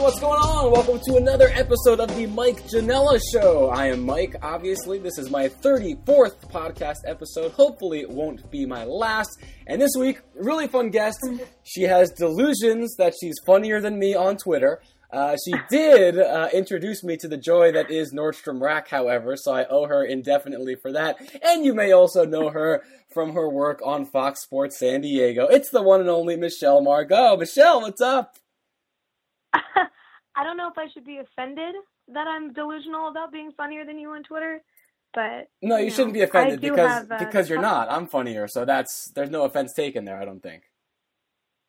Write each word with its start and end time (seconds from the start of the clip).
what's 0.00 0.18
going 0.18 0.40
on? 0.40 0.72
Welcome 0.72 0.98
to 1.00 1.16
another 1.16 1.50
episode 1.52 2.00
of 2.00 2.08
the 2.16 2.24
Mike 2.24 2.62
Janella 2.66 3.20
Show. 3.34 3.68
I 3.68 3.88
am 3.88 4.06
Mike, 4.06 4.34
obviously. 4.40 4.98
This 4.98 5.18
is 5.18 5.28
my 5.28 5.46
34th 5.46 6.50
podcast 6.50 7.00
episode. 7.06 7.52
Hopefully, 7.52 8.00
it 8.00 8.08
won't 8.08 8.50
be 8.50 8.64
my 8.64 8.84
last. 8.84 9.28
And 9.66 9.78
this 9.78 9.90
week, 9.98 10.22
really 10.34 10.68
fun 10.68 10.88
guest. 10.88 11.18
She 11.64 11.82
has 11.82 12.10
delusions 12.12 12.96
that 12.96 13.12
she's 13.20 13.34
funnier 13.44 13.78
than 13.82 13.98
me 13.98 14.14
on 14.14 14.38
Twitter. 14.38 14.80
Uh, 15.12 15.36
she 15.44 15.52
did 15.68 16.18
uh, 16.18 16.48
introduce 16.54 17.04
me 17.04 17.18
to 17.18 17.28
the 17.28 17.36
joy 17.36 17.70
that 17.72 17.90
is 17.90 18.14
Nordstrom 18.14 18.58
Rack, 18.58 18.88
however, 18.88 19.36
so 19.36 19.52
I 19.52 19.66
owe 19.66 19.86
her 19.86 20.02
indefinitely 20.02 20.76
for 20.80 20.92
that. 20.92 21.16
And 21.42 21.62
you 21.62 21.74
may 21.74 21.92
also 21.92 22.24
know 22.24 22.48
her 22.48 22.84
from 23.12 23.34
her 23.34 23.50
work 23.50 23.82
on 23.84 24.06
Fox 24.06 24.42
Sports 24.42 24.78
San 24.78 25.02
Diego. 25.02 25.46
It's 25.46 25.68
the 25.68 25.82
one 25.82 26.00
and 26.00 26.08
only 26.08 26.36
Michelle 26.36 26.80
Margaux. 26.80 27.36
Michelle, 27.36 27.82
what's 27.82 28.00
up? 28.00 28.36
I 30.36 30.44
don't 30.44 30.56
know 30.56 30.68
if 30.68 30.78
I 30.78 30.88
should 30.92 31.04
be 31.06 31.18
offended 31.18 31.74
that 32.08 32.26
I'm 32.28 32.52
delusional 32.52 33.08
about 33.08 33.32
being 33.32 33.52
funnier 33.56 33.84
than 33.84 33.98
you 33.98 34.10
on 34.10 34.22
Twitter, 34.24 34.62
but 35.14 35.50
No, 35.62 35.76
you, 35.78 35.86
you 35.86 35.90
shouldn't 35.90 36.14
be 36.14 36.22
offended 36.22 36.60
because 36.60 37.04
have, 37.08 37.12
uh, 37.12 37.18
because 37.18 37.50
you're 37.50 37.58
not. 37.58 37.90
I'm 37.90 38.06
funnier, 38.06 38.48
so 38.48 38.64
that's 38.64 39.10
there's 39.14 39.30
no 39.30 39.44
offense 39.44 39.74
taken 39.74 40.04
there. 40.04 40.20
I 40.20 40.24
don't 40.24 40.42
think. 40.42 40.64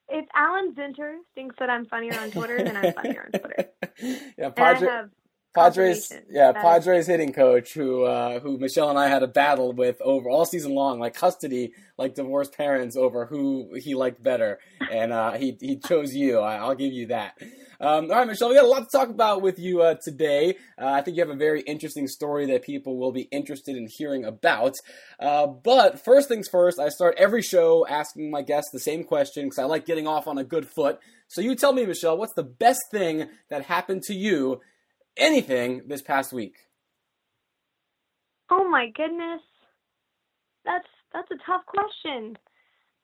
if 0.10 0.26
Alan 0.36 0.74
Zinter 0.76 1.18
thinks 1.36 1.56
that 1.60 1.70
I'm 1.70 1.86
funnier 1.88 2.20
on 2.20 2.32
Twitter, 2.32 2.64
then 2.64 2.78
I'm 2.78 2.92
funnier 2.92 3.26
on 3.26 3.34
Twitter. 3.34 3.66
yeah, 4.38 4.52
have 4.58 5.12
Padres, 5.54 6.12
yeah, 6.30 6.52
that- 6.54 6.62
Padres 6.62 7.08
hitting 7.08 7.34
coach 7.34 7.74
who 7.74 8.04
uh, 8.04 8.40
who 8.40 8.58
Michelle 8.58 8.90
and 8.90 8.98
I 8.98 9.08
had 9.08 9.24
a 9.24 9.28
battle 9.28 9.74
with 9.74 10.02
over 10.02 10.30
all 10.30 10.46
season 10.46 10.74
long, 10.74 11.00
like 11.00 11.14
custody, 11.14 11.74
like 11.98 12.16
divorced 12.16 12.56
parents 12.56 12.96
over 12.96 13.26
who 13.26 13.74
he 13.76 13.94
liked 13.96 14.24
better, 14.24 14.60
and 14.92 15.12
uh, 15.12 15.34
he 15.34 15.58
he 15.60 15.78
chose 15.78 16.14
you. 16.16 16.40
I, 16.40 16.56
I'll 16.56 16.76
give 16.76 16.94
you 16.94 17.08
that. 17.08 17.38
Um, 17.82 18.12
all 18.12 18.18
right, 18.18 18.28
Michelle, 18.28 18.50
we 18.50 18.56
got 18.56 18.64
a 18.64 18.68
lot 18.68 18.90
to 18.90 18.96
talk 18.96 19.10
about 19.10 19.42
with 19.42 19.58
you 19.58 19.82
uh, 19.82 19.96
today. 19.96 20.56
Uh, 20.80 20.86
I 20.86 21.02
think 21.02 21.18
you 21.18 21.24
have 21.24 21.32
a 21.32 21.36
very 21.36 21.62
interesting 21.62 22.08
story 22.08 22.46
that 22.46 22.62
people 22.62 22.96
will 22.98 23.12
be 23.12 23.24
interested 23.24 23.76
in 23.76 23.88
hearing 23.88 24.24
about. 24.24 24.76
Uh, 25.20 25.48
but 25.48 26.00
first 26.00 26.28
things 26.28 26.48
first, 26.48 26.78
I 26.78 26.90
start 26.90 27.16
every 27.18 27.42
show 27.42 27.88
asking 27.88 28.30
my 28.30 28.44
guests 28.44 28.70
the 28.72 28.80
same 28.80 29.04
question 29.04 29.46
because 29.46 29.58
I 29.58 29.64
like 29.64 29.88
getting 29.88 30.06
off 30.08 30.28
on 30.28 30.38
a 30.38 30.44
good 30.44 30.68
foot. 30.68 31.00
So 31.28 31.42
you 31.42 31.56
tell 31.56 31.74
me, 31.74 31.86
Michelle, 31.88 32.18
what's 32.20 32.36
the 32.36 32.44
best 32.44 32.82
thing 32.92 33.28
that 33.50 33.64
happened 33.64 34.04
to 34.04 34.14
you 34.14 34.62
anything 35.18 35.84
this 35.88 36.02
past 36.02 36.34
week? 36.34 36.56
Oh 38.52 38.70
my 38.70 38.90
goodness, 38.96 39.42
that's 40.66 40.88
that's 41.14 41.32
a 41.32 41.38
tough 41.46 41.66
question. 41.68 42.38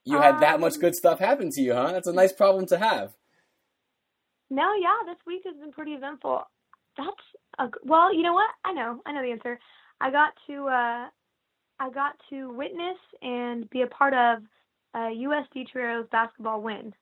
You 0.06 0.20
had 0.20 0.40
that 0.40 0.60
much 0.60 0.80
Um, 0.80 0.82
good 0.82 0.96
stuff 0.96 1.20
happen 1.20 1.52
to 1.52 1.62
you, 1.62 1.74
huh? 1.74 1.92
That's 1.94 2.08
a 2.08 2.14
nice 2.14 2.34
problem 2.34 2.66
to 2.68 2.78
have. 2.80 3.14
No, 4.50 4.74
yeah, 4.80 5.06
this 5.06 5.18
week 5.26 5.42
has 5.46 5.56
been 5.58 5.72
pretty 5.72 5.92
eventful. 5.94 6.44
That's 6.98 7.10
a, 7.60 7.70
well, 7.84 8.14
you 8.14 8.24
know 8.24 8.34
what? 8.34 8.50
I 8.66 8.74
know, 8.74 9.02
I 9.06 9.14
know 9.14 9.22
the 9.24 9.32
answer. 9.32 9.60
I 10.02 10.12
got 10.12 10.34
to 10.48 10.68
uh, 10.68 11.08
I 11.80 11.90
got 11.94 12.14
to 12.30 12.54
witness 12.54 12.98
and 13.22 13.70
be 13.70 13.82
a 13.84 13.88
part 13.88 14.14
of 14.14 14.44
a 14.96 15.00
USD 15.16 15.68
Toreros 15.72 16.08
basketball 16.12 16.62
win. 16.62 16.94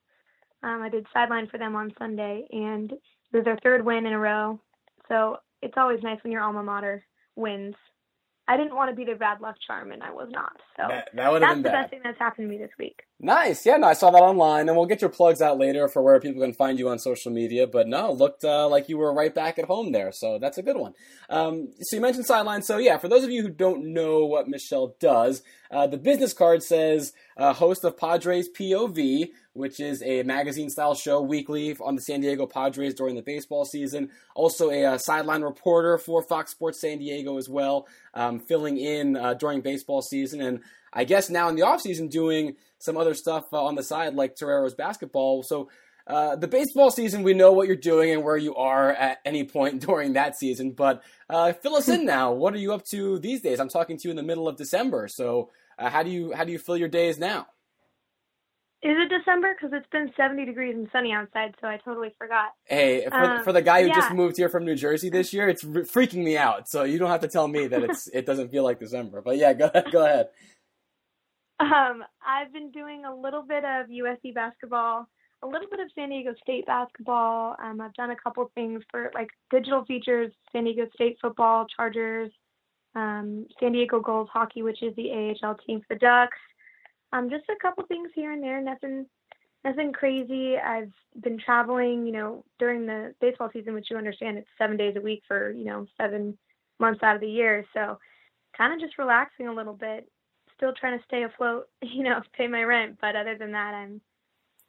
Um, 0.64 0.82
I 0.84 0.90
did 0.90 1.08
sideline 1.14 1.48
for 1.50 1.58
them 1.60 1.76
on 1.76 1.94
Sunday, 2.00 2.46
and 2.52 2.92
it 2.94 3.02
was 3.34 3.46
their 3.46 3.60
third 3.64 3.86
win 3.86 4.06
in 4.06 4.14
a 4.14 4.20
row. 4.20 4.60
So 5.10 5.38
it's 5.62 5.76
always 5.78 6.02
nice 6.04 6.20
when 6.24 6.32
your 6.32 6.42
alma 6.44 6.64
mater 6.64 7.04
wins. 7.36 7.76
I 8.48 8.58
didn't 8.58 8.76
want 8.76 8.92
to 8.92 8.96
be 8.96 9.06
the 9.12 9.18
bad 9.18 9.42
luck 9.42 9.56
charm, 9.66 9.92
and 9.92 10.04
I 10.04 10.12
was 10.12 10.28
not. 10.30 10.52
So 10.78 10.84
That, 10.88 11.10
that 11.16 11.32
would 11.32 11.42
have 11.42 11.56
been 11.56 11.64
the 11.64 11.70
bad. 11.72 11.82
best 11.82 11.90
thing 11.90 12.02
that's 12.04 12.20
happened 12.20 12.48
to 12.48 12.50
me 12.56 12.60
this 12.60 12.70
week. 12.78 13.02
Nice. 13.20 13.66
Yeah, 13.66 13.78
no, 13.78 13.88
I 13.88 13.94
saw 13.94 14.12
that 14.12 14.22
online, 14.22 14.70
and 14.70 14.78
we'll 14.78 14.86
get 14.86 15.02
your 15.02 15.10
plugs 15.10 15.42
out 15.42 15.58
later 15.58 15.88
for 15.88 16.04
where 16.04 16.20
people 16.20 16.44
can 16.44 16.54
find 16.54 16.78
you 16.78 16.88
on 16.90 17.00
social 17.00 17.32
media. 17.32 17.66
But 17.66 17.88
no, 17.88 18.12
looked 18.12 18.44
uh, 18.44 18.68
like 18.68 18.88
you 18.88 19.00
were 19.00 19.12
right 19.16 19.34
back 19.34 19.58
at 19.58 19.66
home 19.66 19.94
there, 19.94 20.12
so 20.12 20.38
that's 20.38 20.60
a 20.60 20.62
good 20.62 20.78
one. 20.78 20.94
Um, 21.28 21.70
so 21.82 21.96
you 21.96 22.02
mentioned 22.04 22.28
sideline. 22.28 22.62
So 22.62 22.78
yeah, 22.78 23.00
for 23.00 23.08
those 23.08 23.24
of 23.24 23.32
you 23.32 23.42
who 23.42 23.50
don't 23.50 23.92
know 23.94 24.26
what 24.28 24.48
Michelle 24.48 24.96
does, 25.00 25.42
uh, 25.72 25.88
the 25.88 25.98
business 25.98 26.32
card 26.32 26.62
says 26.62 27.14
uh, 27.38 27.52
host 27.54 27.84
of 27.84 27.98
Padres 27.98 28.48
POV, 28.56 29.30
which 29.56 29.80
is 29.80 30.04
a 30.04 30.24
magazine-style 30.24 30.96
show 30.96 31.22
weekly 31.22 31.76
on 31.80 31.96
the 31.96 32.02
San 32.02 32.22
Diego 32.22 32.46
Padres 32.46 32.94
during 32.94 33.16
the 33.16 33.22
baseball 33.22 33.66
season. 33.66 34.10
Also 34.36 34.70
a 34.70 34.86
uh, 34.86 34.98
sideline 34.98 35.42
reporter 35.42 35.98
for 35.98 36.22
Fox 36.22 36.52
Sports 36.52 36.82
San 36.82 37.00
Diego 37.00 37.38
as 37.38 37.50
well, 37.50 37.88
um, 38.14 38.40
filling 38.40 38.78
in 38.78 39.16
uh, 39.16 39.34
during 39.34 39.62
baseball 39.62 40.02
season 40.02 40.42
and. 40.42 40.62
I 40.98 41.04
guess 41.04 41.30
now 41.30 41.50
in 41.50 41.56
the 41.56 41.64
offseason 41.64 42.10
doing 42.10 42.56
some 42.80 42.96
other 42.96 43.14
stuff 43.14 43.48
uh, 43.52 43.62
on 43.62 43.76
the 43.76 43.84
side 43.84 44.16
like 44.16 44.38
Toreros 44.38 44.76
basketball. 44.76 45.44
So 45.44 45.68
uh, 46.08 46.36
the 46.36 46.48
baseball 46.48 46.92
season, 46.92 47.24
we 47.24 47.34
know 47.34 47.52
what 47.52 47.68
you're 47.68 47.76
doing 47.76 48.12
and 48.12 48.24
where 48.24 48.38
you 48.38 48.56
are 48.56 48.92
at 48.92 49.20
any 49.26 49.44
point 49.44 49.82
during 49.86 50.14
that 50.14 50.38
season. 50.38 50.72
But 50.72 51.04
uh, 51.30 51.54
fill 51.54 51.76
us 51.76 51.90
in 51.90 52.06
now. 52.06 52.34
What 52.34 52.54
are 52.54 52.60
you 52.60 52.74
up 52.74 52.86
to 52.92 53.20
these 53.20 53.42
days? 53.42 53.60
I'm 53.60 53.70
talking 53.70 53.98
to 53.98 54.08
you 54.08 54.12
in 54.12 54.16
the 54.16 54.24
middle 54.24 54.48
of 54.48 54.58
December. 54.58 55.08
So 55.08 55.50
uh, 55.80 55.90
how 55.90 56.04
do 56.04 56.12
you 56.12 56.34
how 56.34 56.44
do 56.44 56.52
you 56.52 56.60
fill 56.60 56.78
your 56.78 56.90
days 56.90 57.18
now? 57.18 57.48
Is 58.86 58.96
it 59.00 59.10
December? 59.10 59.56
Because 59.56 59.76
it's 59.76 59.90
been 59.92 60.12
70 60.16 60.46
degrees 60.46 60.76
and 60.76 60.88
sunny 60.92 61.12
outside, 61.12 61.56
so 61.60 61.68
I 61.68 61.78
totally 61.84 62.14
forgot. 62.20 62.52
Hey, 62.66 63.04
for, 63.10 63.16
Um, 63.16 63.44
for 63.44 63.52
the 63.52 63.64
guy 63.64 63.82
who 63.82 63.90
just 63.90 64.12
moved 64.12 64.38
here 64.38 64.48
from 64.48 64.64
New 64.64 64.76
Jersey 64.76 65.10
this 65.10 65.34
year, 65.34 65.50
it's 65.50 65.64
re- 65.64 65.82
freaking 65.82 66.24
me 66.24 66.38
out. 66.38 66.70
So 66.70 66.84
you 66.84 67.00
don't 67.00 67.10
have 67.10 67.22
to 67.22 67.28
tell 67.28 67.48
me 67.48 67.66
that 67.66 67.82
it's 67.82 68.08
it 68.14 68.28
doesn't 68.28 68.50
feel 68.50 68.64
like 68.64 68.80
December. 68.80 69.24
But 69.24 69.38
yeah, 69.38 69.54
go 69.54 69.72
ahead. 69.74 69.86
Go 69.92 70.06
ahead. 70.06 70.28
Um, 71.60 72.04
I've 72.24 72.54
been 72.54 72.70
doing 72.70 73.06
a 73.06 73.16
little 73.16 73.42
bit 73.42 73.64
of 73.66 73.88
USD 73.88 74.36
basketball, 74.36 75.08
a 75.42 75.48
little 75.48 75.68
bit 75.72 75.80
of 75.80 75.88
San 75.96 76.10
Diego 76.10 76.36
State 76.44 76.68
basketball. 76.68 77.56
Um, 77.64 77.82
I've 77.82 77.94
done 77.96 78.12
a 78.12 78.16
couple 78.16 78.52
things 78.54 78.84
for 78.92 79.10
like 79.16 79.30
digital 79.50 79.84
features, 79.86 80.32
San 80.52 80.66
Diego 80.66 80.86
State 80.94 81.18
football, 81.20 81.66
Chargers, 81.76 82.32
um, 82.94 83.48
San 83.60 83.72
Diego 83.72 84.00
Gulls 84.00 84.30
hockey, 84.32 84.62
which 84.62 84.84
is 84.84 84.96
the 84.96 85.10
AHL 85.42 85.56
team 85.66 85.80
for 85.80 85.96
the 85.96 86.00
Ducks. 86.00 86.38
Um, 87.16 87.30
just 87.30 87.46
a 87.50 87.62
couple 87.62 87.86
things 87.86 88.10
here 88.14 88.32
and 88.34 88.44
there, 88.44 88.62
nothing, 88.62 89.06
nothing 89.64 89.94
crazy. 89.94 90.58
I've 90.58 90.92
been 91.22 91.40
traveling, 91.40 92.06
you 92.06 92.12
know, 92.12 92.44
during 92.60 92.86
the 92.86 93.16
baseball 93.22 93.50
season, 93.54 93.74
which 93.74 93.88
you 93.90 93.98
understand 93.98 94.38
it's 94.38 94.48
seven 94.58 94.76
days 94.76 94.96
a 94.98 95.02
week 95.02 95.24
for 95.28 95.52
you 95.52 95.64
know 95.64 95.86
seven 95.98 96.38
months 96.80 97.02
out 97.04 97.16
of 97.16 97.22
the 97.22 97.30
year, 97.30 97.66
so 97.74 97.98
kind 98.58 98.74
of 98.74 98.80
just 98.80 98.98
relaxing 98.98 99.48
a 99.48 99.54
little 99.54 99.74
bit 99.74 100.10
still 100.56 100.74
trying 100.74 100.98
to 100.98 101.06
stay 101.06 101.24
afloat, 101.24 101.68
you 101.82 102.04
know, 102.04 102.22
pay 102.34 102.48
my 102.48 102.64
rent. 102.64 102.98
But 103.00 103.16
other 103.16 103.38
than 103.38 103.52
that, 103.52 103.74
I'm 103.74 104.02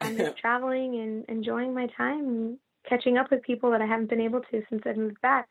I'm 0.01 0.17
just 0.17 0.37
traveling 0.41 0.99
and 0.99 1.25
enjoying 1.27 1.73
my 1.73 1.87
time 1.97 2.27
and 2.27 2.57
catching 2.87 3.17
up 3.17 3.31
with 3.31 3.41
people 3.41 3.71
that 3.71 3.81
I 3.81 3.85
haven't 3.85 4.09
been 4.09 4.21
able 4.21 4.41
to 4.51 4.63
since 4.69 4.83
I've 4.85 4.97
moved 4.97 5.21
back. 5.21 5.47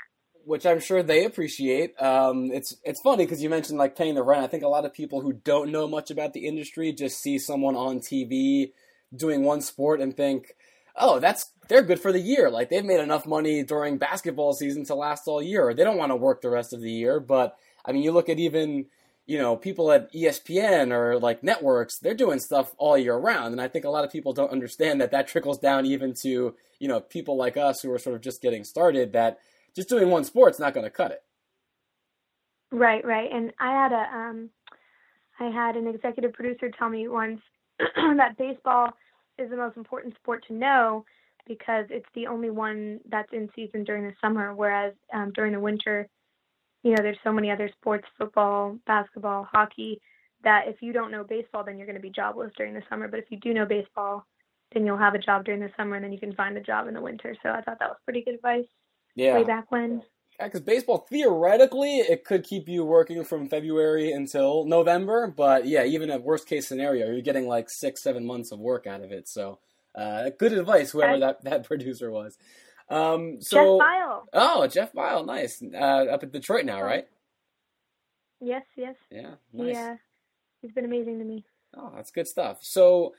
Which 0.47 0.65
I'm 0.65 0.79
sure 0.79 1.03
they 1.03 1.25
appreciate. 1.25 2.01
Um, 2.01 2.53
it's 2.53 2.77
it's 2.85 3.01
funny 3.01 3.25
because 3.25 3.43
you 3.43 3.51
mentioned 3.51 3.79
like 3.79 3.97
paying 3.97 4.15
the 4.15 4.23
rent. 4.23 4.45
I 4.45 4.47
think 4.47 4.63
a 4.63 4.69
lot 4.69 4.85
of 4.85 4.95
people 4.95 5.21
who 5.21 5.33
don't 5.33 5.73
know 5.73 5.89
much 5.89 6.13
about 6.13 6.35
the 6.35 6.47
industry 6.47 6.93
just 6.93 7.21
see 7.21 7.37
someone 7.37 7.75
on 7.75 7.99
TV 7.99 8.71
doing 9.15 9.43
one 9.43 9.61
sport 9.61 10.01
and 10.01 10.17
think, 10.17 10.55
"Oh, 10.95 11.19
that's 11.19 11.51
they're 11.67 11.83
good 11.83 11.99
for 11.99 12.13
the 12.13 12.21
year. 12.21 12.49
Like 12.49 12.71
they've 12.71 12.85
made 12.85 13.01
enough 13.01 13.27
money 13.27 13.65
during 13.65 13.99
basketball 13.99 14.53
season 14.53 14.85
to 14.85 14.95
last 14.95 15.27
all 15.27 15.43
year. 15.43 15.75
They 15.75 15.83
don't 15.83 15.99
want 15.99 16.13
to 16.13 16.17
work 16.17 16.43
the 16.43 16.51
rest 16.51 16.73
of 16.73 16.81
the 16.81 16.93
year." 16.93 17.19
But 17.19 17.59
I 17.85 17.91
mean, 17.91 18.05
you 18.05 18.13
look 18.13 18.29
at 18.29 18.39
even 18.39 18.87
you 19.27 19.39
know 19.39 19.57
people 19.57 19.91
at 19.91 20.13
ESPN 20.13 20.93
or 20.93 21.19
like 21.19 21.43
networks, 21.43 21.99
they're 21.99 22.15
doing 22.15 22.39
stuff 22.39 22.73
all 22.79 22.97
year 22.97 23.17
round, 23.17 23.51
and 23.51 23.61
I 23.61 23.67
think 23.67 23.85
a 23.85 23.91
lot 23.91 24.05
of 24.05 24.13
people 24.13 24.33
don't 24.33 24.53
understand 24.53 25.01
that 25.01 25.11
that 25.11 25.27
trickles 25.27 25.59
down 25.59 25.87
even 25.87 26.15
to 26.23 26.55
you 26.79 26.87
know 26.87 27.01
people 27.01 27.37
like 27.37 27.57
us 27.57 27.81
who 27.83 27.91
are 27.91 27.99
sort 27.99 28.15
of 28.15 28.23
just 28.23 28.41
getting 28.41 28.63
started. 28.63 29.13
That 29.13 29.41
just 29.77 29.89
doing 29.89 30.11
one 30.11 30.25
sport's 30.25 30.59
not 30.59 30.75
going 30.75 30.85
to 30.85 30.91
cut 30.91 31.13
it. 31.13 31.23
Right, 32.73 33.05
right. 33.05 33.31
And 33.33 33.53
I 33.61 33.71
had 33.71 33.93
a 33.93 34.17
um 34.17 34.51
I 35.39 35.51
had 35.51 35.77
an 35.77 35.87
executive 35.87 36.33
producer 36.33 36.71
tell 36.71 36.89
me 36.89 37.09
once 37.09 37.41
that 37.79 38.37
baseball 38.39 38.93
is 39.39 39.51
the 39.51 39.57
most 39.57 39.77
important 39.77 40.15
sport 40.17 40.45
to 40.49 40.55
know 40.55 41.05
because 41.47 41.85
it's 41.91 42.09
the 42.15 42.27
only 42.27 42.51
one 42.51 43.01
that's 43.09 43.33
in 43.33 43.49
season 43.55 43.85
during 43.85 44.05
the 44.05 44.15
summer, 44.21 44.55
whereas 44.55 44.95
um, 45.13 45.31
during 45.35 45.53
the 45.53 45.61
winter, 45.61 46.09
you 46.83 46.91
know, 46.91 47.03
there's 47.03 47.19
so 47.23 47.33
many 47.33 47.51
other 47.51 47.71
sports, 47.79 48.07
football, 48.19 48.77
basketball, 48.87 49.47
hockey, 49.53 50.01
that 50.43 50.65
if 50.67 50.77
you 50.81 50.93
don't 50.93 51.13
know 51.13 51.23
baseball, 51.23 51.63
then 51.65 51.77
you're 51.77 51.87
going 51.87 51.97
to 51.97 52.03
be 52.03 52.11
jobless 52.11 52.51
during 52.57 52.75
the 52.75 52.83
summer. 52.89 53.07
But 53.07 53.21
if 53.21 53.27
you 53.31 53.39
do 53.39 53.55
know 53.55 53.67
baseball, 53.67 54.27
then 54.73 54.85
you'll 54.85 54.97
have 54.97 55.15
a 55.15 55.19
job 55.19 55.45
during 55.45 55.61
the 55.61 55.71
summer, 55.77 55.97
and 55.97 56.05
then 56.05 56.13
you 56.13 56.19
can 56.19 56.35
find 56.35 56.57
a 56.57 56.61
job 56.61 56.89
in 56.89 56.95
the 56.95 57.01
winter. 57.01 57.37
So 57.43 57.51
I 57.51 57.61
thought 57.61 57.79
that 57.79 57.89
was 57.89 57.99
pretty 58.05 58.23
good 58.23 58.35
advice 58.35 58.65
Yeah, 59.17 59.35
way 59.39 59.45
back 59.45 59.73
when. 59.73 60.03
because 60.39 60.61
baseball 60.61 60.99
theoretically 61.11 61.99
it 61.99 62.25
could 62.25 62.45
keep 62.45 62.69
you 62.69 62.85
working 62.85 63.25
from 63.25 63.49
February 63.49 64.13
until 64.13 64.65
November, 64.67 65.27
but 65.27 65.67
yeah, 65.67 65.85
even 65.85 66.11
at 66.11 66.23
worst 66.23 66.47
case 66.47 66.69
scenario, 66.69 67.07
you're 67.07 67.23
getting 67.23 67.49
like 67.49 67.69
six, 67.71 68.03
seven 68.03 68.25
months 68.25 68.53
of 68.53 68.61
work 68.61 68.87
out 68.87 69.03
of 69.03 69.11
it. 69.13 69.27
So, 69.29 69.59
uh, 69.95 70.31
good 70.39 70.53
advice, 70.53 70.93
whoever 70.93 71.19
that 71.19 71.43
that 71.45 71.65
producer 71.69 72.11
was. 72.13 72.39
Um, 72.91 73.41
so, 73.41 73.79
Jeff 73.79 73.87
Bile. 73.87 74.29
oh, 74.35 74.67
Jeff 74.69 74.93
Bile, 74.93 75.25
nice, 75.25 75.61
uh, 75.75 75.77
up 75.77 76.23
at 76.23 76.31
Detroit 76.33 76.65
now, 76.67 76.83
right? 76.83 77.09
Yes, 78.41 78.65
yes. 78.77 78.95
Yeah, 79.11 79.35
nice. 79.53 79.75
Yeah. 79.75 79.97
He's 80.63 80.73
been 80.73 80.85
amazing 80.85 81.19
to 81.19 81.25
me. 81.25 81.45
Oh, 81.77 81.91
that's 81.97 82.11
good 82.11 82.29
stuff. 82.29 82.59
So, 82.63 83.15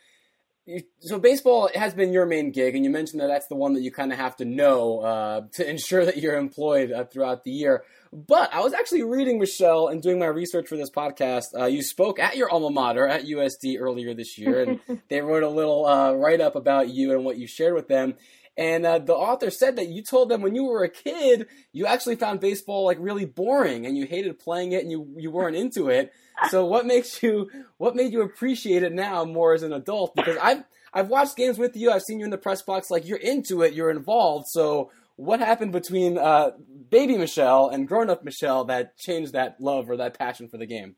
so 0.99 1.19
baseball 1.19 1.69
has 1.73 1.93
been 1.93 2.11
your 2.11 2.25
main 2.25 2.51
gig, 2.51 2.75
and 2.75 2.83
you 2.83 2.91
mentioned 2.91 3.21
that 3.21 3.27
that's 3.27 3.47
the 3.47 3.55
one 3.55 3.73
that 3.73 3.81
you 3.81 3.91
kind 3.91 4.11
of 4.11 4.19
have 4.19 4.35
to 4.37 4.45
know 4.45 4.99
uh, 4.99 5.41
to 5.53 5.69
ensure 5.69 6.03
that 6.05 6.17
you're 6.17 6.37
employed 6.37 6.91
uh, 6.91 7.05
throughout 7.05 7.43
the 7.43 7.51
year. 7.51 7.83
But 8.11 8.53
I 8.53 8.61
was 8.61 8.73
actually 8.73 9.03
reading 9.03 9.39
Michelle 9.39 9.87
and 9.87 10.01
doing 10.01 10.19
my 10.19 10.25
research 10.25 10.67
for 10.67 10.77
this 10.77 10.89
podcast. 10.89 11.57
Uh, 11.57 11.65
you 11.65 11.81
spoke 11.81 12.19
at 12.19 12.37
your 12.37 12.49
alma 12.49 12.69
mater 12.69 13.07
at 13.07 13.25
USD 13.25 13.79
earlier 13.79 14.13
this 14.13 14.37
year, 14.37 14.63
and 14.63 15.01
they 15.09 15.21
wrote 15.21 15.43
a 15.43 15.49
little 15.49 15.85
uh, 15.85 16.13
write 16.13 16.41
up 16.41 16.55
about 16.55 16.89
you 16.89 17.13
and 17.13 17.23
what 17.23 17.37
you 17.37 17.47
shared 17.47 17.73
with 17.73 17.87
them. 17.87 18.15
And 18.57 18.85
uh, 18.85 18.99
the 18.99 19.13
author 19.13 19.51
said 19.51 19.75
that 19.75 19.89
you 19.89 20.01
told 20.01 20.29
them 20.29 20.41
when 20.41 20.55
you 20.55 20.65
were 20.65 20.83
a 20.83 20.89
kid, 20.89 21.47
you 21.73 21.85
actually 21.85 22.15
found 22.15 22.39
baseball 22.39 22.85
like 22.85 22.97
really 22.99 23.25
boring, 23.25 23.85
and 23.85 23.95
you 23.95 24.05
hated 24.07 24.39
playing 24.39 24.71
it, 24.71 24.81
and 24.81 24.91
you 24.91 25.13
you 25.17 25.31
weren't 25.31 25.55
into 25.55 25.89
it. 25.89 26.11
So 26.51 26.67
what 26.67 26.85
makes 26.85 27.23
you 27.23 27.49
what 27.77 27.95
made 27.95 28.13
you 28.13 28.21
appreciate 28.21 28.83
it 28.83 28.93
now 28.93 29.25
more 29.25 29.55
as 29.55 29.63
an 29.63 29.73
adult? 29.73 30.13
Because 30.15 30.37
I've 30.39 30.65
I've 30.93 31.07
watched 31.07 31.35
games 31.35 31.57
with 31.57 31.75
you. 31.75 31.89
I've 31.89 32.03
seen 32.03 32.19
you 32.19 32.25
in 32.25 32.29
the 32.29 32.37
press 32.37 32.61
box. 32.61 32.91
Like 32.91 33.07
you're 33.07 33.17
into 33.17 33.63
it. 33.63 33.73
You're 33.73 33.89
involved. 33.89 34.45
So 34.49 34.91
what 35.15 35.39
happened 35.39 35.71
between 35.71 36.17
uh, 36.17 36.51
baby 36.89 37.17
Michelle 37.17 37.69
and 37.69 37.87
grown 37.87 38.11
up 38.11 38.23
Michelle 38.23 38.65
that 38.65 38.97
changed 38.97 39.33
that 39.33 39.59
love 39.59 39.89
or 39.89 39.97
that 39.97 40.17
passion 40.17 40.47
for 40.47 40.57
the 40.57 40.67
game? 40.67 40.95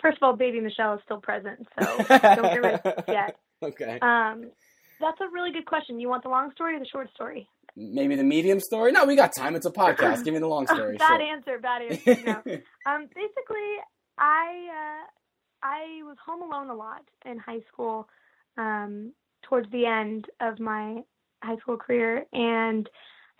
First 0.00 0.18
of 0.18 0.22
all, 0.22 0.36
baby 0.36 0.60
Michelle 0.60 0.94
is 0.94 1.00
still 1.04 1.20
present, 1.20 1.66
so 1.80 1.96
don't 2.08 2.08
get 2.08 2.62
rid 2.62 2.74
of 2.74 2.86
it 2.86 3.04
yet. 3.08 3.36
Okay. 3.62 3.98
Um, 4.00 4.52
that's 5.04 5.20
a 5.20 5.28
really 5.32 5.52
good 5.52 5.66
question. 5.66 6.00
You 6.00 6.08
want 6.08 6.22
the 6.22 6.28
long 6.28 6.50
story 6.52 6.76
or 6.76 6.78
the 6.78 6.86
short 6.86 7.10
story? 7.14 7.48
Maybe 7.76 8.14
the 8.14 8.24
medium 8.24 8.60
story? 8.60 8.92
No, 8.92 9.04
we 9.04 9.16
got 9.16 9.34
time. 9.36 9.56
It's 9.56 9.66
a 9.66 9.70
podcast. 9.70 10.24
Give 10.24 10.32
me 10.32 10.40
the 10.40 10.46
long 10.48 10.66
story. 10.74 10.96
bad 10.96 11.18
sure. 11.18 11.22
answer. 11.22 11.58
Bad 11.58 11.82
answer. 11.90 12.22
No. 12.24 12.32
um, 12.86 13.08
basically, 13.14 13.70
I 14.18 14.68
uh, 14.70 15.06
I 15.62 16.02
was 16.04 16.16
home 16.24 16.42
alone 16.42 16.70
a 16.70 16.74
lot 16.74 17.02
in 17.24 17.38
high 17.38 17.60
school. 17.72 18.08
Um, 18.56 19.12
towards 19.42 19.70
the 19.72 19.84
end 19.84 20.26
of 20.40 20.58
my 20.58 21.02
high 21.42 21.56
school 21.58 21.76
career, 21.76 22.24
and 22.32 22.88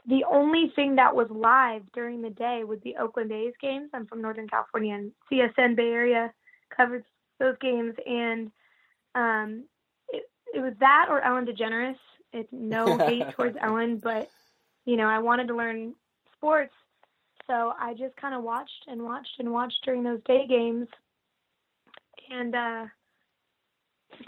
the 0.06 0.24
only 0.30 0.70
thing 0.76 0.96
that 0.96 1.14
was 1.14 1.28
live 1.30 1.82
during 1.94 2.20
the 2.20 2.30
day 2.30 2.62
was 2.64 2.78
the 2.84 2.96
Oakland 3.00 3.32
A's 3.32 3.54
games. 3.60 3.90
I'm 3.94 4.06
from 4.06 4.20
Northern 4.20 4.48
California, 4.48 4.94
and 4.94 5.12
CSN 5.32 5.76
Bay 5.76 5.88
Area 5.88 6.32
covered 6.76 7.04
those 7.38 7.56
games, 7.60 7.94
and 8.06 8.50
um, 9.14 9.64
it, 10.54 10.60
was 10.60 10.74
that 10.80 11.06
or 11.08 11.20
Ellen 11.20 11.46
DeGeneres. 11.46 11.96
It's 12.32 12.48
no 12.52 12.98
hate 12.98 13.30
towards 13.32 13.56
Ellen, 13.62 13.98
but 14.02 14.30
you 14.84 14.96
know, 14.96 15.06
I 15.06 15.18
wanted 15.18 15.48
to 15.48 15.56
learn 15.56 15.94
sports, 16.36 16.74
so 17.46 17.72
I 17.78 17.94
just 17.94 18.16
kind 18.16 18.34
of 18.34 18.42
watched 18.42 18.84
and 18.88 19.02
watched 19.02 19.38
and 19.38 19.52
watched 19.52 19.84
during 19.84 20.02
those 20.02 20.20
day 20.26 20.46
games. 20.46 20.88
And 22.30 22.54
uh, 22.54 22.86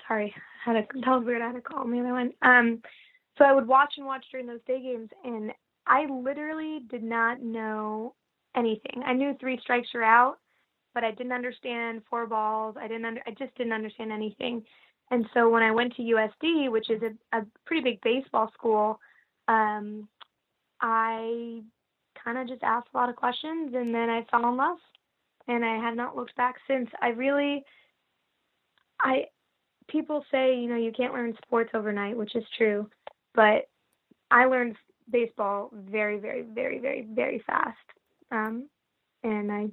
sorry, 0.07 0.35
I 0.67 0.71
had 0.71 0.77
a 0.77 0.87
that 1.01 1.07
was 1.07 1.25
weird. 1.25 1.43
I 1.43 1.49
had 1.49 1.57
a 1.57 1.61
call 1.61 1.81
on 1.81 1.91
the 1.91 2.01
other 2.01 2.13
one. 2.13 2.33
Um, 2.43 2.83
so 3.39 3.45
I 3.45 3.53
would 3.53 3.67
watch 3.67 3.95
and 3.97 4.07
watch 4.07 4.25
during 4.31 4.47
those 4.47 4.61
day 4.67 4.81
games, 4.81 5.11
and 5.25 5.53
I 5.87 6.07
literally 6.07 6.81
did 6.89 7.03
not 7.03 7.43
know 7.43 8.15
anything. 8.57 9.03
I 9.05 9.13
knew 9.13 9.37
three 9.39 9.59
strikes 9.61 9.89
are 9.95 10.03
out, 10.03 10.39
but 10.95 11.05
I 11.05 11.11
didn't 11.11 11.33
understand 11.33 12.03
four 12.09 12.27
balls. 12.27 12.77
I 12.81 12.89
didn't. 12.89 13.05
Under, 13.05 13.23
I 13.27 13.31
just 13.31 13.55
didn't 13.57 13.73
understand 13.73 14.13
anything. 14.13 14.65
And 15.11 15.27
so 15.33 15.49
when 15.49 15.63
I 15.63 15.71
went 15.71 15.95
to 15.97 16.03
USD, 16.03 16.71
which 16.71 16.91
is 16.91 17.01
a, 17.03 17.39
a 17.39 17.47
pretty 17.65 17.83
big 17.83 18.01
baseball 18.01 18.51
school, 18.55 19.01
um, 19.49 20.09
I 20.81 21.63
kind 22.23 22.39
of 22.39 22.49
just 22.49 22.63
asked 22.63 22.89
a 22.93 22.97
lot 22.97 23.09
of 23.09 23.17
questions, 23.17 23.73
and 23.75 23.95
then 23.95 24.11
I 24.11 24.27
fell 24.31 24.49
in 24.49 24.57
love, 24.57 24.79
and 25.47 25.65
I 25.65 25.77
have 25.77 25.95
not 25.95 26.17
looked 26.17 26.35
back 26.37 26.57
since. 26.67 26.91
I 27.01 27.09
really, 27.09 27.65
I, 29.01 29.27
people 29.89 30.25
say 30.31 30.59
you 30.59 30.69
know 30.69 30.77
you 30.77 30.93
can't 30.93 31.15
learn 31.15 31.35
sports 31.45 31.71
overnight, 31.73 32.17
which 32.17 32.35
is 32.35 32.45
true, 32.57 32.91
but 33.35 33.69
I 34.31 34.47
learned 34.47 34.77
baseball 35.11 35.71
very, 35.73 36.19
very, 36.19 36.43
very, 36.43 36.79
very, 36.79 37.07
very 37.15 37.43
fast. 37.47 37.77
Um, 38.31 38.69
and 39.23 39.53
I, 39.53 39.69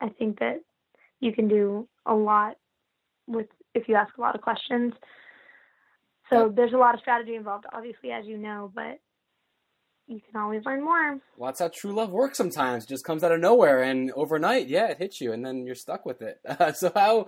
I 0.00 0.08
think 0.10 0.38
that 0.40 0.60
you 1.20 1.32
can 1.32 1.48
do 1.48 1.88
a 2.04 2.14
lot 2.14 2.56
with 3.26 3.46
if 3.74 3.88
you 3.88 3.94
ask 3.94 4.16
a 4.16 4.20
lot 4.20 4.34
of 4.34 4.40
questions. 4.40 4.92
So 6.30 6.52
there's 6.54 6.72
a 6.72 6.78
lot 6.78 6.94
of 6.94 7.00
strategy 7.00 7.36
involved, 7.36 7.66
obviously, 7.72 8.10
as 8.10 8.26
you 8.26 8.36
know, 8.36 8.72
but 8.74 8.98
you 10.08 10.20
can 10.20 10.40
always 10.40 10.64
learn 10.64 10.84
more. 10.84 11.18
Well, 11.36 11.48
that's 11.48 11.60
how 11.60 11.68
true 11.68 11.92
love 11.92 12.10
works 12.10 12.38
sometimes. 12.38 12.84
It 12.84 12.88
just 12.88 13.04
comes 13.04 13.22
out 13.22 13.32
of 13.32 13.40
nowhere 13.40 13.82
and 13.82 14.10
overnight, 14.12 14.68
yeah, 14.68 14.88
it 14.88 14.98
hits 14.98 15.20
you 15.20 15.32
and 15.32 15.44
then 15.44 15.66
you're 15.66 15.74
stuck 15.74 16.04
with 16.04 16.22
it. 16.22 16.40
Uh, 16.46 16.72
so 16.72 16.90
how 16.94 17.26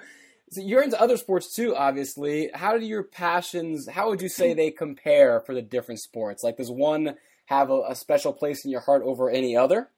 so 0.51 0.63
you're 0.63 0.83
into 0.83 1.01
other 1.01 1.17
sports 1.17 1.55
too, 1.55 1.77
obviously. 1.77 2.51
How 2.55 2.79
do 2.79 2.87
your 2.87 3.03
passions? 3.03 3.89
How 3.89 4.09
would 4.09 4.23
you 4.23 4.31
say 4.31 4.55
they 4.55 4.71
compare 4.71 5.41
for 5.41 5.55
the 5.55 5.61
different 5.61 6.01
sports? 6.01 6.43
Like, 6.43 6.57
does 6.57 6.71
one 6.71 7.17
have 7.47 7.71
a, 7.71 7.83
a 7.91 7.95
special 7.95 8.33
place 8.33 8.65
in 8.65 8.71
your 8.71 8.81
heart 8.81 9.03
over 9.05 9.29
any 9.29 9.57
other? 9.57 9.91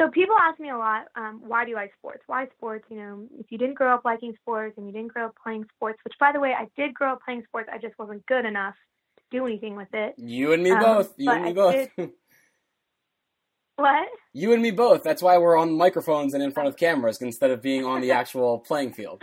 So 0.00 0.08
people 0.08 0.34
ask 0.40 0.58
me 0.58 0.70
a 0.70 0.78
lot, 0.78 1.08
um, 1.14 1.42
why 1.46 1.64
do 1.64 1.70
you 1.70 1.76
like 1.76 1.92
sports? 1.98 2.22
Why 2.26 2.46
sports? 2.56 2.86
You 2.88 2.96
know, 2.96 3.28
if 3.38 3.46
you 3.50 3.58
didn't 3.58 3.74
grow 3.74 3.94
up 3.94 4.02
liking 4.02 4.32
sports 4.40 4.78
and 4.78 4.86
you 4.86 4.92
didn't 4.94 5.12
grow 5.12 5.26
up 5.26 5.34
playing 5.42 5.66
sports, 5.76 5.98
which 6.04 6.14
by 6.18 6.32
the 6.32 6.40
way, 6.40 6.54
I 6.58 6.68
did 6.74 6.94
grow 6.94 7.12
up 7.12 7.20
playing 7.22 7.42
sports, 7.46 7.68
I 7.70 7.76
just 7.76 7.98
wasn't 7.98 8.24
good 8.24 8.46
enough 8.46 8.74
to 9.18 9.22
do 9.30 9.46
anything 9.46 9.76
with 9.76 9.92
it. 9.92 10.14
You 10.16 10.54
and 10.54 10.62
me 10.62 10.70
um, 10.70 10.80
both. 10.80 11.14
You 11.18 11.30
and 11.30 11.42
me 11.42 11.50
I 11.50 11.52
both. 11.52 11.88
Did... 11.98 12.10
what? 13.76 14.08
You 14.32 14.54
and 14.54 14.62
me 14.62 14.70
both. 14.70 15.02
That's 15.02 15.20
why 15.20 15.36
we're 15.36 15.58
on 15.58 15.76
microphones 15.76 16.32
and 16.32 16.42
in 16.42 16.50
front 16.50 16.70
of 16.70 16.78
cameras 16.78 17.20
instead 17.20 17.50
of 17.50 17.60
being 17.60 17.84
on 17.84 18.00
the 18.00 18.10
actual 18.20 18.60
playing 18.60 18.94
field. 18.94 19.22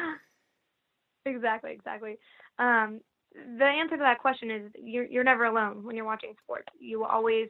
Exactly, 1.25 1.71
exactly. 1.71 2.17
Um, 2.59 3.01
the 3.33 3.65
answer 3.65 3.97
to 3.97 4.03
that 4.03 4.19
question 4.19 4.51
is 4.51 4.71
you're 4.75 5.05
you're 5.05 5.23
never 5.23 5.45
alone 5.45 5.83
when 5.83 5.95
you're 5.95 6.05
watching 6.05 6.33
sports. 6.43 6.67
You 6.79 7.03
always 7.03 7.47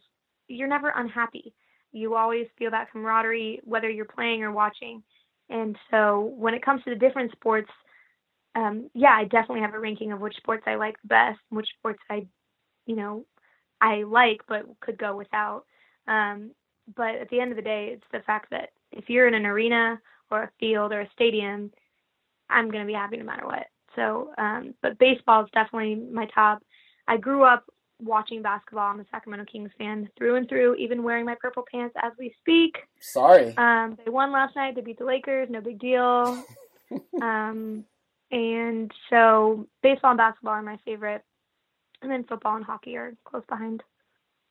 you're 0.47 0.69
never 0.69 0.93
unhappy. 0.95 1.53
You 1.97 2.15
always 2.15 2.47
feel 2.57 2.71
that 2.71 2.91
camaraderie 2.91 3.61
whether 3.63 3.89
you're 3.89 4.05
playing 4.05 4.43
or 4.43 4.51
watching. 4.51 5.03
And 5.49 5.77
so 5.91 6.33
when 6.37 6.53
it 6.53 6.63
comes 6.63 6.83
to 6.83 6.89
the 6.89 6.95
different 6.95 7.31
sports, 7.31 7.69
um, 8.55 8.89
yeah, 8.93 9.11
I 9.11 9.23
definitely 9.23 9.61
have 9.61 9.73
a 9.73 9.79
ranking 9.79 10.11
of 10.11 10.19
which 10.19 10.35
sports 10.37 10.63
I 10.67 10.75
like 10.75 10.95
the 11.01 11.07
best, 11.07 11.39
which 11.49 11.67
sports 11.77 11.99
I, 12.09 12.25
you 12.85 12.95
know, 12.95 13.25
I 13.81 14.03
like 14.03 14.41
but 14.47 14.65
could 14.81 14.97
go 14.97 15.15
without. 15.15 15.63
Um, 16.07 16.51
but 16.95 17.15
at 17.15 17.29
the 17.29 17.39
end 17.39 17.51
of 17.51 17.57
the 17.57 17.61
day, 17.63 17.89
it's 17.93 18.07
the 18.11 18.21
fact 18.25 18.49
that 18.51 18.69
if 18.91 19.09
you're 19.09 19.27
in 19.27 19.33
an 19.33 19.45
arena 19.45 19.99
or 20.31 20.43
a 20.43 20.51
field 20.59 20.91
or 20.91 21.01
a 21.01 21.09
stadium, 21.13 21.71
I'm 22.49 22.69
going 22.69 22.83
to 22.83 22.87
be 22.87 22.93
happy 22.93 23.17
no 23.17 23.25
matter 23.25 23.45
what. 23.45 23.67
So, 23.95 24.31
um, 24.37 24.73
but 24.81 24.99
baseball 24.99 25.43
is 25.43 25.49
definitely 25.53 25.95
my 25.95 26.27
top. 26.33 26.61
I 27.07 27.17
grew 27.17 27.43
up 27.43 27.65
watching 27.99 28.41
basketball. 28.41 28.91
I'm 28.91 28.99
a 28.99 29.05
Sacramento 29.11 29.45
Kings 29.51 29.71
fan 29.77 30.09
through 30.17 30.35
and 30.35 30.47
through, 30.47 30.75
even 30.75 31.03
wearing 31.03 31.25
my 31.25 31.35
purple 31.39 31.65
pants 31.71 31.95
as 32.01 32.13
we 32.19 32.33
speak. 32.39 32.77
Sorry. 32.99 33.57
Um, 33.57 33.97
they 34.03 34.11
won 34.11 34.31
last 34.31 34.55
night. 34.55 34.75
They 34.75 34.81
beat 34.81 34.99
the 34.99 35.05
Lakers. 35.05 35.49
No 35.49 35.61
big 35.61 35.79
deal. 35.79 36.43
um, 37.21 37.83
and 38.31 38.91
so 39.09 39.67
baseball 39.81 40.11
and 40.11 40.17
basketball 40.17 40.53
are 40.53 40.61
my 40.61 40.77
favorite, 40.85 41.23
and 42.01 42.11
then 42.11 42.25
football 42.25 42.55
and 42.55 42.65
hockey 42.65 42.97
are 42.97 43.13
close 43.25 43.43
behind. 43.47 43.83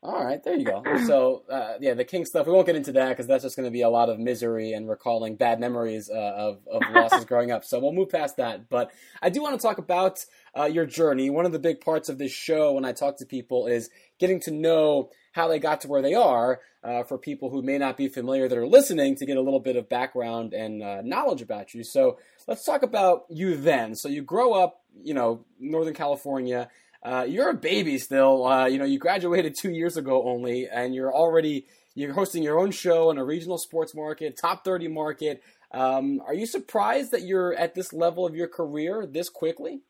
All 0.03 0.25
right, 0.25 0.43
there 0.45 0.55
you 0.55 0.65
go. 0.65 0.83
So, 1.07 1.43
uh, 1.51 1.75
yeah, 1.81 1.95
the 1.95 2.05
King 2.05 2.25
stuff, 2.27 2.47
we 2.47 2.53
won't 2.53 2.67
get 2.67 2.77
into 2.77 2.93
that 2.93 3.09
because 3.09 3.27
that's 3.27 3.43
just 3.43 3.57
going 3.57 3.67
to 3.67 3.73
be 3.73 3.83
a 3.83 3.89
lot 3.89 4.09
of 4.09 4.19
misery 4.19 4.73
and 4.73 4.89
recalling 4.89 5.37
bad 5.37 5.59
memories 5.59 6.11
uh, 6.11 6.15
of, 6.15 6.61
of 6.71 6.83
losses 6.95 7.25
growing 7.25 7.51
up. 7.51 7.65
So 7.65 7.81
we'll 7.81 7.93
move 7.93 8.11
past 8.11 8.37
that. 8.37 8.69
But 8.69 8.93
I 9.23 9.31
do 9.31 9.43
want 9.43 9.59
to 9.59 9.67
talk 9.67 9.79
about 9.79 10.25
uh, 10.57 10.65
your 10.65 10.87
journey. 10.87 11.31
One 11.31 11.47
of 11.47 11.53
the 11.53 11.59
big 11.59 11.81
parts 11.81 12.09
of 12.09 12.19
this 12.19 12.31
show 12.31 12.73
when 12.73 12.85
I 12.85 12.93
talk 12.93 13.17
to 13.19 13.27
people 13.27 13.67
is 13.67 13.91
getting 14.19 14.39
to 14.41 14.51
know 14.53 15.11
how 15.33 15.49
they 15.49 15.59
got 15.59 15.81
to 15.81 15.89
where 15.89 16.03
they 16.03 16.15
are 16.15 16.61
uh, 16.85 17.03
for 17.03 17.19
people 17.19 17.51
who 17.51 17.63
may 17.63 17.79
not 17.79 17.97
be 17.97 18.09
familiar 18.09 18.49
that 18.49 18.57
are 18.57 18.67
listening 18.67 19.17
to 19.17 19.27
get 19.27 19.37
a 19.37 19.43
little 19.43 19.61
bit 19.61 19.77
of 19.77 19.89
background 19.89 20.55
and 20.55 20.83
uh, 20.83 21.03
knowledge 21.03 21.43
about 21.43 21.75
you. 21.75 21.83
So 21.83 22.19
let's 22.47 22.65
talk 22.65 22.83
about 22.83 23.25
you 23.29 23.57
then. 23.57 23.95
So 23.97 24.09
you 24.09 24.23
grow 24.23 24.53
up, 24.53 24.83
you 25.03 25.15
know, 25.15 25.45
Northern 25.59 25.95
California 25.95 26.69
uh, 27.07 27.23
you're 27.23 27.51
a 27.51 27.55
baby 27.55 27.99
still. 27.99 28.45
Uh, 28.45 28.67
you 28.67 28.79
know, 28.79 28.85
you 28.85 28.99
graduated 28.99 29.55
two 29.57 29.71
years 29.71 29.97
ago 29.97 30.25
only, 30.25 30.69
and 30.69 30.93
you're 30.93 31.15
already 31.15 31.67
you're 31.95 32.13
hosting 32.13 32.43
your 32.43 32.59
own 32.59 32.73
show 32.73 33.11
in 33.11 33.19
a 33.19 33.25
regional 33.25 33.59
sports 33.59 33.95
market, 33.95 34.37
top 34.41 34.65
thirty 34.65 34.89
market. 34.89 35.41
Um, 35.71 36.21
are 36.27 36.35
you 36.35 36.47
surprised 36.47 37.13
that 37.13 37.23
you're 37.23 37.55
at 37.55 37.75
this 37.75 37.93
level 37.93 38.27
of 38.27 38.35
your 38.35 38.49
career 38.49 39.07
this 39.07 39.29
quickly? 39.29 39.83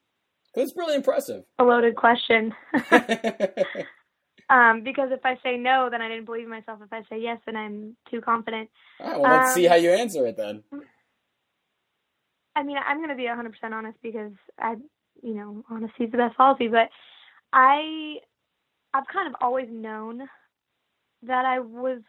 Because 0.55 0.69
it's 0.69 0.79
really 0.79 0.95
impressive. 0.95 1.45
A 1.59 1.65
loaded 1.65 1.97
question. 1.97 2.55
um, 4.51 4.83
because 4.85 5.09
if 5.11 5.25
I 5.25 5.39
say 5.43 5.57
no, 5.57 5.89
then 5.91 6.03
I 6.03 6.09
didn't 6.09 6.27
believe 6.27 6.49
myself. 6.49 6.81
If 6.85 6.93
I 6.93 7.01
say 7.09 7.23
yes, 7.23 7.39
then 7.47 7.57
I'm 7.57 7.97
too 8.11 8.21
confident. 8.21 8.69
All 9.01 9.11
right, 9.11 9.21
well, 9.21 9.33
let's 9.33 9.49
um, 9.49 9.55
see 9.55 9.65
how 9.65 9.77
you 9.77 9.91
answer 9.91 10.27
it 10.27 10.37
then. 10.37 10.65
I 12.55 12.63
mean, 12.63 12.77
I'm 12.79 12.99
going 12.99 13.11
to 13.11 13.17
be 13.17 13.25
100% 13.25 13.53
honest 13.73 13.99
because 14.03 14.33
I 14.59 14.77
you 15.27 15.35
know, 15.35 15.65
honesty 15.69 16.05
is 16.05 16.13
the 16.13 16.19
best 16.19 16.37
policy. 16.37 16.69
But 16.69 16.89
I, 17.53 18.17
I've 18.95 19.07
kind 19.13 19.29
of 19.29 19.35
always 19.41 19.67
known 19.71 20.23
that 21.23 21.45
I 21.45 21.59
was 21.59 22.01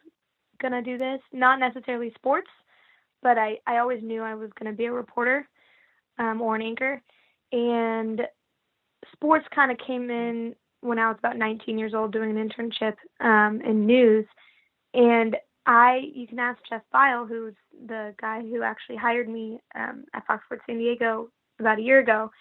gonna 0.62 0.83
do 0.83 0.97
this. 0.97 1.19
Not 1.33 1.59
necessarily 1.59 2.13
sports, 2.15 2.50
but 3.24 3.38
I, 3.38 3.57
I 3.65 3.77
always 3.77 4.03
knew 4.03 4.21
I 4.21 4.36
was 4.36 4.51
gonna 4.57 4.74
be 4.74 4.86
a 4.86 4.91
reporter 4.91 5.47
um, 6.19 6.41
or 6.41 6.55
an 6.55 6.62
anchor. 6.62 7.01
and 7.51 8.21
sports 9.13 9.45
kind 9.53 9.71
of 9.71 9.77
came 9.86 10.09
in 10.09 10.55
when 10.81 11.00
I 11.00 11.07
was 11.07 11.17
about 11.17 11.38
19 11.38 11.77
years 11.77 11.93
old 11.93 12.12
doing 12.12 12.38
an 12.38 12.50
internship 12.50 12.95
um, 13.19 13.62
in 13.62 13.86
news. 13.86 14.25
And 14.93 15.36
I, 15.65 16.01
you 16.13 16.27
can 16.27 16.39
ask 16.39 16.59
Jeff 16.69 16.81
Bile, 16.91 17.25
who's 17.25 17.55
the 17.88 18.13
guy 18.21 18.41
who 18.41 18.63
actually 18.63 18.97
hired 18.97 19.27
me 19.27 19.59
um, 19.75 20.05
at 20.13 20.25
Fox 20.27 20.45
Sports 20.45 20.63
San 20.67 20.77
Diego 20.77 21.29
about 21.59 21.79
a 21.79 21.81
year 21.81 22.00
ago. 22.00 22.31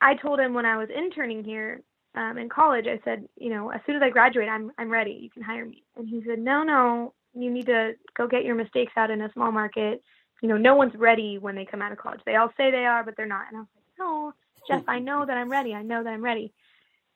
I 0.00 0.14
told 0.14 0.40
him 0.40 0.54
when 0.54 0.66
I 0.66 0.76
was 0.76 0.88
interning 0.88 1.44
here 1.44 1.82
um, 2.14 2.38
in 2.38 2.48
college, 2.48 2.86
I 2.86 3.00
said, 3.04 3.28
you 3.36 3.50
know, 3.50 3.70
as 3.70 3.80
soon 3.86 3.96
as 3.96 4.02
I 4.02 4.10
graduate, 4.10 4.48
I'm 4.48 4.72
I'm 4.78 4.90
ready. 4.90 5.18
You 5.20 5.30
can 5.30 5.42
hire 5.42 5.64
me. 5.64 5.84
And 5.96 6.08
he 6.08 6.22
said, 6.26 6.38
no, 6.38 6.62
no, 6.62 7.14
you 7.34 7.50
need 7.50 7.66
to 7.66 7.92
go 8.16 8.26
get 8.26 8.44
your 8.44 8.54
mistakes 8.56 8.92
out 8.96 9.10
in 9.10 9.20
a 9.20 9.32
small 9.32 9.52
market. 9.52 10.02
You 10.42 10.48
know, 10.48 10.56
no 10.56 10.74
one's 10.74 10.94
ready 10.94 11.38
when 11.38 11.54
they 11.54 11.64
come 11.64 11.82
out 11.82 11.92
of 11.92 11.98
college. 11.98 12.20
They 12.24 12.36
all 12.36 12.50
say 12.56 12.70
they 12.70 12.86
are, 12.86 13.04
but 13.04 13.16
they're 13.16 13.26
not. 13.26 13.46
And 13.48 13.58
I 13.58 13.60
was 13.60 13.68
like, 13.76 13.84
no, 13.98 14.32
Jeff, 14.66 14.84
I 14.88 14.98
know 14.98 15.24
that 15.26 15.36
I'm 15.36 15.50
ready. 15.50 15.74
I 15.74 15.82
know 15.82 16.02
that 16.02 16.10
I'm 16.10 16.24
ready. 16.24 16.52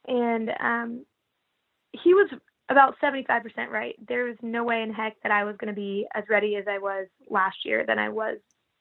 And 0.07 0.50
um, 0.61 1.07
he 1.93 2.12
was 2.12 2.29
about 2.69 2.97
75% 3.03 3.71
right. 3.71 3.95
There 4.07 4.25
was 4.25 4.37
no 4.43 4.64
way 4.64 4.83
in 4.83 4.93
heck 4.93 5.17
that 5.23 5.33
I 5.33 5.45
was 5.45 5.57
going 5.57 5.75
to 5.75 5.79
be 5.79 6.07
as 6.14 6.25
ready 6.29 6.57
as 6.57 6.64
I 6.69 6.79
was 6.79 7.07
last 7.29 7.57
year 7.64 7.85
than 7.87 7.99
I 7.99 8.11
was 8.11 8.38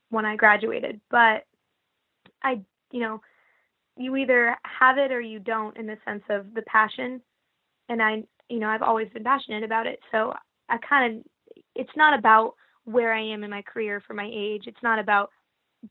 when 0.09 0.25
I 0.25 0.35
graduated. 0.35 0.99
But 1.09 1.45
I, 2.41 2.61
you 2.91 2.99
know, 2.99 3.21
you 3.97 4.15
either 4.15 4.55
have 4.63 4.97
it 4.97 5.11
or 5.11 5.21
you 5.21 5.39
don't 5.39 5.77
in 5.77 5.85
the 5.85 5.97
sense 6.05 6.23
of 6.29 6.53
the 6.53 6.63
passion. 6.63 7.21
And 7.89 8.01
I, 8.01 8.23
you 8.49 8.59
know, 8.59 8.67
I've 8.67 8.81
always 8.81 9.09
been 9.09 9.23
passionate 9.23 9.63
about 9.63 9.87
it. 9.87 9.99
So 10.11 10.33
I 10.69 10.77
kind 10.77 11.17
of, 11.19 11.25
it's 11.75 11.95
not 11.95 12.17
about 12.17 12.53
where 12.85 13.13
I 13.13 13.21
am 13.21 13.43
in 13.43 13.51
my 13.51 13.61
career 13.61 14.01
for 14.05 14.13
my 14.13 14.29
age. 14.33 14.63
It's 14.67 14.83
not 14.83 14.99
about 14.99 15.29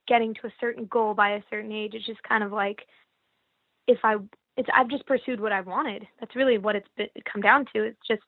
getting 0.09 0.35
to 0.35 0.47
a 0.47 0.53
certain 0.61 0.87
goal 0.87 1.15
by 1.15 1.33
a 1.33 1.43
certain 1.51 1.73
age. 1.73 1.93
It's 1.95 2.07
just 2.07 2.23
kind 2.23 2.43
of 2.43 2.53
like 2.53 2.81
if 3.87 3.99
I 4.05 4.17
it's 4.57 4.69
I've 4.75 4.89
just 4.89 5.07
pursued 5.07 5.41
what 5.41 5.53
I 5.53 5.61
wanted. 5.61 6.07
That's 6.21 6.37
really 6.37 6.59
what 6.59 6.77
it's 6.77 6.89
been, 6.97 7.09
come 7.31 7.43
down 7.43 7.67
to. 7.75 7.85
It's 7.85 8.07
just 8.07 8.23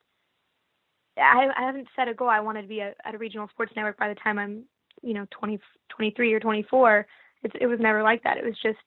I, 1.18 1.48
I 1.56 1.62
haven't 1.62 1.88
set 1.94 2.08
a 2.08 2.14
goal. 2.14 2.28
I 2.28 2.40
wanted 2.40 2.62
to 2.62 2.68
be 2.68 2.80
a, 2.80 2.94
at 3.04 3.14
a 3.14 3.18
regional 3.18 3.48
sports 3.48 3.72
network 3.76 3.98
by 3.98 4.08
the 4.08 4.14
time 4.16 4.38
I'm 4.38 4.64
you 5.02 5.14
know 5.14 5.26
20 5.38 5.58
23 5.90 6.32
or 6.32 6.40
24. 6.40 7.06
It's 7.42 7.54
it 7.60 7.66
was 7.66 7.78
never 7.80 8.02
like 8.02 8.22
that. 8.24 8.38
It 8.38 8.44
was 8.44 8.58
just 8.62 8.78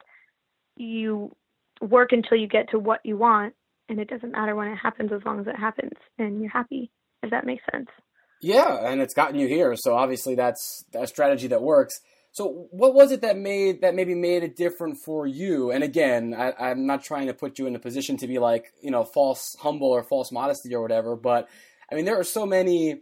you 0.80 1.36
work 1.82 2.12
until 2.12 2.38
you 2.38 2.48
get 2.48 2.70
to 2.72 2.80
what 2.80 3.00
you 3.04 3.18
want 3.18 3.54
and 3.90 4.00
it 4.00 4.10
doesn't 4.10 4.32
matter 4.32 4.56
when 4.56 4.68
it 4.68 4.76
happens 4.76 5.12
as 5.12 5.22
long 5.26 5.40
as 5.40 5.48
it 5.48 5.56
happens 5.56 5.94
and 6.18 6.42
you're 6.42 6.50
happy 6.50 6.92
if 7.24 7.30
that 7.32 7.46
makes 7.46 7.64
sense 7.72 7.88
yeah 8.42 8.90
and 8.92 9.02
it's 9.02 9.14
gotten 9.14 9.40
you 9.40 9.48
here 9.48 9.76
so 9.76 9.96
obviously 9.96 10.36
that's 10.36 10.84
a 10.94 11.08
strategy 11.08 11.48
that 11.48 11.62
works 11.62 12.02
so 12.38 12.68
what 12.70 12.94
was 12.94 13.12
it 13.12 13.22
that 13.22 13.36
made 13.36 13.82
that 13.82 13.96
maybe 13.96 14.14
made 14.14 14.44
it 14.44 14.56
different 14.56 15.00
for 15.00 15.26
you? 15.26 15.72
And 15.72 15.84
again, 15.84 16.36
I, 16.38 16.70
am 16.70 16.86
not 16.86 17.04
trying 17.04 17.26
to 17.26 17.34
put 17.34 17.58
you 17.58 17.66
in 17.66 17.76
a 17.76 17.80
position 17.80 18.16
to 18.18 18.28
be 18.28 18.38
like 18.38 18.74
you 18.80 18.92
know 18.92 19.04
false 19.04 19.56
humble 19.60 19.88
or 19.88 20.04
false 20.04 20.32
modesty 20.32 20.76
or 20.76 20.82
whatever, 20.84 21.16
but 21.16 21.50
I 21.92 21.96
mean 21.96 22.06
there 22.06 22.20
are 22.20 22.24
so 22.24 22.46
many. 22.46 23.02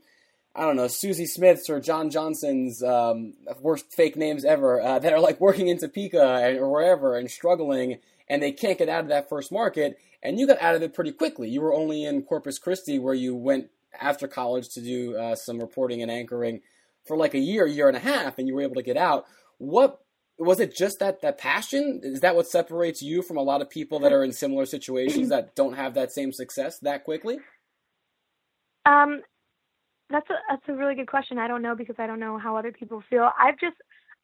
I 0.55 0.62
don't 0.62 0.77
know, 0.77 0.88
Susie 0.88 1.25
Smiths 1.25 1.69
or 1.69 1.81
John 1.81 2.09
Johnson's 2.09 2.81
um, 2.81 3.33
worst 3.59 3.91
fake 3.91 4.15
names 4.15 4.45
ever 4.45 4.81
uh, 4.81 5.00
that 5.00 5.12
are 5.12 5.19
like 5.19 5.41
working 5.41 5.67
in 5.67 5.77
Topeka 5.77 6.57
or 6.57 6.71
wherever 6.71 7.17
and 7.17 7.29
struggling, 7.29 8.00
and 8.29 8.41
they 8.41 8.53
can't 8.53 8.77
get 8.77 8.88
out 8.88 9.03
of 9.03 9.09
that 9.09 9.27
first 9.27 9.51
market. 9.51 9.97
And 10.24 10.39
you 10.39 10.47
got 10.47 10.62
out 10.62 10.75
of 10.75 10.81
it 10.81 10.93
pretty 10.93 11.12
quickly. 11.12 11.50
You 11.50 11.62
were 11.62 11.74
only 11.74 12.05
in 12.05 12.24
Corpus 12.24 12.57
Christi, 12.57 13.00
where 13.00 13.13
you 13.13 13.35
went 13.35 13.69
after 14.00 14.27
college 14.27 14.69
to 14.69 14.81
do 14.81 15.17
uh, 15.17 15.35
some 15.35 15.59
reporting 15.59 16.01
and 16.01 16.09
anchoring 16.09 16.62
for 17.05 17.17
like 17.17 17.33
a 17.33 17.39
year, 17.39 17.67
year 17.67 17.89
and 17.89 17.97
a 17.97 18.00
half, 18.00 18.39
and 18.39 18.47
you 18.47 18.55
were 18.55 18.62
able 18.62 18.75
to 18.75 18.81
get 18.81 18.97
out. 18.97 19.25
What 19.57 20.00
was 20.39 20.62
it? 20.62 20.74
Just 20.74 21.00
that 21.00 21.21
that 21.21 21.38
passion? 21.38 22.00
Is 22.01 22.21
that 22.21 22.35
what 22.35 22.47
separates 22.47 23.01
you 23.01 23.21
from 23.21 23.35
a 23.35 23.43
lot 23.43 23.62
of 23.62 23.69
people 23.69 24.00
that 24.00 24.13
are 24.13 24.24
in 24.24 24.31
similar 24.31 24.65
situations 24.65 25.29
that 25.29 25.53
don't 25.53 25.75
have 25.75 25.95
that 25.95 26.13
same 26.13 26.31
success 26.31 26.79
that 26.79 27.03
quickly? 27.03 27.39
Um, 28.85 29.21
that's 30.09 30.29
a 30.29 30.35
that's 30.50 30.63
a 30.67 30.74
really 30.74 30.95
good 30.95 31.07
question. 31.07 31.38
I 31.38 31.47
don't 31.47 31.62
know 31.62 31.75
because 31.75 31.95
I 31.97 32.07
don't 32.07 32.19
know 32.19 32.38
how 32.38 32.55
other 32.55 32.71
people 32.71 33.03
feel. 33.09 33.31
I've 33.39 33.59
just 33.59 33.77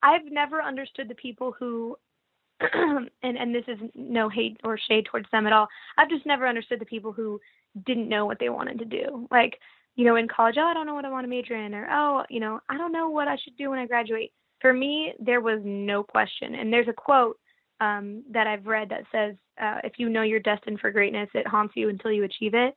I've 0.03 0.25
never 0.29 0.61
understood 0.61 1.07
the 1.07 1.15
people 1.15 1.53
who 1.57 1.95
and 2.61 3.09
and 3.23 3.53
this 3.53 3.65
is 3.67 3.79
no 3.95 4.29
hate 4.29 4.57
or 4.63 4.77
shade 4.77 5.05
towards 5.05 5.27
them 5.31 5.47
at 5.47 5.53
all. 5.53 5.67
I've 5.97 6.09
just 6.09 6.25
never 6.25 6.47
understood 6.47 6.79
the 6.79 6.85
people 6.85 7.11
who 7.11 7.39
didn't 7.85 8.09
know 8.09 8.25
what 8.25 8.39
they 8.39 8.49
wanted 8.49 8.79
to 8.79 8.85
do. 8.85 9.27
Like 9.31 9.57
you 9.95 10.05
know, 10.05 10.15
in 10.15 10.27
college, 10.27 10.55
oh, 10.57 10.63
I 10.63 10.73
don't 10.73 10.85
know 10.85 10.93
what 10.93 11.05
I 11.05 11.09
want 11.09 11.25
to 11.25 11.29
major 11.29 11.55
in, 11.55 11.73
or 11.73 11.87
oh, 11.89 12.23
you 12.29 12.39
know, 12.39 12.59
I 12.69 12.77
don't 12.77 12.93
know 12.93 13.09
what 13.09 13.27
I 13.27 13.37
should 13.37 13.57
do 13.57 13.69
when 13.69 13.79
I 13.79 13.87
graduate. 13.87 14.31
For 14.61 14.73
me, 14.73 15.13
there 15.19 15.41
was 15.41 15.59
no 15.63 16.03
question. 16.03 16.55
And 16.55 16.71
there's 16.71 16.87
a 16.87 16.93
quote 16.93 17.37
um, 17.81 18.23
that 18.31 18.47
I've 18.47 18.67
read 18.67 18.89
that 18.89 19.03
says, 19.11 19.35
uh, 19.61 19.79
if 19.83 19.93
you 19.97 20.07
know 20.07 20.21
you're 20.21 20.39
destined 20.39 20.79
for 20.79 20.91
greatness, 20.91 21.29
it 21.33 21.47
haunts 21.47 21.73
you 21.75 21.89
until 21.89 22.11
you 22.11 22.23
achieve 22.23 22.53
it. 22.53 22.75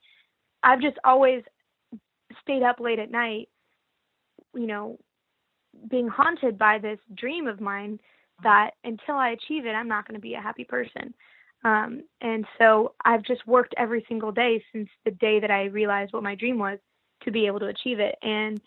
I've 0.62 0.80
just 0.80 0.96
always 1.04 1.42
stayed 2.41 2.62
up 2.62 2.81
late 2.81 2.99
at 2.99 3.11
night, 3.11 3.49
you 4.55 4.67
know, 4.67 4.99
being 5.88 6.09
haunted 6.09 6.59
by 6.59 6.79
this 6.79 6.99
dream 7.14 7.47
of 7.47 7.61
mine 7.61 7.99
that 8.43 8.71
until 8.85 9.17
I 9.17 9.31
achieve 9.31 9.67
it, 9.67 9.73
I'm 9.73 9.88
not 9.88 10.07
going 10.07 10.17
to 10.17 10.21
be 10.21 10.35
a 10.35 10.41
happy 10.41 10.64
person. 10.64 11.14
Um, 11.64 12.03
and 12.21 12.45
so 12.59 12.95
I've 13.05 13.23
just 13.23 13.47
worked 13.47 13.75
every 13.79 14.05
single 14.09 14.33
day 14.33 14.62
since 14.73 14.88
the 15.05 15.12
day 15.12 15.41
that 15.41 15.50
I 15.50 15.64
realized 15.64 16.12
what 16.12 16.23
my 16.23 16.35
dream 16.35 16.59
was 16.59 16.79
to 17.23 17.31
be 17.31 17.47
able 17.47 17.61
to 17.61 17.67
achieve 17.67 18.00
it. 18.00 18.17
And 18.23 18.61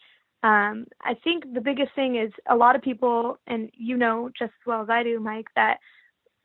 um, 0.44 0.86
I 1.04 1.14
think 1.24 1.54
the 1.54 1.62
biggest 1.62 1.94
thing 1.96 2.16
is 2.16 2.32
a 2.50 2.56
lot 2.56 2.76
of 2.76 2.82
people, 2.82 3.40
and 3.48 3.70
you 3.74 3.98
know 3.98 4.30
just 4.38 4.50
as 4.50 4.66
well 4.66 4.82
as 4.82 4.90
I 4.90 5.04
do, 5.04 5.20
Mike, 5.20 5.48
that 5.56 5.78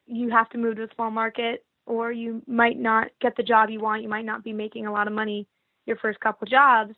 you 0.07 0.31
have 0.31 0.49
to 0.51 0.59
move 0.59 0.77
to 0.77 0.85
a 0.85 0.95
small 0.95 1.11
market 1.11 1.65
or 1.87 2.13
you 2.13 2.43
might 2.47 2.79
not 2.79 3.09
get 3.21 3.37
the 3.37 3.43
job 3.43 3.71
you 3.71 3.81
want. 3.81 4.03
You 4.03 4.09
might 4.09 4.25
not 4.25 4.45
be 4.45 4.53
making 4.53 4.87
a 4.87 4.93
lot 4.93 5.07
of 5.07 5.13
money 5.13 5.47
your 5.87 5.97
first 5.97 6.21
couple 6.21 6.47
jobs. 6.47 6.95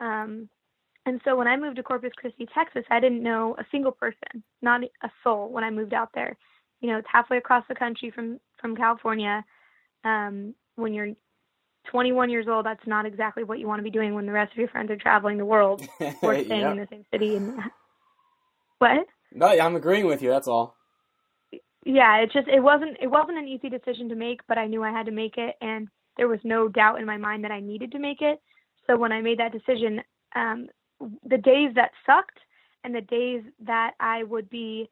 Um, 0.00 0.48
and 1.06 1.20
so 1.24 1.36
when 1.36 1.48
I 1.48 1.56
moved 1.56 1.76
to 1.76 1.82
Corpus 1.82 2.12
Christi, 2.16 2.46
Texas, 2.54 2.84
I 2.90 3.00
didn't 3.00 3.22
know 3.22 3.56
a 3.58 3.64
single 3.70 3.92
person, 3.92 4.44
not 4.60 4.82
a 4.82 5.10
soul 5.24 5.50
when 5.50 5.64
I 5.64 5.70
moved 5.70 5.94
out 5.94 6.10
there. 6.14 6.36
You 6.80 6.90
know, 6.90 6.98
it's 6.98 7.08
halfway 7.10 7.38
across 7.38 7.64
the 7.68 7.74
country 7.74 8.10
from 8.10 8.38
from 8.60 8.76
California. 8.76 9.44
Um, 10.04 10.54
when 10.76 10.92
you're 10.92 11.14
21 11.90 12.30
years 12.30 12.46
old, 12.48 12.66
that's 12.66 12.86
not 12.86 13.06
exactly 13.06 13.42
what 13.42 13.58
you 13.58 13.66
want 13.66 13.78
to 13.78 13.84
be 13.84 13.90
doing 13.90 14.14
when 14.14 14.26
the 14.26 14.32
rest 14.32 14.52
of 14.52 14.58
your 14.58 14.68
friends 14.68 14.90
are 14.90 14.96
traveling 14.96 15.38
the 15.38 15.44
world 15.44 15.86
or 16.22 16.34
staying 16.44 16.60
yep. 16.60 16.72
in 16.72 16.76
the 16.78 16.88
same 16.90 17.04
city. 17.10 17.36
And 17.36 17.58
what? 18.78 19.06
No, 19.32 19.46
I'm 19.46 19.76
agreeing 19.76 20.06
with 20.06 20.22
you. 20.22 20.30
That's 20.30 20.48
all. 20.48 20.76
Yeah, 21.84 22.18
it 22.18 22.30
just 22.32 22.48
it 22.48 22.60
wasn't 22.60 22.98
it 23.00 23.06
wasn't 23.06 23.38
an 23.38 23.48
easy 23.48 23.70
decision 23.70 24.10
to 24.10 24.14
make, 24.14 24.40
but 24.46 24.58
I 24.58 24.66
knew 24.66 24.82
I 24.82 24.90
had 24.90 25.06
to 25.06 25.12
make 25.12 25.38
it, 25.38 25.54
and 25.60 25.88
there 26.16 26.28
was 26.28 26.40
no 26.44 26.68
doubt 26.68 27.00
in 27.00 27.06
my 27.06 27.16
mind 27.16 27.44
that 27.44 27.50
I 27.50 27.60
needed 27.60 27.92
to 27.92 27.98
make 27.98 28.20
it. 28.20 28.40
So 28.88 28.96
when 28.96 29.12
I 29.12 29.20
made 29.20 29.38
that 29.38 29.52
decision, 29.52 30.00
um, 30.34 30.68
the 31.28 31.38
days 31.38 31.70
that 31.74 31.90
sucked 32.06 32.38
and 32.84 32.94
the 32.94 33.00
days 33.02 33.42
that 33.64 33.92
I 34.00 34.22
would 34.24 34.48
be, 34.48 34.88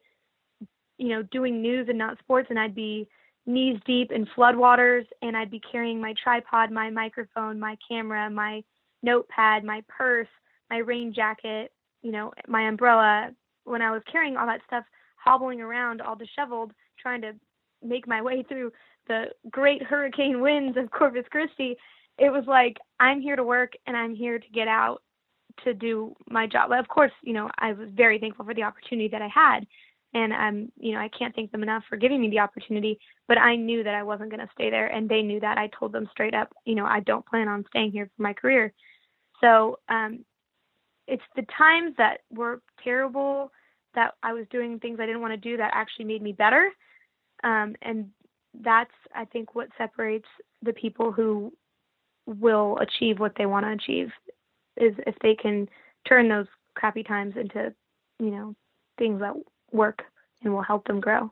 you 0.97 1.09
know, 1.09 1.23
doing 1.23 1.61
news 1.61 1.87
and 1.89 1.97
not 1.97 2.19
sports, 2.19 2.47
and 2.49 2.59
I'd 2.59 2.75
be 2.75 3.07
knees 3.47 3.79
deep 3.85 4.11
in 4.11 4.27
floodwaters 4.37 5.05
and 5.21 5.35
I'd 5.35 5.49
be 5.49 5.61
carrying 5.71 6.01
my 6.01 6.13
tripod, 6.21 6.69
my 6.69 6.89
microphone, 6.89 7.59
my 7.59 7.77
camera, 7.87 8.29
my 8.29 8.61
notepad, 9.03 9.63
my 9.63 9.83
purse, 9.87 10.27
my 10.69 10.77
rain 10.77 11.13
jacket, 11.13 11.71
you 12.03 12.11
know, 12.11 12.33
my 12.47 12.67
umbrella. 12.67 13.31
When 13.63 13.81
I 13.81 13.91
was 13.91 14.01
carrying 14.11 14.37
all 14.37 14.45
that 14.47 14.61
stuff, 14.67 14.83
hobbling 15.15 15.61
around 15.61 16.01
all 16.01 16.15
disheveled, 16.15 16.71
trying 16.99 17.21
to 17.21 17.33
make 17.81 18.07
my 18.07 18.21
way 18.21 18.43
through 18.43 18.71
the 19.07 19.25
great 19.49 19.81
hurricane 19.81 20.41
winds 20.41 20.77
of 20.77 20.91
Corpus 20.91 21.25
Christi, 21.31 21.77
it 22.17 22.31
was 22.31 22.43
like 22.47 22.77
I'm 22.99 23.21
here 23.21 23.35
to 23.35 23.43
work 23.43 23.73
and 23.85 23.95
I'm 23.95 24.15
here 24.15 24.39
to 24.39 24.49
get 24.49 24.67
out 24.67 25.01
to 25.63 25.73
do 25.73 26.15
my 26.29 26.47
job. 26.47 26.71
Of 26.71 26.87
course, 26.87 27.11
you 27.23 27.33
know, 27.33 27.49
I 27.57 27.73
was 27.73 27.89
very 27.93 28.19
thankful 28.19 28.45
for 28.45 28.53
the 28.53 28.63
opportunity 28.63 29.07
that 29.09 29.21
I 29.21 29.27
had. 29.27 29.65
And 30.13 30.33
I'm 30.33 30.71
you 30.79 30.93
know 30.93 30.99
I 30.99 31.09
can't 31.09 31.35
thank 31.35 31.51
them 31.51 31.63
enough 31.63 31.83
for 31.89 31.97
giving 31.97 32.21
me 32.21 32.29
the 32.29 32.39
opportunity 32.39 32.97
but 33.27 33.37
I 33.37 33.57
knew 33.57 33.83
that 33.83 33.93
I 33.93 34.03
wasn't 34.03 34.29
going 34.31 34.39
to 34.39 34.49
stay 34.53 34.69
there 34.69 34.87
and 34.87 35.09
they 35.09 35.21
knew 35.21 35.39
that. 35.41 35.57
I 35.57 35.69
told 35.77 35.91
them 35.91 36.07
straight 36.11 36.33
up 36.33 36.53
you 36.65 36.75
know 36.75 36.85
I 36.85 37.01
don't 37.01 37.25
plan 37.25 37.49
on 37.49 37.65
staying 37.69 37.91
here 37.91 38.09
for 38.15 38.23
my 38.23 38.33
career. 38.33 38.73
So 39.41 39.79
um 39.89 40.23
it's 41.07 41.23
the 41.35 41.45
times 41.57 41.93
that 41.97 42.21
were 42.31 42.61
terrible 42.83 43.51
that 43.95 44.13
I 44.23 44.33
was 44.33 44.45
doing 44.49 44.79
things 44.79 44.97
I 44.99 45.05
didn't 45.05 45.21
want 45.21 45.33
to 45.33 45.49
do 45.49 45.57
that 45.57 45.71
actually 45.73 46.05
made 46.05 46.21
me 46.21 46.31
better. 46.31 46.71
Um 47.43 47.75
and 47.81 48.09
that's 48.61 48.93
I 49.13 49.25
think 49.25 49.55
what 49.55 49.67
separates 49.77 50.27
the 50.63 50.73
people 50.73 51.11
who 51.11 51.51
will 52.27 52.77
achieve 52.79 53.19
what 53.19 53.33
they 53.37 53.45
want 53.45 53.65
to 53.65 53.71
achieve 53.71 54.11
is 54.75 54.93
if 55.07 55.15
they 55.21 55.33
can 55.33 55.67
turn 56.07 56.29
those 56.29 56.47
crappy 56.75 57.03
times 57.03 57.35
into 57.35 57.73
you 58.19 58.31
know 58.31 58.55
things 58.97 59.19
that 59.21 59.33
work 59.71 60.03
and 60.43 60.53
will 60.53 60.61
help 60.61 60.85
them 60.87 60.99
grow. 60.99 61.31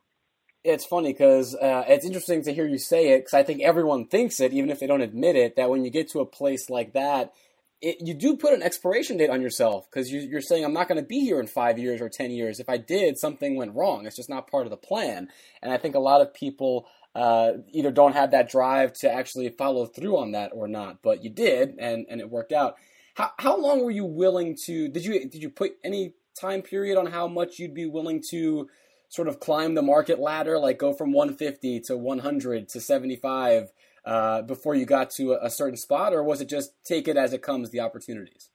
It's 0.64 0.86
funny 0.86 1.14
because 1.14 1.54
uh, 1.54 1.84
it's 1.88 2.06
interesting 2.06 2.42
to 2.44 2.54
hear 2.54 2.66
you 2.66 2.80
say 2.80 3.10
it 3.10 3.20
because 3.20 3.36
I 3.36 3.44
think 3.44 3.62
everyone 3.62 4.08
thinks 4.08 4.40
it, 4.40 4.52
even 4.52 4.72
if 4.72 4.80
they 4.80 4.88
don't 4.88 5.02
admit 5.02 5.36
it, 5.36 5.58
that 5.58 5.70
when 5.70 5.86
you 5.86 5.92
get 5.92 6.10
to 6.12 6.22
a 6.22 6.26
place 6.26 6.72
like 6.72 6.94
that, 6.94 7.34
it, 7.82 7.98
you 8.02 8.16
do 8.16 8.36
put 8.36 8.54
an 8.54 8.64
expiration 8.64 9.18
date 9.18 9.30
on 9.30 9.44
yourself 9.44 9.86
because 9.90 10.12
you, 10.12 10.22
you're 10.22 10.42
saying 10.42 10.66
I'm 10.66 10.74
not 10.74 10.88
going 10.88 11.00
to 11.00 11.08
be 11.08 11.20
here 11.20 11.40
in 11.40 11.46
five 11.46 11.78
years 11.78 12.02
or 12.02 12.10
ten 12.10 12.32
years. 12.32 12.60
If 12.60 12.68
I 12.68 12.78
did, 12.78 13.20
something 13.20 13.56
went 13.56 13.76
wrong. 13.76 14.08
It's 14.08 14.16
just 14.16 14.30
not 14.30 14.50
part 14.50 14.66
of 14.66 14.72
the 14.72 14.78
plan. 14.78 15.30
And 15.62 15.72
I 15.72 15.78
think 15.78 15.94
a 15.94 16.00
lot 16.00 16.22
of 16.22 16.34
people 16.34 16.88
uh, 17.16 17.54
either 17.72 17.92
don't 17.92 18.14
have 18.14 18.32
that 18.32 18.50
drive 18.50 18.94
to 18.94 19.12
actually 19.12 19.50
follow 19.50 19.86
through 19.86 20.18
on 20.18 20.34
that 20.34 20.52
or 20.54 20.68
not. 20.68 21.02
But 21.02 21.24
you 21.24 21.30
did, 21.30 21.76
and 21.80 22.06
and 22.10 22.20
it 22.22 22.30
worked 22.30 22.52
out. 22.52 22.76
How 23.16 23.32
how 23.40 23.58
long 23.58 23.84
were 23.84 23.92
you 23.92 24.06
willing 24.06 24.56
to? 24.66 24.90
Did 24.90 25.06
you 25.06 25.28
did 25.28 25.42
you 25.42 25.50
put 25.50 25.78
any 25.84 26.14
time 26.40 26.62
period 26.62 26.98
on 26.98 27.08
how 27.08 27.28
much 27.28 27.58
you'd 27.58 27.74
be 27.74 27.86
willing 27.86 28.22
to 28.30 28.68
sort 29.08 29.30
of 29.30 29.40
climb 29.40 29.76
the 29.76 29.82
market 29.82 30.20
ladder, 30.20 30.60
like 30.60 30.78
go 30.78 30.92
from 30.92 31.14
150 31.14 31.80
to 31.82 31.96
100 31.96 32.68
to 32.70 32.82
75 32.82 33.72
uh, 34.04 34.42
before 34.42 34.76
you 34.76 34.86
got 34.86 35.10
to 35.12 35.34
a, 35.34 35.46
a 35.46 35.50
certain 35.50 35.78
spot, 35.78 36.14
or 36.14 36.24
was 36.24 36.42
it 36.42 36.50
just 36.50 36.74
take 36.84 37.08
it 37.08 37.16
as 37.16 37.32
it 37.32 37.42
comes, 37.42 37.70
the 37.70 37.80
opportunities? 37.80 38.50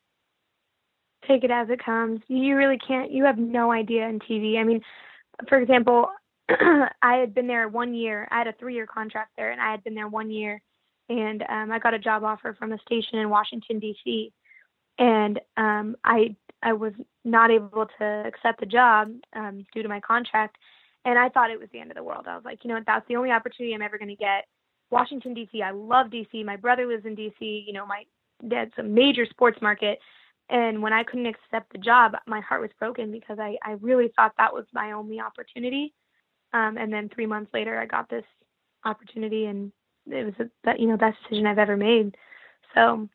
Take 1.26 1.44
it 1.44 1.50
as 1.50 1.70
it 1.70 1.82
comes. 1.82 2.20
You 2.28 2.56
really 2.56 2.78
can't. 2.78 3.10
You 3.10 3.24
have 3.24 3.38
no 3.38 3.72
idea 3.72 4.06
in 4.08 4.18
TV. 4.18 4.58
I 4.58 4.64
mean, 4.64 4.82
for 5.48 5.58
example, 5.58 6.08
I 7.02 7.16
had 7.16 7.34
been 7.34 7.46
there 7.46 7.68
one 7.68 7.94
year. 7.94 8.26
I 8.30 8.38
had 8.38 8.46
a 8.46 8.52
three-year 8.54 8.86
contract 8.86 9.32
there, 9.36 9.52
and 9.52 9.60
I 9.60 9.70
had 9.70 9.84
been 9.84 9.94
there 9.94 10.08
one 10.08 10.30
year, 10.30 10.60
and 11.08 11.42
um, 11.48 11.70
I 11.70 11.78
got 11.78 11.94
a 11.94 11.98
job 11.98 12.24
offer 12.24 12.54
from 12.58 12.72
a 12.72 12.78
station 12.78 13.18
in 13.18 13.30
Washington 13.30 13.78
D.C. 13.78 14.32
And 14.98 15.40
um, 15.56 15.96
I 16.04 16.34
I 16.62 16.72
was 16.72 16.92
not 17.24 17.50
able 17.50 17.86
to 17.98 18.04
accept 18.26 18.60
the 18.60 18.66
job 18.66 19.12
um, 19.34 19.64
due 19.72 19.82
to 19.82 19.88
my 19.88 20.00
contract, 20.00 20.56
and 21.04 21.18
I 21.18 21.28
thought 21.28 21.50
it 21.50 21.60
was 21.60 21.68
the 21.72 21.80
end 21.80 21.90
of 21.90 21.96
the 21.96 22.02
world. 22.02 22.26
I 22.26 22.34
was 22.34 22.44
like, 22.44 22.64
you 22.64 22.68
know 22.68 22.74
what, 22.74 22.86
that's 22.86 23.06
the 23.08 23.16
only 23.16 23.30
opportunity 23.30 23.74
I'm 23.74 23.82
ever 23.82 23.98
going 23.98 24.08
to 24.08 24.16
get. 24.16 24.46
Washington 24.90 25.34
D.C. 25.34 25.62
I 25.62 25.70
love 25.70 26.10
D.C. 26.10 26.42
My 26.42 26.56
brother 26.56 26.86
lives 26.86 27.06
in 27.06 27.14
D.C. 27.14 27.64
You 27.66 27.72
know, 27.72 27.86
my 27.86 28.04
dad's 28.48 28.72
a 28.78 28.82
major 28.82 29.26
sports 29.26 29.58
market, 29.62 29.98
and 30.48 30.82
when 30.82 30.92
I 30.92 31.04
couldn't 31.04 31.26
accept 31.26 31.72
the 31.72 31.78
job, 31.78 32.12
my 32.26 32.40
heart 32.40 32.60
was 32.60 32.70
broken 32.78 33.12
because 33.12 33.38
I 33.38 33.56
I 33.64 33.72
really 33.80 34.10
thought 34.16 34.32
that 34.38 34.52
was 34.52 34.64
my 34.72 34.92
only 34.92 35.20
opportunity. 35.20 35.94
Um, 36.52 36.76
and 36.78 36.92
then 36.92 37.08
three 37.08 37.26
months 37.26 37.52
later, 37.54 37.78
I 37.78 37.86
got 37.86 38.08
this 38.08 38.24
opportunity, 38.84 39.46
and 39.46 39.72
it 40.06 40.24
was 40.24 40.48
a, 40.66 40.78
you 40.78 40.86
know 40.86 40.96
best 40.96 41.18
decision 41.22 41.46
I've 41.46 41.58
ever 41.58 41.76
made. 41.76 42.16
So 42.74 43.08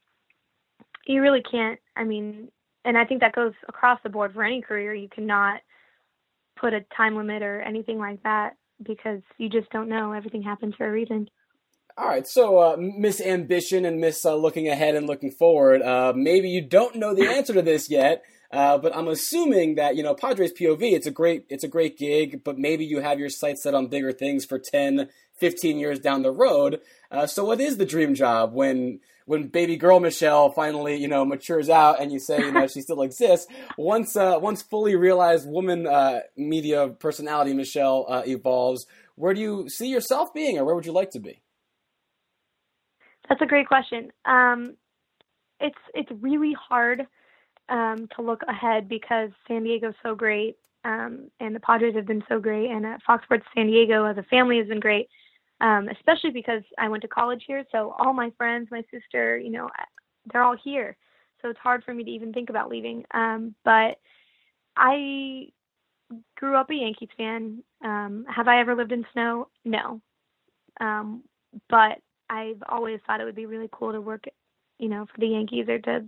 you 1.05 1.21
really 1.21 1.41
can't. 1.41 1.79
I 1.95 2.03
mean, 2.03 2.49
and 2.83 2.97
I 2.97 3.05
think 3.05 3.21
that 3.21 3.35
goes 3.35 3.53
across 3.67 3.99
the 4.03 4.09
board 4.09 4.33
for 4.33 4.43
any 4.43 4.61
career. 4.61 4.93
You 4.93 5.09
cannot 5.09 5.61
put 6.59 6.73
a 6.73 6.85
time 6.95 7.15
limit 7.15 7.41
or 7.41 7.61
anything 7.61 7.99
like 7.99 8.23
that 8.23 8.55
because 8.85 9.21
you 9.37 9.49
just 9.49 9.69
don't 9.71 9.89
know. 9.89 10.11
Everything 10.11 10.41
happens 10.41 10.75
for 10.75 10.87
a 10.87 10.91
reason. 10.91 11.29
All 11.97 12.07
right, 12.07 12.27
so 12.27 12.59
uh, 12.59 12.75
Miss 12.77 13.21
Ambition 13.21 13.85
and 13.85 14.01
Miss 14.01 14.25
uh, 14.25 14.35
Looking 14.35 14.67
Ahead 14.67 14.95
and 14.95 15.07
Looking 15.07 15.31
Forward. 15.31 15.81
Uh, 15.81 16.11
maybe 16.13 16.49
you 16.49 16.61
don't 16.61 16.95
know 16.95 17.15
the 17.15 17.27
answer 17.27 17.53
to 17.53 17.61
this 17.61 17.89
yet, 17.89 18.23
uh, 18.55 18.77
but 18.77 18.95
I'm 18.95 19.09
assuming 19.09 19.75
that 19.75 19.97
you 19.97 20.03
know 20.03 20.15
Padres 20.15 20.53
POV. 20.53 20.93
It's 20.93 21.05
a 21.05 21.11
great, 21.11 21.45
it's 21.49 21.65
a 21.65 21.67
great 21.67 21.97
gig, 21.97 22.41
but 22.43 22.57
maybe 22.57 22.85
you 22.85 23.01
have 23.01 23.19
your 23.19 23.29
sights 23.29 23.63
set 23.63 23.73
on 23.73 23.87
bigger 23.87 24.13
things 24.13 24.45
for 24.45 24.57
10, 24.57 25.09
15 25.33 25.77
years 25.77 25.99
down 25.99 26.21
the 26.21 26.31
road. 26.31 26.79
Uh, 27.11 27.27
so, 27.27 27.43
what 27.43 27.59
is 27.59 27.75
the 27.75 27.85
dream 27.85 28.15
job 28.15 28.53
when 28.53 29.01
when 29.25 29.47
baby 29.47 29.75
girl 29.75 29.99
Michelle 29.99 30.51
finally, 30.51 30.95
you 30.95 31.07
know, 31.09 31.25
matures 31.25 31.69
out 31.69 31.99
and 31.99 32.13
you 32.13 32.19
say, 32.19 32.39
you 32.39 32.51
know, 32.51 32.65
she 32.67 32.79
still 32.79 33.01
exists, 33.01 33.47
once 33.77 34.15
uh, 34.15 34.37
once 34.39 34.61
fully 34.61 34.95
realized 34.95 35.49
woman 35.49 35.85
uh, 35.85 36.21
media 36.37 36.87
personality 36.87 37.53
Michelle 37.53 38.05
uh, 38.07 38.23
evolves, 38.25 38.85
where 39.15 39.33
do 39.33 39.41
you 39.41 39.67
see 39.67 39.87
yourself 39.87 40.33
being, 40.33 40.57
or 40.57 40.63
where 40.63 40.75
would 40.75 40.85
you 40.85 40.93
like 40.93 41.11
to 41.11 41.19
be? 41.19 41.41
That's 43.27 43.41
a 43.41 43.47
great 43.47 43.67
question. 43.67 44.13
Um, 44.23 44.77
it's 45.59 45.79
it's 45.93 46.11
really 46.21 46.53
hard 46.53 47.05
um, 47.69 48.07
to 48.15 48.21
look 48.21 48.41
ahead 48.47 48.87
because 48.87 49.29
San 49.47 49.63
Diego's 49.63 49.95
so 50.03 50.15
great, 50.15 50.57
um, 50.83 51.29
and 51.39 51.55
the 51.55 51.59
Padres 51.59 51.95
have 51.95 52.05
been 52.05 52.23
so 52.29 52.39
great, 52.39 52.69
and 52.69 52.85
uh, 52.85 52.97
Fox 53.05 53.23
Sports 53.25 53.45
San 53.55 53.67
Diego 53.67 54.05
as 54.05 54.17
a 54.17 54.23
family 54.23 54.57
has 54.57 54.67
been 54.67 54.79
great 54.79 55.09
um, 55.61 55.87
especially 55.89 56.31
because 56.31 56.63
I 56.77 56.89
went 56.89 57.01
to 57.03 57.07
college 57.07 57.43
here. 57.47 57.63
So 57.71 57.95
all 57.97 58.13
my 58.13 58.31
friends, 58.37 58.67
my 58.71 58.83
sister, 58.91 59.37
you 59.37 59.49
know, 59.49 59.69
they're 60.31 60.43
all 60.43 60.57
here. 60.61 60.97
So 61.41 61.49
it's 61.49 61.59
hard 61.59 61.83
for 61.83 61.93
me 61.93 62.03
to 62.03 62.11
even 62.11 62.33
think 62.33 62.49
about 62.49 62.69
leaving. 62.69 63.05
Um, 63.13 63.55
but 63.63 63.99
I 64.75 65.47
grew 66.37 66.55
up 66.55 66.69
a 66.69 66.75
Yankees 66.75 67.09
fan. 67.17 67.63
Um, 67.83 68.25
have 68.33 68.47
I 68.47 68.59
ever 68.59 68.75
lived 68.75 68.91
in 68.91 69.05
snow? 69.13 69.47
No. 69.63 70.01
Um, 70.81 71.23
but 71.69 71.99
I've 72.29 72.61
always 72.67 72.99
thought 73.05 73.21
it 73.21 73.25
would 73.25 73.35
be 73.35 73.45
really 73.45 73.69
cool 73.71 73.91
to 73.91 74.01
work, 74.01 74.25
you 74.79 74.89
know, 74.89 75.05
for 75.05 75.19
the 75.19 75.27
Yankees 75.27 75.69
or 75.69 75.79
to 75.79 76.05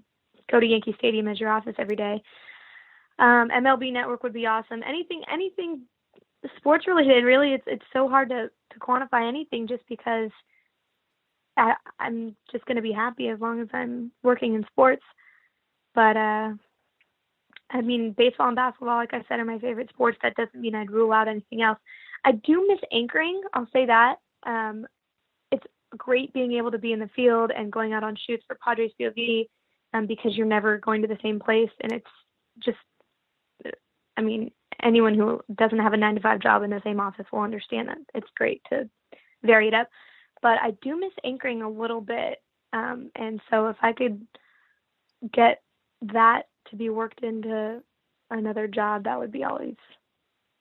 go 0.52 0.60
to 0.60 0.66
Yankee 0.66 0.96
Stadium 0.98 1.28
as 1.28 1.40
your 1.40 1.50
office 1.50 1.76
every 1.78 1.96
day. 1.96 2.22
Um, 3.20 3.50
MLB 3.50 3.92
Network 3.92 4.24
would 4.24 4.34
be 4.34 4.46
awesome. 4.46 4.84
Anything, 4.84 5.24
anything 5.32 5.82
sports 6.58 6.88
related 6.88 7.24
really 7.24 7.54
it's 7.54 7.64
it's 7.68 7.86
so 7.92 8.08
hard 8.08 8.30
to 8.30 8.50
to 8.72 8.80
quantify 8.80 9.28
anything 9.28 9.68
just 9.68 9.84
because 9.90 10.30
I, 11.58 11.74
I'm 12.00 12.36
just 12.52 12.66
going 12.66 12.76
to 12.76 12.82
be 12.82 12.92
happy 12.92 13.30
as 13.30 13.40
long 13.40 13.60
as 13.60 13.68
I'm 13.74 14.12
working 14.24 14.54
in 14.54 14.64
sports. 14.72 15.04
But 15.96 16.16
uh 16.16 16.54
I 17.70 17.82
mean, 17.82 18.14
baseball 18.18 18.48
and 18.48 18.56
basketball, 18.56 18.96
like 18.96 19.14
I 19.14 19.26
said, 19.28 19.42
are 19.42 19.46
my 19.46 19.60
favorite 19.60 19.90
sports. 19.90 20.18
That 20.24 20.36
doesn't 20.36 20.62
mean 20.62 20.74
I'd 20.74 20.90
rule 20.90 21.12
out 21.12 21.28
anything 21.28 21.62
else. 21.62 21.80
I 22.24 22.32
do 22.32 22.66
miss 22.66 22.80
anchoring. 22.94 23.42
I'll 23.54 23.68
say 23.74 23.86
that. 23.86 24.16
Um, 24.46 24.88
it's 25.52 25.66
great 25.98 26.34
being 26.34 26.54
able 26.54 26.72
to 26.72 26.78
be 26.78 26.94
in 26.94 27.00
the 27.00 27.10
field 27.14 27.52
and 27.56 27.70
going 27.72 27.92
out 27.92 28.06
on 28.06 28.16
shoots 28.26 28.46
for 28.48 28.58
Padres 28.64 28.92
POV 29.00 29.48
um, 29.94 30.08
because 30.08 30.36
you're 30.36 30.46
never 30.46 30.78
going 30.78 31.02
to 31.02 31.08
the 31.08 31.18
same 31.22 31.40
place, 31.40 31.70
and 31.82 31.92
it's 31.92 32.06
just, 32.60 32.78
I 34.18 34.22
mean, 34.22 34.52
anyone 34.84 35.14
who 35.14 35.42
doesn't 35.56 35.80
have 35.80 35.94
a 35.94 35.98
nine 35.98 36.16
to 36.16 36.22
five 36.22 36.40
job 36.40 36.64
in 36.64 36.70
the 36.70 36.82
same 36.84 37.00
office 37.00 37.26
will 37.32 37.42
understand 37.42 37.88
that 37.90 37.98
it's 38.14 38.30
great 38.36 38.62
to 38.70 38.90
vary 39.44 39.68
it 39.68 39.74
up. 39.74 39.90
But 40.42 40.60
I 40.62 40.72
do 40.82 41.00
miss 41.00 41.14
anchoring 41.24 41.62
a 41.62 41.70
little 41.70 42.02
bit. 42.02 42.42
Um, 42.74 43.12
and 43.16 43.42
so 43.50 43.68
if 43.68 43.78
I 43.82 43.94
could 43.94 44.26
get 45.34 45.62
that 46.02 46.44
to 46.70 46.76
be 46.76 46.90
worked 46.90 47.24
into 47.24 47.82
another 48.30 48.68
job, 48.68 49.06
that 49.06 49.18
would 49.18 49.32
be 49.32 49.44
always 49.44 49.76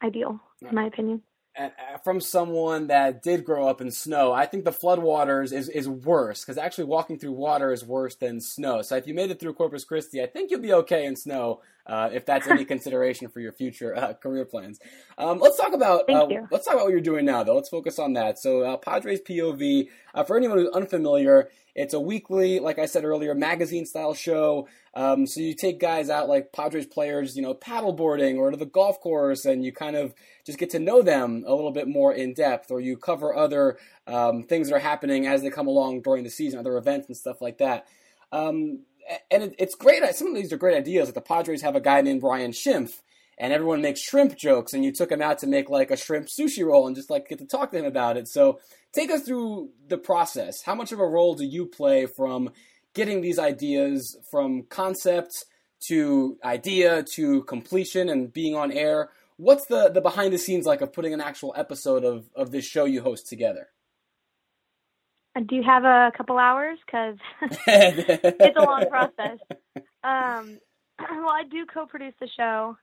ideal, 0.03 0.41
in 0.63 0.75
my 0.75 0.87
opinion. 0.87 1.23
Uh, 1.59 1.69
from 2.05 2.21
someone 2.21 2.89
that 2.89 3.23
did 3.23 3.45
grow 3.45 3.67
up 3.67 3.81
in 3.81 3.91
snow, 3.91 4.31
I 4.31 4.45
think 4.45 4.65
the 4.65 4.73
floodwaters 4.73 5.53
is, 5.53 5.71
is 5.71 5.89
worse 5.89 6.45
because 6.45 6.59
actually 6.59 6.85
walking 6.85 7.19
through 7.19 7.33
water 7.33 7.73
is 7.73 7.83
worse 7.83 8.15
than 8.15 8.41
snow. 8.43 8.83
So 8.83 8.97
if 8.97 9.07
you 9.07 9.15
made 9.15 9.31
it 9.31 9.41
through 9.41 9.55
Corpus 9.55 9.85
Christi, 9.85 10.23
I 10.23 10.27
think 10.27 10.51
you'll 10.51 10.61
be 10.61 10.75
okay 10.75 11.07
in 11.07 11.17
snow 11.17 11.63
uh, 11.87 12.11
if 12.13 12.27
that's 12.27 12.47
any 12.47 12.65
consideration 12.75 13.29
for 13.29 13.41
your 13.41 13.53
future 13.53 13.97
uh, 13.97 14.13
career 14.15 14.45
plans. 14.45 14.79
Um, 15.19 15.39
let's 15.39 15.57
talk 15.57 15.73
about 15.73 16.11
uh, 16.11 16.27
let's 16.51 16.65
talk 16.65 16.75
about 16.75 16.85
what 16.85 16.93
you're 16.93 17.01
doing 17.01 17.25
now, 17.25 17.43
though. 17.43 17.55
Let's 17.55 17.69
focus 17.69 17.99
on 17.99 18.15
that. 18.15 18.39
So 18.39 18.63
uh, 18.63 18.77
Padres 18.77 19.21
POV. 19.21 19.89
Uh, 20.15 20.25
for 20.25 20.37
anyone 20.37 20.59
who's 20.59 20.71
unfamiliar, 20.71 21.51
it's 21.75 21.93
a 21.93 22.01
weekly, 22.01 22.59
like 22.59 22.79
I 22.79 22.87
said 22.87 23.05
earlier, 23.05 23.35
magazine 23.35 23.85
style 23.85 24.15
show. 24.15 24.67
Um, 24.95 25.27
so 25.27 25.41
you 25.41 25.55
take 25.55 25.79
guys 25.79 26.09
out 26.09 26.27
like 26.27 26.51
Padres 26.51 26.87
players, 26.87 27.37
you 27.37 27.43
know, 27.43 27.53
paddleboarding 27.53 28.39
or 28.39 28.51
to 28.51 28.57
the 28.57 28.65
golf 28.65 28.99
course, 28.99 29.45
and 29.45 29.63
you 29.63 29.73
kind 29.73 29.95
of 29.95 30.15
just 30.47 30.59
get 30.59 30.71
to 30.71 30.79
know 30.79 31.03
them 31.03 31.45
a 31.47 31.55
little 31.55 31.73
bit 31.73 31.87
more 31.87 32.15
in 32.15 32.33
depth, 32.33 32.71
or 32.71 32.81
you 32.81 32.97
cover 32.97 33.37
other 33.37 33.77
um, 34.07 34.45
things 34.45 34.71
that 34.71 34.77
are 34.77 34.81
happening 34.81 35.27
as 35.27 35.43
they 35.43 35.51
come 35.51 35.67
along 35.67 36.01
during 36.01 36.25
the 36.25 36.31
season, 36.31 36.59
other 36.59 36.79
events 36.79 37.09
and 37.09 37.17
stuff 37.17 37.43
like 37.43 37.59
that. 37.59 37.87
Um, 38.33 38.81
and 39.31 39.43
it, 39.43 39.55
it's 39.59 39.75
great. 39.75 40.03
Uh, 40.03 40.13
some 40.13 40.29
of 40.29 40.35
these 40.35 40.53
are 40.53 40.57
great 40.57 40.77
ideas. 40.77 41.09
Like 41.09 41.15
the 41.15 41.21
Padres 41.21 41.63
have 41.63 41.77
a 41.77 41.81
guy 41.81 42.01
named 42.01 42.23
Ryan 42.23 42.53
Schimpf, 42.53 43.01
and 43.39 43.53
everyone 43.53 43.83
makes 43.83 44.01
shrimp 44.01 44.37
jokes, 44.37 44.73
and 44.73 44.85
you 44.85 44.93
took 44.93 45.11
him 45.11 45.23
out 45.23 45.39
to 45.39 45.47
make 45.47 45.69
like 45.69 45.91
a 45.91 45.97
shrimp 45.97 46.27
sushi 46.27 46.65
roll 46.65 46.87
and 46.87 46.97
just 46.97 47.11
like 47.11 47.29
get 47.29 47.39
to 47.39 47.47
talk 47.47 47.71
to 47.71 47.79
him 47.79 47.85
about 47.85 48.17
it. 48.17 48.29
So 48.29 48.61
take 48.93 49.11
us 49.11 49.23
through 49.23 49.71
the 49.89 49.99
process. 49.99 50.63
How 50.65 50.75
much 50.75 50.93
of 50.93 51.01
a 51.01 51.07
role 51.07 51.35
do 51.35 51.45
you 51.45 51.67
play 51.67 52.07
from 52.07 52.51
getting 52.95 53.21
these 53.21 53.39
ideas 53.39 54.17
from 54.31 54.63
concept 54.65 55.33
to 55.89 56.39
idea 56.43 57.05
to 57.15 57.43
completion 57.45 58.09
and 58.09 58.33
being 58.33 58.55
on 58.55 58.73
air? 58.73 59.11
What's 59.37 59.67
the, 59.67 59.91
the 59.91 60.01
behind 60.01 60.33
the 60.33 60.39
scenes 60.39 60.65
like 60.65 60.81
of 60.81 60.95
putting 60.95 61.13
an 61.13 61.21
actual 61.21 61.53
episode 61.57 62.05
of, 62.05 62.31
of 62.35 62.51
this 62.51 62.65
show 62.65 62.87
you 62.87 63.03
host 63.03 63.29
together? 63.29 63.69
Do 65.45 65.55
you 65.55 65.63
have 65.63 65.85
a 65.85 66.13
couple 66.17 66.39
hours? 66.39 66.79
Because 66.87 67.17
it's 67.67 68.57
a 68.57 68.63
long 68.63 68.87
process. 68.89 69.39
Um, 70.05 70.61
well, 71.01 71.31
I 71.31 71.43
do 71.51 71.67
co-produce 71.67 72.15
the 72.21 72.29
show 72.37 72.77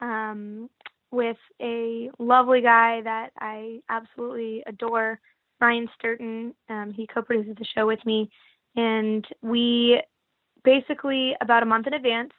um, 0.00 0.70
with 1.10 1.36
a 1.60 2.08
lovely 2.18 2.62
guy 2.62 3.02
that 3.02 3.30
I 3.38 3.80
absolutely 3.90 4.62
adore, 4.66 5.20
Ryan 5.60 5.86
Sturton. 5.98 6.54
Um, 6.70 6.94
he 6.96 7.06
co-produces 7.06 7.56
the 7.58 7.66
show 7.76 7.86
with 7.86 7.98
me, 8.06 8.30
and 8.74 9.22
we 9.42 10.02
basically 10.64 11.34
about 11.42 11.62
a 11.62 11.66
month 11.66 11.86
in 11.88 11.92
advance 11.92 12.32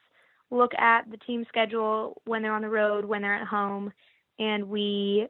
look 0.49 0.73
at 0.79 1.09
the 1.11 1.17
team 1.17 1.45
schedule 1.47 2.19
when 2.25 2.41
they're 2.41 2.55
on 2.55 2.63
the 2.63 2.69
road, 2.69 3.05
when 3.05 3.21
they're 3.21 3.35
at 3.35 3.47
home, 3.47 3.93
and 4.39 4.67
we 4.67 5.27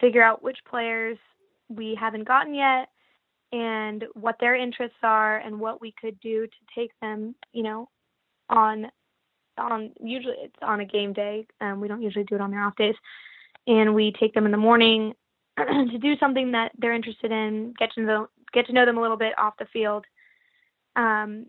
figure 0.00 0.22
out 0.22 0.42
which 0.42 0.58
players 0.68 1.16
we 1.70 1.96
haven't 1.98 2.28
gotten 2.28 2.54
yet 2.54 2.88
and 3.52 4.04
what 4.14 4.36
their 4.40 4.54
interests 4.54 4.98
are 5.02 5.38
and 5.38 5.58
what 5.58 5.80
we 5.80 5.94
could 6.00 6.18
do 6.20 6.46
to 6.46 6.56
take 6.74 6.90
them, 7.00 7.34
you 7.52 7.62
know, 7.62 7.88
on 8.48 8.86
on 9.58 9.90
usually 10.00 10.36
it's 10.38 10.54
on 10.62 10.80
a 10.80 10.84
game 10.84 11.12
day. 11.12 11.46
Um, 11.60 11.80
we 11.80 11.88
don't 11.88 12.02
usually 12.02 12.24
do 12.24 12.34
it 12.34 12.40
on 12.40 12.50
their 12.50 12.62
off 12.62 12.76
days, 12.76 12.94
and 13.66 13.94
we 13.94 14.12
take 14.12 14.34
them 14.34 14.46
in 14.46 14.52
the 14.52 14.58
morning 14.58 15.14
to 15.58 15.98
do 15.98 16.16
something 16.18 16.52
that 16.52 16.72
they're 16.78 16.94
interested 16.94 17.32
in, 17.32 17.74
get 17.78 17.92
to 17.92 18.02
know 18.02 18.28
get 18.52 18.66
to 18.66 18.72
know 18.72 18.84
them 18.86 18.98
a 18.98 19.02
little 19.02 19.16
bit 19.16 19.38
off 19.38 19.54
the 19.58 19.66
field. 19.72 20.04
Um, 20.96 21.46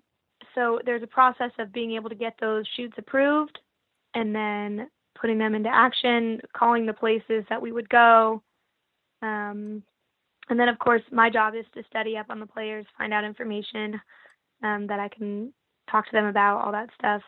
so 0.56 0.80
there's 0.86 1.04
a 1.04 1.08
process 1.08 1.52
of 1.60 1.74
being 1.74 1.94
able 1.94 2.10
to 2.10 2.16
get 2.16 2.36
those 2.40 2.66
shoots 2.76 2.96
approved, 2.98 3.60
and 4.14 4.34
then 4.36 4.90
putting 5.20 5.38
them 5.38 5.56
into 5.56 5.70
action, 5.70 6.40
calling 6.56 6.86
the 6.86 6.94
places 6.94 7.44
that 7.50 7.62
we 7.62 7.72
would 7.72 7.90
go. 7.90 8.42
Um, 9.22 9.84
and 10.50 10.60
then, 10.60 10.70
of 10.70 10.80
course, 10.80 11.02
my 11.12 11.30
job 11.30 11.56
is 11.56 11.66
to 11.74 11.84
study 11.90 12.18
up 12.18 12.28
on 12.30 12.40
the 12.40 12.46
players, 12.46 12.86
find 12.98 13.14
out 13.14 13.26
information 13.26 14.00
um, 14.64 14.88
that 14.88 15.00
I 15.00 15.10
can 15.10 15.54
talk 15.92 16.06
to 16.06 16.12
them 16.12 16.26
about, 16.26 16.64
all 16.64 16.72
that 16.72 16.90
stuff. 16.98 17.22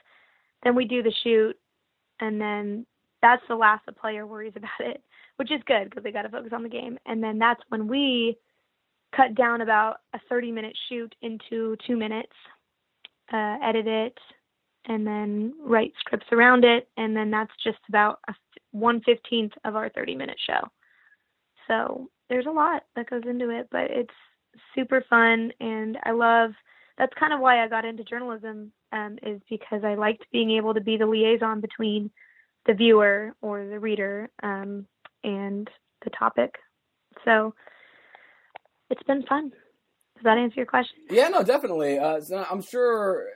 Then 0.63 0.75
we 0.75 0.85
do 0.85 1.03
the 1.03 1.13
shoot, 1.23 1.57
and 2.19 2.39
then 2.39 2.85
that's 3.21 3.43
the 3.47 3.55
last 3.55 3.85
the 3.85 3.91
player 3.91 4.25
worries 4.25 4.53
about 4.55 4.69
it, 4.79 5.03
which 5.35 5.51
is 5.51 5.61
good 5.65 5.89
because 5.89 6.03
they 6.03 6.11
got 6.11 6.23
to 6.23 6.29
focus 6.29 6.51
on 6.53 6.63
the 6.63 6.69
game. 6.69 6.97
And 7.05 7.21
then 7.21 7.39
that's 7.39 7.61
when 7.69 7.87
we 7.87 8.37
cut 9.15 9.35
down 9.35 9.61
about 9.61 9.97
a 10.13 10.19
30 10.29 10.51
minute 10.51 10.77
shoot 10.87 11.13
into 11.21 11.75
two 11.85 11.97
minutes, 11.97 12.33
uh, 13.33 13.57
edit 13.63 13.87
it, 13.87 14.17
and 14.85 15.05
then 15.05 15.53
write 15.61 15.93
scripts 15.99 16.27
around 16.31 16.63
it. 16.63 16.87
And 16.95 17.15
then 17.15 17.31
that's 17.31 17.51
just 17.63 17.79
about 17.89 18.19
a 18.29 18.33
one 18.71 19.01
fifteenth 19.01 19.53
of 19.65 19.75
our 19.75 19.89
30 19.89 20.15
minute 20.15 20.37
show. 20.45 20.61
So 21.67 22.09
there's 22.29 22.45
a 22.45 22.51
lot 22.51 22.83
that 22.95 23.09
goes 23.09 23.23
into 23.27 23.49
it, 23.49 23.67
but 23.71 23.91
it's 23.91 24.13
super 24.75 25.03
fun. 25.09 25.51
And 25.59 25.97
I 26.03 26.11
love 26.11 26.51
that's 26.97 27.13
kind 27.17 27.33
of 27.33 27.39
why 27.39 27.63
I 27.63 27.67
got 27.67 27.85
into 27.85 28.03
journalism, 28.03 28.71
um, 28.91 29.17
is 29.23 29.41
because 29.49 29.83
I 29.83 29.95
liked 29.95 30.25
being 30.31 30.51
able 30.51 30.73
to 30.73 30.81
be 30.81 30.97
the 30.97 31.05
liaison 31.05 31.61
between 31.61 32.11
the 32.65 32.73
viewer 32.73 33.33
or 33.41 33.65
the 33.65 33.79
reader 33.79 34.29
um, 34.43 34.85
and 35.23 35.69
the 36.03 36.09
topic. 36.11 36.55
So 37.25 37.53
it's 38.89 39.03
been 39.03 39.23
fun. 39.23 39.51
Does 40.15 40.23
that 40.25 40.37
answer 40.37 40.55
your 40.57 40.65
question? 40.65 40.97
Yeah, 41.09 41.29
no, 41.29 41.43
definitely. 41.43 41.97
Uh, 41.97 42.21
so 42.21 42.45
I'm 42.49 42.61
sure. 42.61 43.27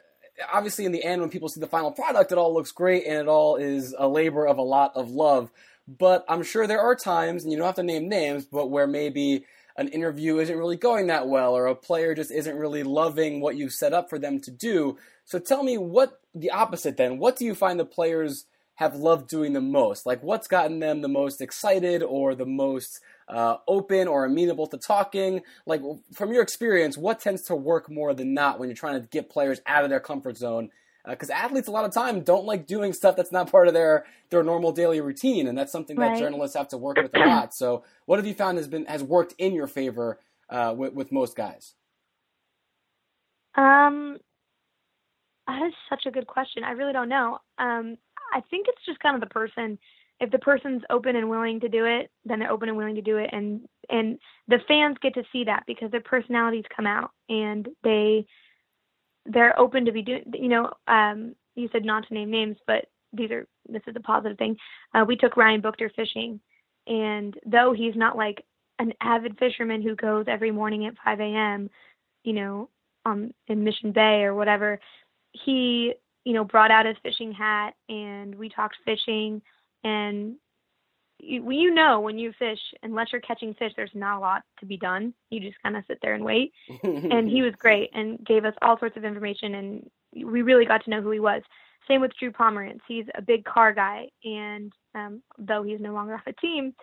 Obviously, 0.52 0.86
in 0.86 0.92
the 0.92 1.04
end, 1.04 1.22
when 1.22 1.30
people 1.30 1.48
see 1.48 1.62
the 1.62 1.68
final 1.68 1.92
product, 1.92 2.32
it 2.32 2.40
all 2.40 2.54
looks 2.54 2.72
great 2.72 3.06
and 3.06 3.16
it 3.16 3.28
all 3.28 3.56
is 3.56 3.96
a 3.98 4.08
labor 4.08 4.48
of 4.48 4.58
a 4.58 4.64
lot 4.64 4.92
of 4.96 5.12
love. 5.12 5.52
But 5.88 6.26
I'm 6.30 6.44
sure 6.44 6.66
there 6.66 6.80
are 6.80 6.96
times, 6.96 7.44
and 7.44 7.52
you 7.52 7.58
don't 7.58 7.68
have 7.68 7.76
to 7.76 7.84
name 7.84 8.08
names, 8.08 8.46
but 8.46 8.68
where 8.68 8.88
maybe 8.88 9.46
an 9.76 9.88
interview 9.90 10.38
isn't 10.38 10.58
really 10.58 10.78
going 10.78 11.08
that 11.08 11.28
well, 11.28 11.56
or 11.56 11.66
a 11.66 11.76
player 11.76 12.14
just 12.14 12.32
isn't 12.32 12.58
really 12.58 12.84
loving 12.84 13.42
what 13.42 13.56
you've 13.56 13.74
set 13.74 13.94
up 13.94 14.10
for 14.10 14.20
them 14.20 14.40
to 14.42 14.52
do. 14.52 14.98
So 15.26 15.40
tell 15.40 15.64
me 15.64 15.78
what 15.78 16.22
the 16.34 16.52
opposite 16.52 16.98
then. 16.98 17.18
What 17.18 17.36
do 17.36 17.46
you 17.46 17.56
find 17.56 17.80
the 17.80 17.86
players 17.86 18.46
have 18.76 18.96
loved 18.96 19.30
doing 19.30 19.54
the 19.54 19.62
most? 19.62 20.06
Like, 20.06 20.24
what's 20.24 20.48
gotten 20.48 20.80
them 20.80 21.02
the 21.02 21.08
most 21.08 21.42
excited 21.42 22.02
or 22.02 22.34
the 22.36 22.46
most 22.46 23.00
uh, 23.28 23.58
open 23.68 24.08
or 24.08 24.26
amenable 24.26 24.68
to 24.68 24.78
talking? 24.78 25.42
Like, 25.66 25.82
from 26.14 26.32
your 26.32 26.44
experience, 26.44 26.98
what 26.98 27.20
tends 27.20 27.44
to 27.44 27.56
work 27.56 27.90
more 27.90 28.14
than 28.14 28.34
not 28.34 28.60
when 28.60 28.70
you're 28.70 28.76
trying 28.76 29.02
to 29.02 29.08
get 29.08 29.30
players 29.30 29.60
out 29.66 29.84
of 29.84 29.90
their 29.90 30.00
comfort 30.00 30.38
zone? 30.38 30.70
Because 31.06 31.30
uh, 31.30 31.34
athletes, 31.34 31.68
a 31.68 31.72
lot 31.72 31.86
of 31.86 31.94
time, 31.94 32.22
don't 32.22 32.46
like 32.46 32.66
doing 32.66 32.94
stuff 32.94 33.16
that's 33.16 33.32
not 33.32 33.52
part 33.52 33.68
of 33.68 33.74
their 33.74 34.06
their 34.30 34.44
normal 34.44 34.72
daily 34.72 35.02
routine, 35.02 35.48
and 35.48 35.58
that's 35.58 35.72
something 35.72 35.98
that 35.98 36.12
right. 36.12 36.20
journalists 36.20 36.56
have 36.56 36.70
to 36.70 36.78
work 36.78 36.98
with 36.98 37.14
a 37.16 37.20
lot. 37.20 37.54
So, 37.54 37.84
what 38.06 38.20
have 38.20 38.26
you 38.26 38.34
found 38.34 38.58
has 38.58 38.68
been 38.68 38.86
has 38.86 39.04
worked 39.04 39.34
in 39.38 39.54
your 39.54 39.68
favor 39.68 40.20
uh, 40.50 40.74
with, 40.76 40.94
with 40.94 41.12
most 41.12 41.36
guys? 41.36 41.74
Um, 43.56 44.18
that 45.48 45.62
is 45.68 45.74
such 45.90 46.06
a 46.06 46.12
good 46.12 46.28
question. 46.28 46.64
I 46.64 46.72
really 46.72 46.94
don't 46.94 47.10
know. 47.10 47.40
Um, 47.58 47.98
I 48.34 48.42
think 48.50 48.68
it's 48.70 48.86
just 48.86 49.00
kind 49.00 49.16
of 49.16 49.22
the 49.22 49.34
person. 49.34 49.78
If 50.20 50.32
the 50.32 50.40
person's 50.40 50.84
open 50.90 51.16
and 51.16 51.30
willing 51.30 51.60
to 51.60 51.70
do 51.70 51.86
it, 51.86 52.10
then 52.24 52.40
they're 52.40 52.52
open 52.52 52.70
and 52.70 52.78
willing 52.78 52.96
to 52.96 53.02
do 53.02 53.18
it, 53.18 53.30
and 53.34 53.62
and 53.90 54.18
the 54.48 54.60
fans 54.68 54.98
get 55.02 55.14
to 55.16 55.24
see 55.32 55.44
that 55.46 55.64
because 55.68 55.92
their 55.92 56.02
personalities 56.02 56.64
come 56.74 56.88
out 56.88 57.12
and 57.28 57.68
they 57.84 58.26
they're 59.26 59.58
open 59.60 59.86
to 59.86 59.92
be 59.92 60.02
doing. 60.02 60.24
You 60.34 60.50
know, 60.50 60.72
um, 60.88 61.36
you 61.56 61.70
said 61.72 61.86
not 61.86 62.08
to 62.08 62.14
name 62.14 62.32
names, 62.32 62.58
but 62.68 62.86
these 63.12 63.32
are 63.32 63.48
this 63.70 63.84
is 63.88 63.96
a 63.96 64.02
positive 64.02 64.38
thing. 64.38 64.58
Uh, 64.94 65.06
we 65.08 65.16
took 65.16 65.38
Ryan 65.38 65.62
Buchter 65.62 65.94
fishing, 65.96 66.40
and 66.88 67.38
though 67.46 67.74
he's 67.74 67.96
not 67.96 68.18
like 68.18 68.44
an 68.80 68.94
avid 69.02 69.38
fisherman 69.38 69.82
who 69.82 69.96
goes 69.96 70.26
every 70.28 70.52
morning 70.52 70.86
at 70.88 70.96
5 71.06 71.20
a.m., 71.20 71.70
you 72.24 72.34
know, 72.34 72.70
um, 73.06 73.32
in 73.48 73.64
Mission 73.64 73.92
Bay 73.92 74.24
or 74.24 74.34
whatever, 74.34 74.80
he 75.32 75.94
you 76.24 76.34
know, 76.34 76.44
brought 76.44 76.72
out 76.72 76.86
his 76.86 76.96
fishing 77.04 77.32
hat 77.32 77.74
and 77.90 78.36
we 78.36 78.50
talked 78.50 78.78
fishing. 78.86 79.42
And 79.84 80.36
you, 81.26 81.52
you 81.52 81.74
know, 81.74 82.00
when 82.00 82.18
you 82.18 82.34
fish, 82.38 82.60
unless 82.84 83.12
you're 83.12 83.22
catching 83.22 83.54
fish, 83.54 83.74
there's 83.76 83.92
not 83.94 84.18
a 84.18 84.20
lot 84.20 84.44
to 84.60 84.66
be 84.66 84.78
done. 84.78 85.14
You 85.30 85.40
just 85.40 85.62
kind 85.64 85.78
of 85.78 85.84
sit 85.88 86.00
there 86.02 86.14
and 86.14 86.24
wait. 86.24 86.54
and 86.84 87.30
he 87.30 87.42
was 87.42 87.54
great 87.58 87.90
and 87.94 88.24
gave 88.26 88.46
us 88.46 88.54
all 88.62 88.78
sorts 88.78 88.98
of 88.98 89.06
information, 89.06 89.56
and 89.56 89.90
we 90.14 90.42
really 90.42 90.66
got 90.66 90.84
to 90.84 90.90
know 90.90 91.02
who 91.02 91.12
he 91.12 91.20
was. 91.20 91.42
Same 91.88 92.02
with 92.02 92.12
Drew 92.18 92.32
Pomeranz. 92.32 92.80
He's 92.88 93.06
a 93.16 93.22
big 93.22 93.44
car 93.46 93.74
guy, 93.74 94.08
and 94.24 94.72
um, 94.96 95.22
though 95.38 95.64
he's 95.64 95.80
no 95.80 95.94
longer 95.94 96.14
off 96.14 96.28
a 96.28 96.34
team 96.34 96.74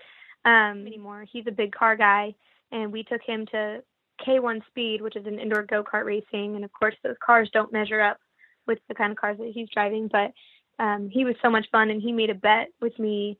um, 0.45 0.87
anymore, 0.87 1.25
he's 1.31 1.47
a 1.47 1.53
big 1.53 1.73
car 1.73 1.97
guy. 1.97 2.35
And 2.73 2.93
we 2.93 3.03
took 3.03 3.23
him 3.23 3.47
to 3.47 3.83
K1 4.27 4.61
Speed, 4.69 5.03
which 5.03 5.17
is 5.17 5.27
an 5.27 5.39
indoor 5.39 5.63
go 5.63 5.83
kart 5.83 6.05
racing, 6.05 6.57
and 6.57 6.65
of 6.65 6.73
course 6.73 6.95
those 7.03 7.17
cars 7.25 7.51
don't 7.53 7.73
measure 7.73 8.01
up 8.01 8.19
with 8.67 8.79
the 8.89 8.95
kind 8.95 9.11
of 9.11 9.19
cars 9.19 9.39
that 9.39 9.53
he's 9.53 9.69
driving. 9.71 10.09
But 10.09 10.33
um, 10.79 11.09
he 11.11 11.25
was 11.25 11.35
so 11.43 11.51
much 11.51 11.67
fun, 11.71 11.91
and 11.91 12.01
he 12.01 12.13
made 12.13 12.31
a 12.31 12.35
bet 12.35 12.69
with 12.81 12.99
me. 12.99 13.39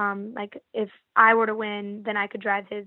Um, 0.00 0.32
like 0.34 0.60
if 0.72 0.88
I 1.14 1.34
were 1.34 1.46
to 1.46 1.54
win, 1.54 2.02
then 2.04 2.16
I 2.16 2.26
could 2.26 2.40
drive 2.40 2.64
his 2.70 2.86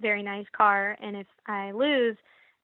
very 0.00 0.22
nice 0.22 0.46
car, 0.54 0.96
and 1.00 1.16
if 1.16 1.26
I 1.46 1.70
lose, 1.70 2.16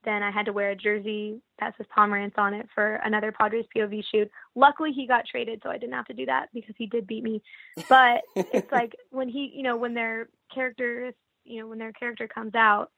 then 0.04 0.22
I 0.22 0.30
had 0.30 0.46
to 0.46 0.52
wear 0.52 0.70
a 0.70 0.76
jersey 0.76 1.40
that 1.58 1.74
says 1.76 1.86
Pomeranz 1.96 2.36
on 2.36 2.52
it 2.52 2.68
for 2.74 2.96
another 2.96 3.32
Padres 3.32 3.64
POV 3.74 4.02
shoot. 4.10 4.30
Luckily, 4.54 4.92
he 4.92 5.06
got 5.06 5.24
traded, 5.26 5.60
so 5.62 5.70
I 5.70 5.78
didn't 5.78 5.94
have 5.94 6.06
to 6.06 6.14
do 6.14 6.26
that 6.26 6.48
because 6.52 6.74
he 6.76 6.86
did 6.86 7.06
beat 7.06 7.24
me. 7.24 7.40
But 7.88 8.22
it's 8.36 8.70
like 8.72 8.94
when 9.10 9.28
he, 9.28 9.50
you 9.54 9.62
know, 9.62 9.76
when 9.76 9.94
their 9.94 10.28
character, 10.52 11.12
you 11.44 11.60
know, 11.60 11.68
when 11.68 11.78
their 11.78 11.92
character 11.92 12.28
comes 12.28 12.54
out, 12.54 12.90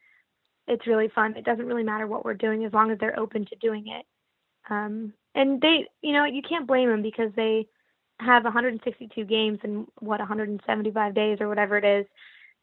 it's 0.66 0.86
really 0.86 1.08
fun. 1.14 1.36
It 1.36 1.44
doesn't 1.44 1.66
really 1.66 1.84
matter 1.84 2.06
what 2.06 2.24
we're 2.24 2.34
doing 2.34 2.64
as 2.64 2.72
long 2.72 2.90
as 2.90 2.98
they're 2.98 3.18
open 3.18 3.44
to 3.46 3.56
doing 3.56 3.86
it. 3.88 4.06
Um, 4.70 5.12
and 5.34 5.60
they, 5.60 5.86
you 6.02 6.14
know, 6.14 6.24
you 6.24 6.42
can't 6.42 6.66
blame 6.66 6.88
them 6.88 7.02
because 7.02 7.30
they 7.36 7.68
have 8.20 8.44
162 8.44 9.24
games 9.24 9.58
in 9.64 9.86
what 10.00 10.20
175 10.20 11.14
days 11.14 11.38
or 11.40 11.48
whatever 11.48 11.76
it 11.76 11.84
is, 11.84 12.06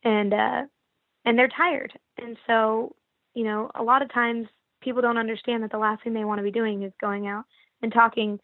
and 0.04 0.34
uh, 0.34 0.62
and 1.26 1.38
they're 1.38 1.50
tired. 1.50 1.94
And 2.18 2.38
so, 2.48 2.96
you 3.34 3.44
know, 3.44 3.70
a 3.76 3.84
lot 3.84 4.02
of 4.02 4.12
times 4.14 4.48
people 4.82 5.02
don't 5.02 5.18
understand 5.18 5.64
that 5.64 5.72
the 5.72 5.78
last 5.78 6.04
thing 6.04 6.14
they 6.14 6.26
want 6.26 6.40
to 6.40 6.44
be 6.44 6.52
doing 6.52 6.84
is 6.84 6.94
going 7.00 7.28
out 7.28 7.46
and 7.82 7.92
talking 7.92 8.40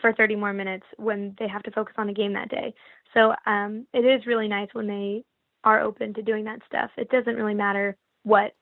for 0.00 0.12
30 0.12 0.36
more 0.36 0.52
minutes 0.52 0.86
when 0.96 1.34
they 1.38 1.48
have 1.48 1.62
to 1.62 1.70
focus 1.70 1.94
on 1.98 2.08
a 2.08 2.14
game 2.14 2.32
that 2.32 2.48
day. 2.48 2.74
So 3.12 3.34
um, 3.46 3.86
it 3.92 4.04
is 4.04 4.26
really 4.26 4.48
nice 4.48 4.68
when 4.72 4.86
they 4.86 5.24
are 5.62 5.80
open 5.80 6.14
to 6.14 6.22
doing 6.22 6.44
that 6.44 6.60
stuff. 6.66 6.90
It 6.96 7.10
doesn't 7.10 7.36
really 7.36 7.54
matter 7.54 7.96
what. 8.22 8.54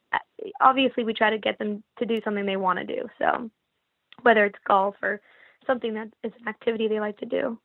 Obviously, 0.61 1.05
we 1.05 1.15
try 1.15 1.31
to 1.31 1.39
get 1.39 1.59
them 1.59 1.83
to 1.99 2.07
do 2.07 2.21
something 2.25 2.45
they 2.45 2.57
want 2.57 2.79
to 2.79 2.85
do. 2.85 3.09
So 3.19 3.51
whether 4.23 4.45
it's 4.45 4.59
golf 4.67 4.95
or 5.03 5.21
something 5.67 5.95
that 5.95 6.09
is 6.23 6.33
an 6.41 6.49
activity 6.49 6.89
they 6.89 7.01
like 7.01 7.19
to 7.19 7.27
do. 7.27 7.59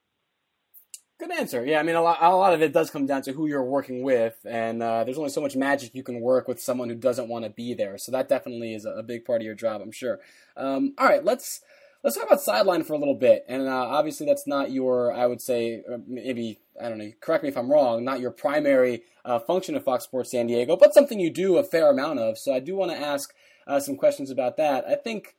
Good 1.19 1.31
answer. 1.31 1.65
Yeah, 1.65 1.79
I 1.79 1.83
mean, 1.83 1.95
a 1.95 2.01
lot, 2.01 2.19
a 2.21 2.35
lot 2.35 2.53
of 2.53 2.61
it 2.61 2.73
does 2.73 2.91
come 2.91 3.07
down 3.07 3.23
to 3.23 3.31
who 3.31 3.47
you're 3.47 3.63
working 3.63 4.03
with, 4.03 4.37
and 4.47 4.83
uh, 4.83 5.03
there's 5.03 5.17
only 5.17 5.31
so 5.31 5.41
much 5.41 5.55
magic 5.55 5.95
you 5.95 6.03
can 6.03 6.21
work 6.21 6.47
with 6.47 6.61
someone 6.61 6.89
who 6.89 6.95
doesn't 6.95 7.27
want 7.27 7.43
to 7.43 7.49
be 7.49 7.73
there. 7.73 7.97
So 7.97 8.11
that 8.11 8.29
definitely 8.29 8.75
is 8.75 8.85
a, 8.85 9.01
big 9.01 9.25
part 9.25 9.41
of 9.41 9.45
your 9.45 9.55
job, 9.55 9.81
I'm 9.81 9.91
sure. 9.91 10.19
Um, 10.55 10.93
all 10.99 11.07
right, 11.07 11.25
let's 11.25 11.61
let's 12.03 12.15
talk 12.15 12.27
about 12.27 12.41
sideline 12.41 12.83
for 12.83 12.93
a 12.93 12.99
little 12.99 13.15
bit. 13.15 13.45
And 13.47 13.67
uh, 13.67 13.71
obviously, 13.71 14.27
that's 14.27 14.45
not 14.45 14.69
your, 14.69 15.11
I 15.11 15.25
would 15.25 15.41
say, 15.41 15.81
uh, 15.91 15.97
maybe 16.05 16.59
I 16.79 16.87
don't 16.87 16.99
know. 16.99 17.11
Correct 17.19 17.41
me 17.41 17.49
if 17.49 17.57
I'm 17.57 17.71
wrong. 17.71 18.03
Not 18.03 18.19
your 18.19 18.29
primary 18.29 19.01
uh, 19.25 19.39
function 19.39 19.75
of 19.75 19.83
Fox 19.83 20.03
Sports 20.03 20.29
San 20.29 20.45
Diego, 20.45 20.77
but 20.77 20.93
something 20.93 21.19
you 21.19 21.31
do 21.31 21.57
a 21.57 21.63
fair 21.63 21.89
amount 21.89 22.19
of. 22.19 22.37
So 22.37 22.53
I 22.53 22.59
do 22.59 22.75
want 22.75 22.91
to 22.91 22.97
ask 22.97 23.33
uh, 23.65 23.79
some 23.79 23.95
questions 23.95 24.29
about 24.29 24.57
that. 24.57 24.85
I 24.85 24.93
think 24.93 25.35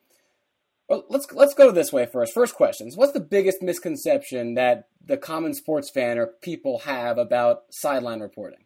well, 0.89 1.05
let's 1.09 1.31
let's 1.33 1.55
go 1.55 1.71
this 1.71 1.93
way 1.93 2.07
first. 2.07 2.33
First 2.33 2.55
questions. 2.55 2.97
What's 2.97 3.13
the 3.13 3.21
biggest 3.21 3.63
misconception 3.63 4.55
that 4.55 4.89
the 5.05 5.19
common 5.19 5.53
sports 5.53 5.91
fan 5.91 6.19
or 6.19 6.29
people 6.43 6.81
have 6.81 7.19
about 7.19 7.65
sideline 7.71 8.21
reporting? 8.21 8.65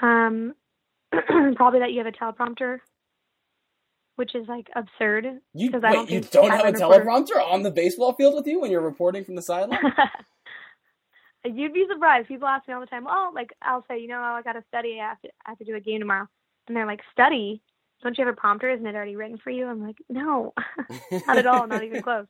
Um, 0.00 0.54
probably 1.56 1.80
that 1.80 1.90
you 1.90 1.98
have 2.04 2.06
a 2.06 2.12
teleprompter, 2.12 2.78
which 4.14 4.36
is 4.36 4.46
like 4.48 4.68
absurd. 4.76 5.26
You 5.54 5.70
wait, 5.72 5.82
don't 5.82 6.10
you 6.10 6.20
don't 6.20 6.50
have 6.50 6.66
a 6.66 6.72
teleprompter 6.72 7.30
reporter... 7.30 7.42
on 7.42 7.64
the 7.64 7.72
baseball 7.72 8.12
field 8.12 8.34
with 8.34 8.46
you 8.46 8.60
when 8.60 8.70
you're 8.70 8.80
reporting 8.80 9.24
from 9.24 9.34
the 9.34 9.42
sideline? 9.42 9.80
You'd 11.44 11.72
be 11.72 11.86
surprised. 11.92 12.28
People 12.28 12.46
ask 12.46 12.66
me 12.68 12.74
all 12.74 12.80
the 12.80 12.86
time. 12.86 13.06
Oh, 13.08 13.30
like 13.34 13.50
I'll 13.62 13.84
say, 13.88 13.98
you 13.98 14.08
know, 14.08 14.20
I 14.20 14.42
got 14.42 14.52
to 14.52 14.64
study. 14.68 14.98
I 15.00 15.08
have 15.08 15.20
to, 15.22 15.28
I 15.46 15.50
have 15.50 15.58
to 15.58 15.64
do 15.64 15.76
a 15.76 15.80
game 15.80 16.00
tomorrow. 16.00 16.28
and 16.66 16.76
they're 16.76 16.86
like, 16.86 17.00
study. 17.12 17.62
Don't 18.02 18.16
you 18.16 18.24
have 18.24 18.32
a 18.32 18.36
prompter? 18.36 18.70
Isn't 18.70 18.86
it 18.86 18.94
already 18.94 19.16
written 19.16 19.38
for 19.38 19.50
you? 19.50 19.66
I'm 19.66 19.82
like, 19.82 19.98
no, 20.08 20.52
not 21.26 21.38
at 21.38 21.46
all, 21.46 21.66
not 21.66 21.84
even 21.84 22.02
close. 22.02 22.26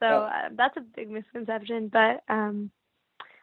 So 0.00 0.06
uh, 0.06 0.48
that's 0.56 0.76
a 0.76 0.80
big 0.80 1.10
misconception. 1.10 1.88
But 1.92 2.22
um, 2.28 2.70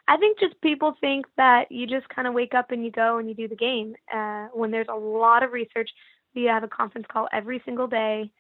I 0.08 0.18
think 0.18 0.40
just 0.40 0.60
people 0.62 0.96
think 1.02 1.26
that 1.38 1.72
you 1.72 1.88
just 1.88 2.08
kind 2.10 2.28
of 2.28 2.34
wake 2.34 2.54
up 2.54 2.72
and 2.72 2.84
you 2.84 2.92
go 2.92 3.18
and 3.18 3.28
you 3.28 3.36
do 3.36 3.48
the 3.48 3.56
game. 3.56 3.96
Uh, 4.14 4.48
when 4.54 4.72
there's 4.72 4.88
a 4.90 4.96
lot 4.96 5.44
of 5.44 5.52
research, 5.52 5.90
we 6.36 6.44
have 6.44 6.64
a 6.64 6.68
conference 6.68 7.08
call 7.12 7.28
every 7.34 7.62
single 7.66 7.88
day. 7.88 8.32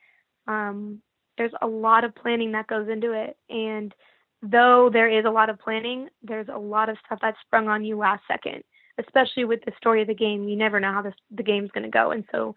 Um, 0.47 1.01
there's 1.38 1.54
a 1.62 1.67
lot 1.67 2.04
of 2.04 2.15
planning 2.15 2.51
that 2.54 2.67
goes 2.67 2.88
into 2.88 3.12
it, 3.12 3.36
and 3.49 3.93
though 4.41 4.89
there 4.91 5.10
is 5.10 5.25
a 5.25 5.30
lot 5.30 5.49
of 5.49 5.60
planning, 5.60 6.08
there's 6.23 6.47
a 6.54 6.58
lot 6.58 6.88
of 6.88 6.97
stuff 7.06 7.19
that's 7.21 7.38
sprung 7.45 7.67
on 7.67 7.84
you 7.84 7.97
last 7.97 8.23
second. 8.28 8.63
Especially 8.97 9.45
with 9.45 9.60
the 9.65 9.73
story 9.77 10.01
of 10.01 10.08
the 10.08 10.13
game, 10.13 10.47
you 10.47 10.55
never 10.55 10.79
know 10.79 10.93
how 10.93 11.01
this, 11.01 11.13
the 11.31 11.43
game's 11.43 11.71
going 11.71 11.84
to 11.84 11.89
go, 11.89 12.12
and 12.12 12.23
so 12.31 12.55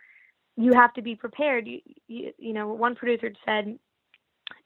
you 0.57 0.72
have 0.72 0.92
to 0.94 1.03
be 1.03 1.14
prepared. 1.14 1.66
You, 1.66 1.81
you, 2.07 2.33
you 2.38 2.53
know, 2.53 2.68
one 2.68 2.94
producer 2.94 3.33
said 3.44 3.79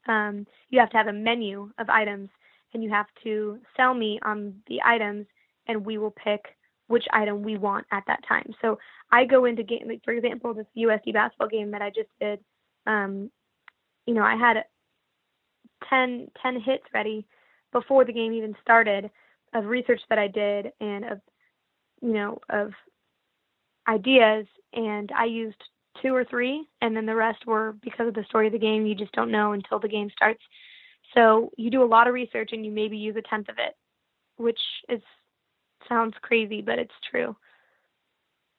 um, 0.07 0.45
you 0.69 0.79
have 0.79 0.89
to 0.91 0.97
have 0.97 1.07
a 1.07 1.13
menu 1.13 1.71
of 1.77 1.89
items 1.89 2.29
and 2.73 2.83
you 2.83 2.89
have 2.89 3.05
to 3.23 3.59
sell 3.77 3.93
me 3.93 4.19
on 4.23 4.55
the 4.67 4.81
items 4.83 5.27
and 5.67 5.85
we 5.85 5.97
will 5.97 6.11
pick 6.11 6.41
which 6.87 7.05
item 7.13 7.43
we 7.43 7.57
want 7.57 7.85
at 7.91 8.03
that 8.07 8.19
time. 8.27 8.53
So 8.61 8.77
I 9.11 9.25
go 9.25 9.45
into 9.45 9.63
game, 9.63 9.87
like 9.87 10.03
for 10.03 10.13
example, 10.13 10.53
this 10.53 10.65
USD 10.77 11.13
basketball 11.13 11.47
game 11.47 11.71
that 11.71 11.81
I 11.81 11.89
just 11.89 12.09
did. 12.19 12.39
Um, 12.85 13.31
you 14.05 14.13
know, 14.13 14.23
I 14.23 14.35
had 14.35 14.63
10, 15.89 16.29
10 16.41 16.59
hits 16.59 16.83
ready 16.93 17.25
before 17.71 18.03
the 18.03 18.13
game 18.13 18.33
even 18.33 18.55
started 18.61 19.09
of 19.53 19.65
research 19.65 20.01
that 20.09 20.19
I 20.19 20.27
did 20.27 20.71
and 20.81 21.05
of, 21.05 21.21
you 22.03 22.13
know, 22.13 22.39
of 22.49 22.71
ideas. 23.87 24.45
And 24.73 25.11
I 25.17 25.25
used 25.25 25.57
two 26.01 26.13
or 26.13 26.25
three, 26.25 26.67
and 26.81 26.95
then 26.95 27.05
the 27.05 27.15
rest 27.15 27.45
were 27.47 27.75
because 27.81 28.07
of 28.07 28.13
the 28.13 28.25
story 28.27 28.47
of 28.47 28.53
the 28.53 28.59
game. 28.59 28.85
You 28.85 28.95
just 28.95 29.13
don't 29.13 29.31
know 29.31 29.53
until 29.53 29.79
the 29.79 29.87
game 29.87 30.09
starts. 30.15 30.41
So 31.13 31.51
you 31.57 31.69
do 31.71 31.83
a 31.83 31.85
lot 31.85 32.07
of 32.07 32.13
research 32.13 32.49
and 32.51 32.65
you 32.65 32.71
maybe 32.71 32.97
use 32.97 33.15
a 33.15 33.21
tenth 33.21 33.49
of 33.49 33.55
it, 33.57 33.75
which 34.37 34.59
is 34.89 35.01
sounds 35.87 36.15
crazy, 36.21 36.61
but 36.61 36.79
it's 36.79 36.93
true. 37.09 37.35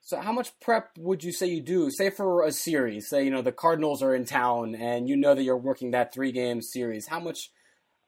So 0.00 0.20
how 0.20 0.32
much 0.32 0.58
prep 0.60 0.90
would 0.98 1.24
you 1.24 1.32
say 1.32 1.46
you 1.46 1.62
do? 1.62 1.90
Say 1.90 2.10
for 2.10 2.44
a 2.44 2.52
series, 2.52 3.08
say 3.08 3.24
you 3.24 3.30
know 3.30 3.42
the 3.42 3.52
Cardinals 3.52 4.02
are 4.02 4.14
in 4.14 4.24
town 4.24 4.74
and 4.74 5.08
you 5.08 5.16
know 5.16 5.34
that 5.34 5.42
you're 5.42 5.56
working 5.56 5.90
that 5.90 6.12
three 6.12 6.30
game 6.30 6.62
series. 6.62 7.08
How 7.08 7.20
much 7.20 7.50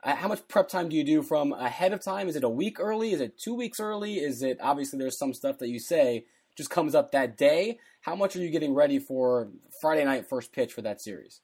uh, 0.06 0.14
how 0.14 0.28
much 0.28 0.46
prep 0.46 0.68
time 0.68 0.88
do 0.88 0.96
you 0.96 1.02
do 1.02 1.20
from 1.20 1.52
ahead 1.52 1.92
of 1.92 2.00
time? 2.00 2.28
Is 2.28 2.36
it 2.36 2.44
a 2.44 2.48
week 2.48 2.78
early? 2.78 3.12
Is 3.12 3.20
it 3.20 3.36
two 3.36 3.54
weeks 3.54 3.80
early? 3.80 4.14
Is 4.14 4.40
it 4.40 4.58
obviously 4.62 5.00
there's 5.00 5.18
some 5.18 5.34
stuff 5.34 5.58
that 5.58 5.68
you 5.68 5.80
say 5.80 6.26
just 6.56 6.70
comes 6.70 6.94
up 6.94 7.10
that 7.10 7.36
day? 7.36 7.80
How 8.02 8.14
much 8.14 8.36
are 8.36 8.38
you 8.38 8.50
getting 8.50 8.72
ready 8.72 9.00
for 9.00 9.48
Friday 9.80 10.04
night 10.04 10.28
first 10.28 10.52
pitch 10.52 10.72
for 10.72 10.82
that 10.82 11.00
series? 11.00 11.40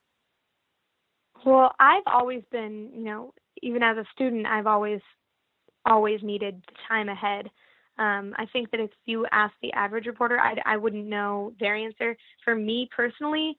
Well, 1.45 1.73
I've 1.81 2.05
always 2.07 2.45
been, 2.53 2.91
you 2.95 3.03
know, 3.03 3.35
even 3.63 3.83
as 3.83 3.97
a 3.97 4.05
student, 4.15 4.47
I've 4.47 4.69
always 4.69 5.01
always 5.85 6.21
needed 6.23 6.63
the 6.69 6.75
time 6.89 7.09
ahead. 7.09 7.51
Um, 7.99 8.33
I 8.39 8.47
think 8.53 8.71
that 8.71 8.79
if 8.79 8.91
you 9.07 9.27
ask 9.33 9.53
the 9.61 9.73
average 9.73 10.07
reporter, 10.07 10.39
I, 10.39 10.55
I 10.65 10.77
wouldn't 10.77 11.07
know 11.07 11.53
their 11.59 11.75
answer. 11.75 12.17
For 12.45 12.55
me 12.55 12.89
personally, 12.97 13.57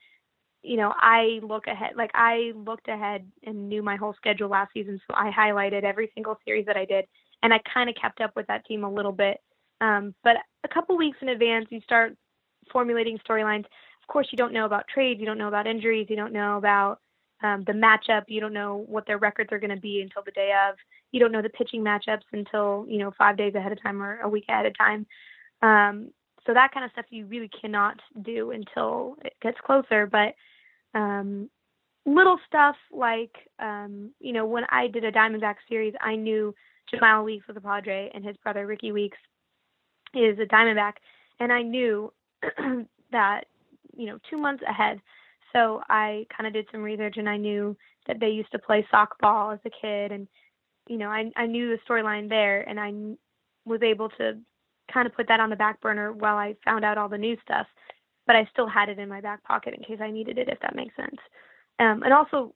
you 0.63 0.77
know, 0.77 0.93
I 0.97 1.39
look 1.43 1.67
ahead, 1.67 1.91
like 1.95 2.11
I 2.13 2.51
looked 2.55 2.87
ahead 2.87 3.29
and 3.43 3.69
knew 3.69 3.83
my 3.83 3.95
whole 3.95 4.13
schedule 4.13 4.49
last 4.49 4.73
season, 4.73 4.99
so 5.07 5.15
I 5.15 5.31
highlighted 5.31 5.83
every 5.83 6.11
single 6.13 6.37
series 6.45 6.65
that 6.65 6.77
I 6.77 6.85
did, 6.85 7.05
and 7.41 7.53
I 7.53 7.59
kind 7.71 7.89
of 7.89 7.95
kept 8.01 8.21
up 8.21 8.31
with 8.35 8.47
that 8.47 8.65
team 8.65 8.83
a 8.83 8.91
little 8.91 9.11
bit. 9.11 9.37
Um, 9.81 10.15
but 10.23 10.37
a 10.63 10.67
couple 10.67 10.97
weeks 10.97 11.17
in 11.21 11.29
advance, 11.29 11.67
you 11.69 11.81
start 11.81 12.15
formulating 12.71 13.19
storylines. 13.27 13.65
Of 13.65 14.07
course, 14.07 14.27
you 14.31 14.37
don't 14.37 14.53
know 14.53 14.65
about 14.65 14.87
trades, 14.93 15.19
you 15.19 15.25
don't 15.25 15.37
know 15.37 15.47
about 15.47 15.67
injuries, 15.67 16.07
you 16.09 16.15
don't 16.15 16.33
know 16.33 16.57
about 16.57 16.99
um, 17.43 17.63
the 17.67 17.73
matchup. 17.73 18.23
You 18.27 18.39
don't 18.39 18.53
know 18.53 18.85
what 18.87 19.05
their 19.05 19.17
records 19.17 19.51
are 19.51 19.59
going 19.59 19.75
to 19.75 19.79
be 19.79 20.01
until 20.01 20.23
the 20.23 20.31
day 20.31 20.51
of. 20.69 20.75
You 21.11 21.19
don't 21.19 21.31
know 21.31 21.41
the 21.41 21.49
pitching 21.49 21.83
matchups 21.83 22.23
until 22.31 22.85
you 22.87 22.99
know 22.99 23.11
five 23.17 23.37
days 23.37 23.53
ahead 23.53 23.71
of 23.71 23.81
time 23.81 24.01
or 24.01 24.19
a 24.21 24.29
week 24.29 24.45
ahead 24.49 24.65
of 24.65 24.77
time. 24.77 25.05
Um, 25.61 26.09
so 26.45 26.53
that 26.53 26.73
kind 26.73 26.85
of 26.85 26.91
stuff 26.91 27.05
you 27.09 27.25
really 27.25 27.49
cannot 27.61 27.99
do 28.21 28.51
until 28.51 29.15
it 29.23 29.33
gets 29.41 29.57
closer. 29.65 30.07
But 30.07 30.33
um, 30.93 31.49
little 32.05 32.37
stuff 32.47 32.75
like 32.91 33.35
um, 33.59 34.11
you 34.19 34.33
know 34.33 34.45
when 34.45 34.63
I 34.69 34.87
did 34.87 35.03
a 35.03 35.11
Diamondback 35.11 35.55
series, 35.69 35.93
I 36.01 36.15
knew 36.15 36.53
Jemile 36.93 37.25
Weeks 37.25 37.47
was 37.47 37.57
a 37.57 37.61
Padre 37.61 38.11
and 38.13 38.25
his 38.25 38.37
brother 38.37 38.67
Rickie 38.67 38.91
Weeks 38.91 39.17
is 40.13 40.37
a 40.39 40.45
Diamondback, 40.45 40.93
and 41.39 41.51
I 41.51 41.61
knew 41.61 42.11
that 43.11 43.45
you 43.95 44.07
know 44.07 44.17
two 44.29 44.37
months 44.37 44.63
ahead. 44.67 44.99
So 45.53 45.81
I 45.87 46.25
kind 46.35 46.47
of 46.47 46.53
did 46.53 46.67
some 46.71 46.81
research 46.81 47.15
and 47.17 47.29
I 47.29 47.37
knew 47.37 47.77
that 48.07 48.19
they 48.19 48.29
used 48.29 48.51
to 48.51 48.59
play 48.59 48.85
softball 48.91 49.53
as 49.53 49.59
a 49.65 49.69
kid. 49.69 50.11
And 50.11 50.27
you 50.87 50.97
know 50.97 51.07
I 51.07 51.31
I 51.35 51.45
knew 51.45 51.69
the 51.69 51.79
storyline 51.89 52.29
there 52.29 52.67
and 52.67 52.79
I 52.79 52.91
was 53.65 53.81
able 53.81 54.09
to 54.09 54.37
kind 54.91 55.07
of 55.07 55.15
put 55.15 55.27
that 55.27 55.39
on 55.39 55.49
the 55.49 55.55
back 55.55 55.79
burner 55.79 56.11
while 56.11 56.35
I 56.35 56.55
found 56.65 56.83
out 56.83 56.97
all 56.97 57.07
the 57.07 57.17
new 57.17 57.37
stuff 57.43 57.67
but 58.25 58.35
I 58.35 58.47
still 58.51 58.67
had 58.67 58.89
it 58.89 58.99
in 58.99 59.09
my 59.09 59.21
back 59.21 59.43
pocket 59.43 59.73
in 59.73 59.83
case 59.83 59.99
I 60.01 60.11
needed 60.11 60.37
it 60.37 60.49
if 60.49 60.59
that 60.61 60.75
makes 60.75 60.95
sense. 60.95 61.17
Um 61.79 62.03
and 62.03 62.13
also 62.13 62.53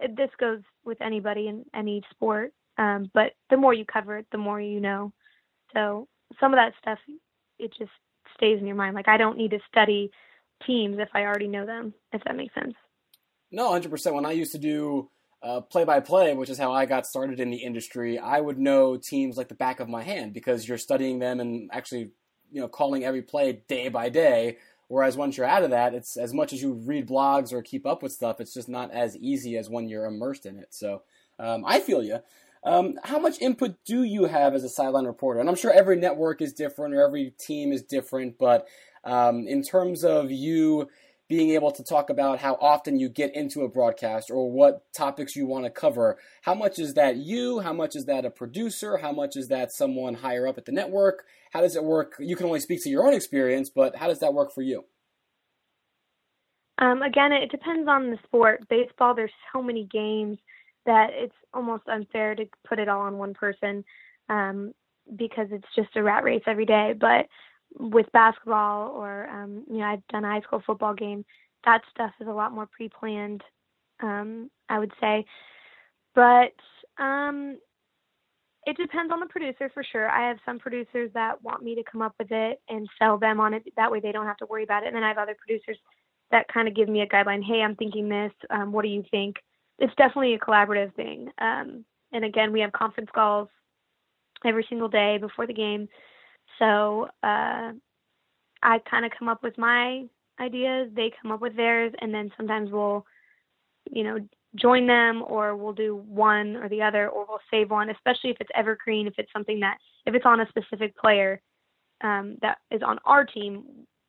this 0.00 0.30
goes 0.38 0.60
with 0.84 1.00
anybody 1.00 1.48
in 1.48 1.64
any 1.74 2.02
sport 2.10 2.52
um 2.78 3.10
but 3.14 3.32
the 3.50 3.56
more 3.56 3.74
you 3.74 3.84
cover 3.84 4.18
it 4.18 4.26
the 4.32 4.38
more 4.38 4.60
you 4.60 4.80
know. 4.80 5.12
So 5.74 6.08
some 6.40 6.52
of 6.52 6.58
that 6.58 6.72
stuff 6.80 6.98
it 7.58 7.72
just 7.78 7.90
stays 8.34 8.60
in 8.60 8.66
your 8.66 8.76
mind 8.76 8.94
like 8.94 9.08
I 9.08 9.16
don't 9.16 9.38
need 9.38 9.50
to 9.50 9.58
study 9.70 10.10
teams 10.66 10.98
if 10.98 11.08
I 11.14 11.22
already 11.22 11.48
know 11.48 11.66
them, 11.66 11.94
if 12.12 12.22
that 12.24 12.36
makes 12.36 12.54
sense. 12.54 12.74
No, 13.50 13.70
100%. 13.70 14.12
When 14.14 14.26
I 14.26 14.32
used 14.32 14.52
to 14.52 14.58
do 14.58 15.10
play 15.70 15.84
by 15.84 16.00
play, 16.00 16.34
which 16.34 16.50
is 16.50 16.58
how 16.58 16.72
I 16.72 16.86
got 16.86 17.06
started 17.06 17.40
in 17.40 17.50
the 17.50 17.58
industry, 17.58 18.18
I 18.18 18.40
would 18.40 18.58
know 18.58 18.96
teams 18.96 19.36
like 19.36 19.48
the 19.48 19.54
back 19.54 19.80
of 19.80 19.88
my 19.88 20.02
hand 20.02 20.32
because 20.32 20.68
you're 20.68 20.78
studying 20.78 21.18
them 21.18 21.40
and 21.40 21.70
actually, 21.72 22.10
you 22.50 22.60
know, 22.60 22.68
calling 22.68 23.04
every 23.04 23.22
play 23.22 23.62
day 23.68 23.88
by 23.88 24.08
day. 24.08 24.58
Whereas 24.88 25.16
once 25.16 25.36
you're 25.36 25.46
out 25.46 25.62
of 25.62 25.70
that, 25.70 25.94
it's 25.94 26.16
as 26.16 26.34
much 26.34 26.52
as 26.52 26.62
you 26.62 26.72
read 26.72 27.08
blogs 27.08 27.52
or 27.52 27.62
keep 27.62 27.86
up 27.86 28.02
with 28.02 28.12
stuff, 28.12 28.40
it's 28.40 28.54
just 28.54 28.68
not 28.68 28.90
as 28.90 29.16
easy 29.16 29.56
as 29.56 29.68
when 29.68 29.88
you're 29.88 30.06
immersed 30.06 30.46
in 30.46 30.58
it. 30.58 30.68
So 30.70 31.02
um, 31.38 31.64
I 31.66 31.80
feel 31.80 32.02
you. 32.02 32.18
Um, 32.64 32.94
how 33.04 33.18
much 33.18 33.40
input 33.40 33.76
do 33.84 34.02
you 34.02 34.24
have 34.24 34.54
as 34.54 34.64
a 34.64 34.68
sideline 34.68 35.04
reporter? 35.04 35.40
And 35.40 35.48
I'm 35.48 35.56
sure 35.56 35.70
every 35.70 35.96
network 35.96 36.42
is 36.42 36.52
different 36.52 36.94
or 36.94 37.02
every 37.02 37.34
team 37.38 37.70
is 37.70 37.82
different, 37.82 38.38
but 38.38 38.66
um, 39.04 39.46
in 39.46 39.62
terms 39.62 40.04
of 40.04 40.30
you 40.30 40.88
being 41.28 41.50
able 41.50 41.70
to 41.70 41.84
talk 41.84 42.08
about 42.08 42.38
how 42.38 42.54
often 42.54 42.98
you 42.98 43.08
get 43.08 43.34
into 43.36 43.60
a 43.60 43.68
broadcast 43.68 44.30
or 44.30 44.50
what 44.50 44.90
topics 44.94 45.36
you 45.36 45.46
want 45.46 45.66
to 45.66 45.70
cover. 45.70 46.16
How 46.42 46.54
much 46.54 46.78
is 46.78 46.94
that 46.94 47.16
you? 47.16 47.60
How 47.60 47.74
much 47.74 47.94
is 47.94 48.06
that 48.06 48.24
a 48.24 48.30
producer? 48.30 48.96
How 48.96 49.12
much 49.12 49.36
is 49.36 49.48
that 49.48 49.70
someone 49.70 50.14
higher 50.14 50.48
up 50.48 50.56
at 50.56 50.64
the 50.64 50.72
network? 50.72 51.24
How 51.52 51.60
does 51.60 51.76
it 51.76 51.84
work? 51.84 52.14
You 52.18 52.36
can 52.36 52.46
only 52.46 52.60
speak 52.60 52.82
to 52.84 52.90
your 52.90 53.06
own 53.06 53.14
experience, 53.14 53.70
but 53.70 53.96
how 53.96 54.08
does 54.08 54.20
that 54.20 54.34
work 54.34 54.52
for 54.52 54.62
you? 54.62 54.84
Um, 56.78 57.02
again, 57.02 57.32
it 57.32 57.50
depends 57.50 57.88
on 57.88 58.10
the 58.10 58.18
sport. 58.24 58.68
Baseball, 58.68 59.14
there's 59.14 59.32
so 59.52 59.62
many 59.62 59.84
games 59.84 60.38
that 60.86 61.10
it's 61.12 61.34
almost 61.52 61.82
unfair 61.88 62.34
to 62.34 62.46
put 62.66 62.78
it 62.78 62.88
all 62.88 63.00
on 63.00 63.18
one 63.18 63.34
person 63.34 63.84
um, 64.28 64.72
because 65.16 65.48
it's 65.50 65.66
just 65.74 65.96
a 65.96 66.02
rat 66.02 66.22
race 66.22 66.42
every 66.46 66.66
day. 66.66 66.94
But 66.98 67.26
with 67.78 68.06
basketball 68.12 68.92
or 68.92 69.28
um, 69.28 69.64
you 69.68 69.78
know 69.78 69.84
I've 69.84 70.06
done 70.08 70.24
a 70.24 70.28
high 70.28 70.40
school 70.40 70.62
football 70.64 70.94
game, 70.94 71.24
that 71.64 71.82
stuff 71.90 72.12
is 72.20 72.28
a 72.28 72.32
lot 72.32 72.52
more 72.52 72.66
pre-planned. 72.66 73.42
Um, 74.00 74.50
I 74.68 74.78
would 74.78 74.92
say, 75.00 75.26
but 76.14 76.54
um, 77.02 77.58
it 78.66 78.76
depends 78.76 79.12
on 79.12 79.20
the 79.20 79.26
producer 79.26 79.70
for 79.72 79.82
sure. 79.82 80.08
I 80.10 80.28
have 80.28 80.38
some 80.44 80.58
producers 80.58 81.10
that 81.14 81.42
want 81.42 81.62
me 81.62 81.74
to 81.74 81.82
come 81.90 82.02
up 82.02 82.14
with 82.18 82.30
it 82.30 82.60
and 82.68 82.88
sell 82.98 83.18
them 83.18 83.40
on 83.40 83.54
it. 83.54 83.62
That 83.76 83.90
way 83.90 84.00
they 84.00 84.12
don't 84.12 84.26
have 84.26 84.36
to 84.38 84.46
worry 84.46 84.64
about 84.64 84.82
it. 84.82 84.88
And 84.88 84.96
then 84.96 85.04
I 85.04 85.08
have 85.08 85.18
other 85.18 85.36
producers 85.38 85.78
that 86.30 86.46
kind 86.52 86.68
of 86.68 86.76
give 86.76 86.88
me 86.88 87.00
a 87.00 87.06
guideline. 87.06 87.42
Hey, 87.42 87.62
I'm 87.62 87.76
thinking 87.76 88.08
this. 88.08 88.32
Um, 88.50 88.72
what 88.72 88.82
do 88.82 88.88
you 88.88 89.04
think? 89.10 89.36
It's 89.78 89.94
definitely 89.96 90.34
a 90.34 90.38
collaborative 90.38 90.94
thing. 90.94 91.30
Um, 91.40 91.84
and 92.12 92.24
again, 92.24 92.52
we 92.52 92.60
have 92.60 92.72
conference 92.72 93.08
calls 93.14 93.48
every 94.44 94.66
single 94.68 94.88
day 94.88 95.18
before 95.18 95.46
the 95.46 95.54
game 95.54 95.88
so 96.58 97.08
uh, 97.22 97.72
I 98.62 98.78
kind 98.90 99.04
of 99.04 99.12
come 99.16 99.28
up 99.28 99.42
with 99.42 99.56
my 99.58 100.04
ideas, 100.40 100.90
they 100.94 101.12
come 101.20 101.32
up 101.32 101.40
with 101.40 101.56
theirs, 101.56 101.92
and 102.00 102.12
then 102.12 102.30
sometimes 102.36 102.70
we'll, 102.70 103.04
you 103.90 104.04
know, 104.04 104.18
join 104.54 104.86
them 104.86 105.22
or 105.26 105.56
we'll 105.56 105.72
do 105.72 106.02
one 106.08 106.56
or 106.56 106.68
the 106.68 106.82
other 106.82 107.08
or 107.08 107.26
we'll 107.28 107.40
save 107.50 107.70
one, 107.70 107.90
especially 107.90 108.30
if 108.30 108.36
it's 108.40 108.50
evergreen, 108.54 109.06
if 109.06 109.14
it's 109.18 109.32
something 109.32 109.60
that, 109.60 109.78
if 110.06 110.14
it's 110.14 110.26
on 110.26 110.40
a 110.40 110.48
specific 110.48 110.96
player 110.96 111.40
um, 112.02 112.36
that 112.42 112.58
is 112.70 112.82
on 112.82 112.98
our 113.04 113.24
team 113.24 113.64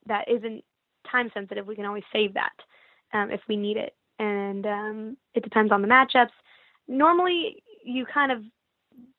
that 0.06 0.28
isn't 0.30 0.63
time 1.10 1.30
sensitive, 1.34 1.67
we 1.67 1.75
can 1.75 1.86
always 1.86 2.04
save 2.13 2.34
that 2.34 2.54
um, 3.13 3.32
if 3.32 3.41
we 3.47 3.56
need 3.56 3.78
it. 3.78 3.95
And 4.19 4.65
um, 4.65 5.17
it 5.34 5.43
depends 5.43 5.71
on 5.71 5.82
the 5.82 5.88
matchups. 5.88 6.32
Normally, 6.88 7.63
you 7.84 8.06
kind 8.06 8.32
of 8.32 8.43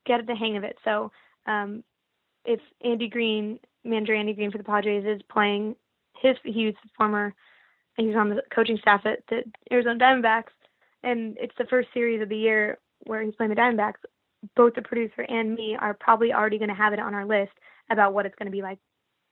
get 0.06 0.26
the 0.26 0.34
hang 0.34 0.56
of 0.56 0.64
it. 0.64 0.76
So 0.84 1.10
um, 1.46 1.82
if 2.44 2.60
Andy 2.84 3.08
Green, 3.08 3.58
manager 3.84 4.14
Andy 4.14 4.34
Green 4.34 4.50
for 4.50 4.58
the 4.58 4.64
Padres, 4.64 5.04
is 5.06 5.22
playing 5.30 5.76
his 6.20 6.36
he's 6.44 6.74
former 6.96 7.34
he's 7.96 8.16
on 8.16 8.30
the 8.30 8.42
coaching 8.54 8.78
staff 8.78 9.02
at 9.04 9.20
the 9.28 9.42
Arizona 9.72 9.98
Diamondbacks, 9.98 10.52
and 11.02 11.36
it's 11.40 11.54
the 11.58 11.66
first 11.66 11.88
series 11.94 12.22
of 12.22 12.28
the 12.28 12.36
year 12.36 12.78
where 13.06 13.22
he's 13.22 13.34
playing 13.34 13.50
the 13.50 13.56
Diamondbacks. 13.56 13.94
Both 14.56 14.74
the 14.74 14.82
producer 14.82 15.22
and 15.22 15.54
me 15.54 15.76
are 15.78 15.94
probably 15.94 16.32
already 16.32 16.58
going 16.58 16.70
to 16.70 16.74
have 16.74 16.92
it 16.92 16.98
on 16.98 17.14
our 17.14 17.26
list 17.26 17.52
about 17.90 18.14
what 18.14 18.26
it's 18.26 18.34
going 18.36 18.46
to 18.46 18.52
be 18.52 18.62
like 18.62 18.78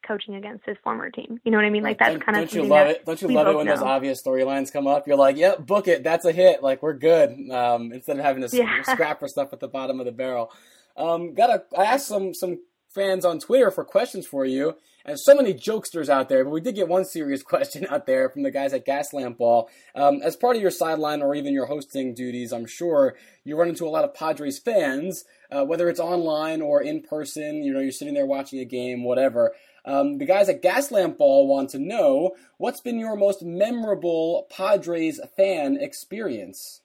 coaching 0.06 0.34
against 0.34 0.64
his 0.66 0.76
former 0.84 1.10
team. 1.10 1.40
You 1.44 1.50
know 1.50 1.58
what 1.58 1.64
I 1.64 1.70
mean? 1.70 1.82
Like 1.82 1.98
that's 1.98 2.12
don't, 2.12 2.24
kind 2.24 2.38
of 2.38 2.50
don't 2.50 2.62
you 2.62 2.68
love 2.68 2.88
it? 2.88 3.04
Don't 3.04 3.20
you 3.22 3.28
love 3.28 3.46
it 3.46 3.56
when 3.56 3.66
know. 3.66 3.74
those 3.74 3.82
obvious 3.82 4.22
storylines 4.22 4.72
come 4.72 4.86
up? 4.86 5.06
You're 5.06 5.16
like, 5.16 5.36
yep, 5.36 5.66
book 5.66 5.88
it. 5.88 6.02
That's 6.04 6.24
a 6.24 6.32
hit. 6.32 6.62
Like 6.62 6.82
we're 6.82 6.94
good. 6.94 7.50
Um, 7.50 7.92
instead 7.92 8.18
of 8.18 8.24
having 8.24 8.46
to 8.46 8.56
Yeah. 8.56 8.82
scrap 8.82 9.18
for 9.20 9.28
stuff 9.28 9.52
at 9.52 9.60
the 9.60 9.68
bottom 9.68 9.98
of 9.98 10.06
the 10.06 10.12
barrel. 10.12 10.50
Um, 10.96 11.34
got 11.34 11.50
a. 11.50 11.62
I 11.78 11.84
asked 11.84 12.06
some 12.06 12.34
some 12.34 12.58
fans 12.94 13.24
on 13.24 13.38
Twitter 13.38 13.70
for 13.70 13.84
questions 13.84 14.26
for 14.26 14.44
you, 14.44 14.76
and 15.04 15.18
so 15.18 15.34
many 15.34 15.54
jokesters 15.54 16.08
out 16.08 16.28
there. 16.28 16.44
But 16.44 16.50
we 16.50 16.60
did 16.60 16.74
get 16.74 16.88
one 16.88 17.04
serious 17.04 17.42
question 17.44 17.86
out 17.88 18.06
there 18.06 18.28
from 18.28 18.42
the 18.42 18.50
guys 18.50 18.72
at 18.72 18.86
Gaslamp 18.86 19.38
Ball. 19.38 19.68
Um, 19.94 20.20
as 20.22 20.36
part 20.36 20.56
of 20.56 20.62
your 20.62 20.70
sideline 20.70 21.22
or 21.22 21.34
even 21.34 21.52
your 21.52 21.66
hosting 21.66 22.14
duties, 22.14 22.52
I'm 22.52 22.66
sure 22.66 23.16
you 23.44 23.56
run 23.56 23.68
into 23.68 23.86
a 23.86 23.90
lot 23.90 24.04
of 24.04 24.14
Padres 24.14 24.58
fans, 24.58 25.24
uh, 25.50 25.64
whether 25.64 25.88
it's 25.88 26.00
online 26.00 26.60
or 26.60 26.82
in 26.82 27.02
person. 27.02 27.62
You 27.62 27.72
know, 27.72 27.80
you're 27.80 27.92
sitting 27.92 28.14
there 28.14 28.26
watching 28.26 28.60
a 28.60 28.64
game, 28.64 29.04
whatever. 29.04 29.52
Um, 29.84 30.18
the 30.18 30.26
guys 30.26 30.48
at 30.48 30.62
Gaslamp 30.62 31.16
Ball 31.16 31.46
want 31.46 31.70
to 31.70 31.78
know 31.78 32.32
what's 32.58 32.80
been 32.80 32.98
your 32.98 33.16
most 33.16 33.42
memorable 33.42 34.46
Padres 34.50 35.20
fan 35.36 35.78
experience 35.80 36.82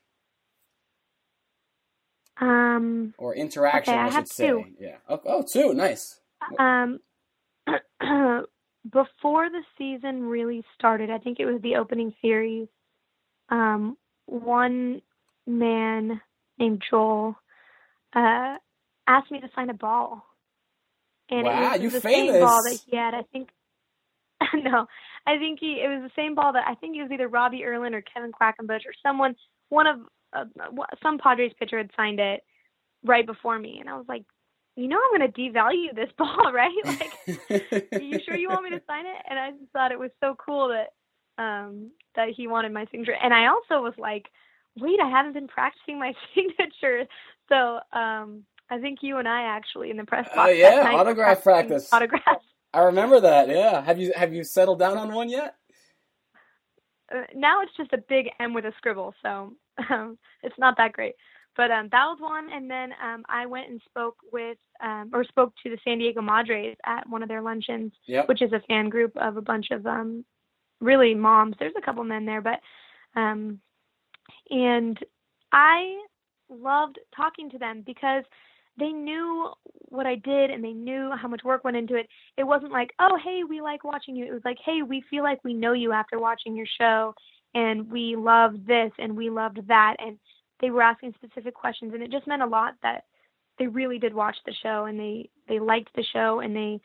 Um, 2.40 3.14
or 3.18 3.36
interaction, 3.36 3.94
Okay, 3.94 4.02
I 4.02 4.08
I, 4.08 4.10
should 4.10 4.28
say. 4.28 4.48
two. 4.48 4.66
Yeah. 4.80 4.98
Oh, 5.08 5.22
oh, 5.26 5.44
two. 5.52 5.74
Nice. 5.74 6.20
um, 6.60 7.00
before 8.90 9.50
the 9.50 9.62
season 9.78 10.24
really 10.24 10.64
started, 10.78 11.10
I 11.10 11.20
think 11.20 11.40
it 11.40 11.46
was 11.46 11.62
the 11.62 11.76
opening 11.76 12.14
series. 12.22 12.68
Um, 13.50 13.98
one 14.26 15.02
man 15.46 16.22
named 16.58 16.82
Joel 16.90 17.36
uh, 18.16 18.56
asked 19.08 19.32
me 19.32 19.40
to 19.42 19.50
sign 19.56 19.70
a 19.70 19.74
ball, 19.74 20.26
and 21.30 21.44
Wow, 21.46 21.76
it 21.76 21.82
was 21.82 21.82
you 21.82 21.90
the 21.92 22.02
same 22.02 22.40
ball 22.40 22.64
that 22.64 22.80
he 22.88 22.98
had. 22.98 23.14
I 23.14 23.24
think. 23.32 23.50
no, 24.54 24.88
I 25.26 25.38
think 25.38 25.60
he. 25.60 25.82
It 25.84 25.88
was 25.88 26.02
the 26.04 26.22
same 26.22 26.36
ball 26.36 26.54
that 26.54 26.66
I 26.68 26.76
think 26.76 26.98
it 26.98 27.02
was 27.04 27.12
either 27.12 27.28
Robbie 27.28 27.64
Erlin 27.64 27.94
or 27.94 28.02
Kevin 28.02 28.32
Quackenbush 28.32 28.86
or 28.86 28.94
someone. 29.02 29.36
One 29.70 29.88
of 29.88 30.00
uh, 30.34 30.46
some 31.04 31.20
Padres 31.20 31.54
pitcher 31.60 31.78
had 31.78 31.92
signed 31.98 32.20
it 32.20 32.42
right 33.06 33.26
before 33.26 33.60
me, 33.60 33.78
and 33.80 33.90
I 33.90 33.98
was 33.98 34.06
like, 34.08 34.24
you 34.76 34.88
know, 34.88 34.98
I'm 35.00 35.20
going 35.20 35.32
to 35.32 35.40
devalue 35.42 35.96
this 35.96 36.12
ball, 36.18 36.52
right? 36.54 36.72
Like, 36.86 37.14
are 37.96 38.02
you 38.02 38.20
sure 38.26 38.36
you 38.36 38.50
want 38.50 38.66
me 38.66 38.72
to 38.72 38.82
sign 38.88 39.06
it? 39.06 39.18
And 39.30 39.40
I 39.40 39.52
just 39.52 39.72
thought 39.74 39.92
it 39.92 40.00
was 40.00 40.12
so 40.22 40.36
cool 40.44 40.70
that 40.70 40.94
um 41.44 41.92
that 42.16 42.30
he 42.36 42.48
wanted 42.48 42.72
my 42.74 42.86
signature. 42.92 43.16
And 43.22 43.34
I 43.34 43.48
also 43.48 43.82
was 43.84 43.94
like, 43.98 44.28
wait, 44.80 45.00
I 45.02 45.10
haven't 45.10 45.34
been 45.34 45.48
practicing 45.48 46.00
my 46.00 46.14
signature. 46.36 47.06
So 47.50 47.80
um 47.98 48.44
I 48.70 48.80
think 48.80 49.00
you 49.02 49.18
and 49.18 49.28
I 49.28 49.44
actually 49.44 49.92
in 49.92 49.98
the 49.98 50.06
press 50.06 50.28
Oh, 50.34 50.36
box 50.36 50.52
yeah, 50.52 50.84
night 50.84 50.96
autograph 50.96 51.44
practice. 51.44 51.90
Autograph. 51.92 52.24
I 52.74 52.82
remember 52.82 53.20
that. 53.22 53.50
Yeah. 53.50 53.82
Have 53.84 54.00
you 54.00 54.14
have 54.16 54.34
you 54.34 54.44
settled 54.44 54.80
down 54.80 54.98
on 54.98 55.14
one 55.14 55.30
yet? 55.30 55.56
Uh, 57.14 57.24
now 57.36 57.62
it's 57.62 57.76
just 57.78 57.94
a 57.94 57.98
big 58.10 58.28
M 58.40 58.54
with 58.54 58.66
a 58.66 58.74
scribble, 58.78 59.14
so 59.22 59.54
um, 59.90 60.18
it's 60.42 60.58
not 60.58 60.76
that 60.78 60.94
great. 60.94 61.16
But 61.56 61.70
um, 61.70 61.88
that 61.92 62.06
was 62.06 62.18
one, 62.20 62.50
and 62.52 62.70
then 62.70 62.92
um, 63.04 63.24
I 63.30 63.46
went 63.46 63.70
and 63.70 63.80
spoke 63.86 64.18
with 64.32 64.58
um, 64.84 65.12
or 65.14 65.24
spoke 65.24 65.54
to 65.64 65.70
the 65.70 65.78
San 65.84 66.00
Diego 66.00 66.22
Madres 66.22 66.76
at 66.86 67.08
one 67.08 67.22
of 67.22 67.30
their 67.30 67.44
luncheons, 67.44 67.92
Yep. 68.08 68.28
which 68.28 68.42
is 68.42 68.52
a 68.54 68.62
fan 68.68 68.90
group 68.90 69.16
of 69.18 69.38
a 69.38 69.42
bunch 69.42 69.68
of 69.70 69.86
um, 69.86 70.26
really 70.82 71.14
moms. 71.14 71.56
There's 71.60 71.76
a 71.78 71.82
couple 71.82 72.04
men 72.04 72.26
there, 72.26 72.42
but 72.42 72.60
um, 73.16 73.60
and 74.50 74.98
I 75.52 76.00
loved 76.50 76.98
talking 77.16 77.50
to 77.52 77.60
them 77.60 77.84
because 77.86 78.24
they 78.80 78.90
knew 78.90 79.52
what 79.90 80.08
I 80.08 80.16
did 80.16 80.50
and 80.50 80.64
they 80.64 80.74
knew 80.74 81.12
how 81.22 81.28
much 81.28 81.44
work 81.44 81.64
went 81.64 81.78
into 81.78 81.96
it. 81.96 82.08
It 82.38 82.44
wasn't 82.44 82.72
like, 82.72 82.90
oh, 83.00 83.18
hey, 83.24 83.42
we 83.48 83.62
like 83.62 83.84
watching 83.84 84.16
you. 84.16 84.26
It 84.26 84.34
was 84.34 84.42
like, 84.44 84.58
hey, 84.66 84.82
we 84.82 85.04
feel 85.10 85.24
like 85.24 85.44
we 85.44 85.54
know 85.54 85.74
you 85.74 85.92
after 85.92 86.20
watching 86.20 86.56
your 86.56 86.66
show 86.80 87.14
and 87.54 87.90
we 87.92 88.16
loved 88.16 88.66
this 88.68 88.92
and 89.00 89.16
we 89.16 89.30
loved 89.30 89.68
that. 89.68 89.96
And 90.00 90.18
they 90.60 90.70
were 90.70 90.82
asking 90.82 91.14
specific 91.16 91.54
questions 91.54 91.94
and 91.94 92.04
it 92.04 92.12
just 92.12 92.28
meant 92.28 92.42
a 92.42 92.48
lot 92.48 92.76
that 92.84 93.06
they 93.60 93.68
really 93.68 94.00
did 94.00 94.14
watch 94.14 94.38
the 94.46 94.54
show 94.64 94.86
and 94.86 95.00
they, 95.00 95.30
they 95.48 95.60
liked 95.60 95.90
the 95.96 96.04
show 96.14 96.40
and 96.40 96.56
they 96.56 96.80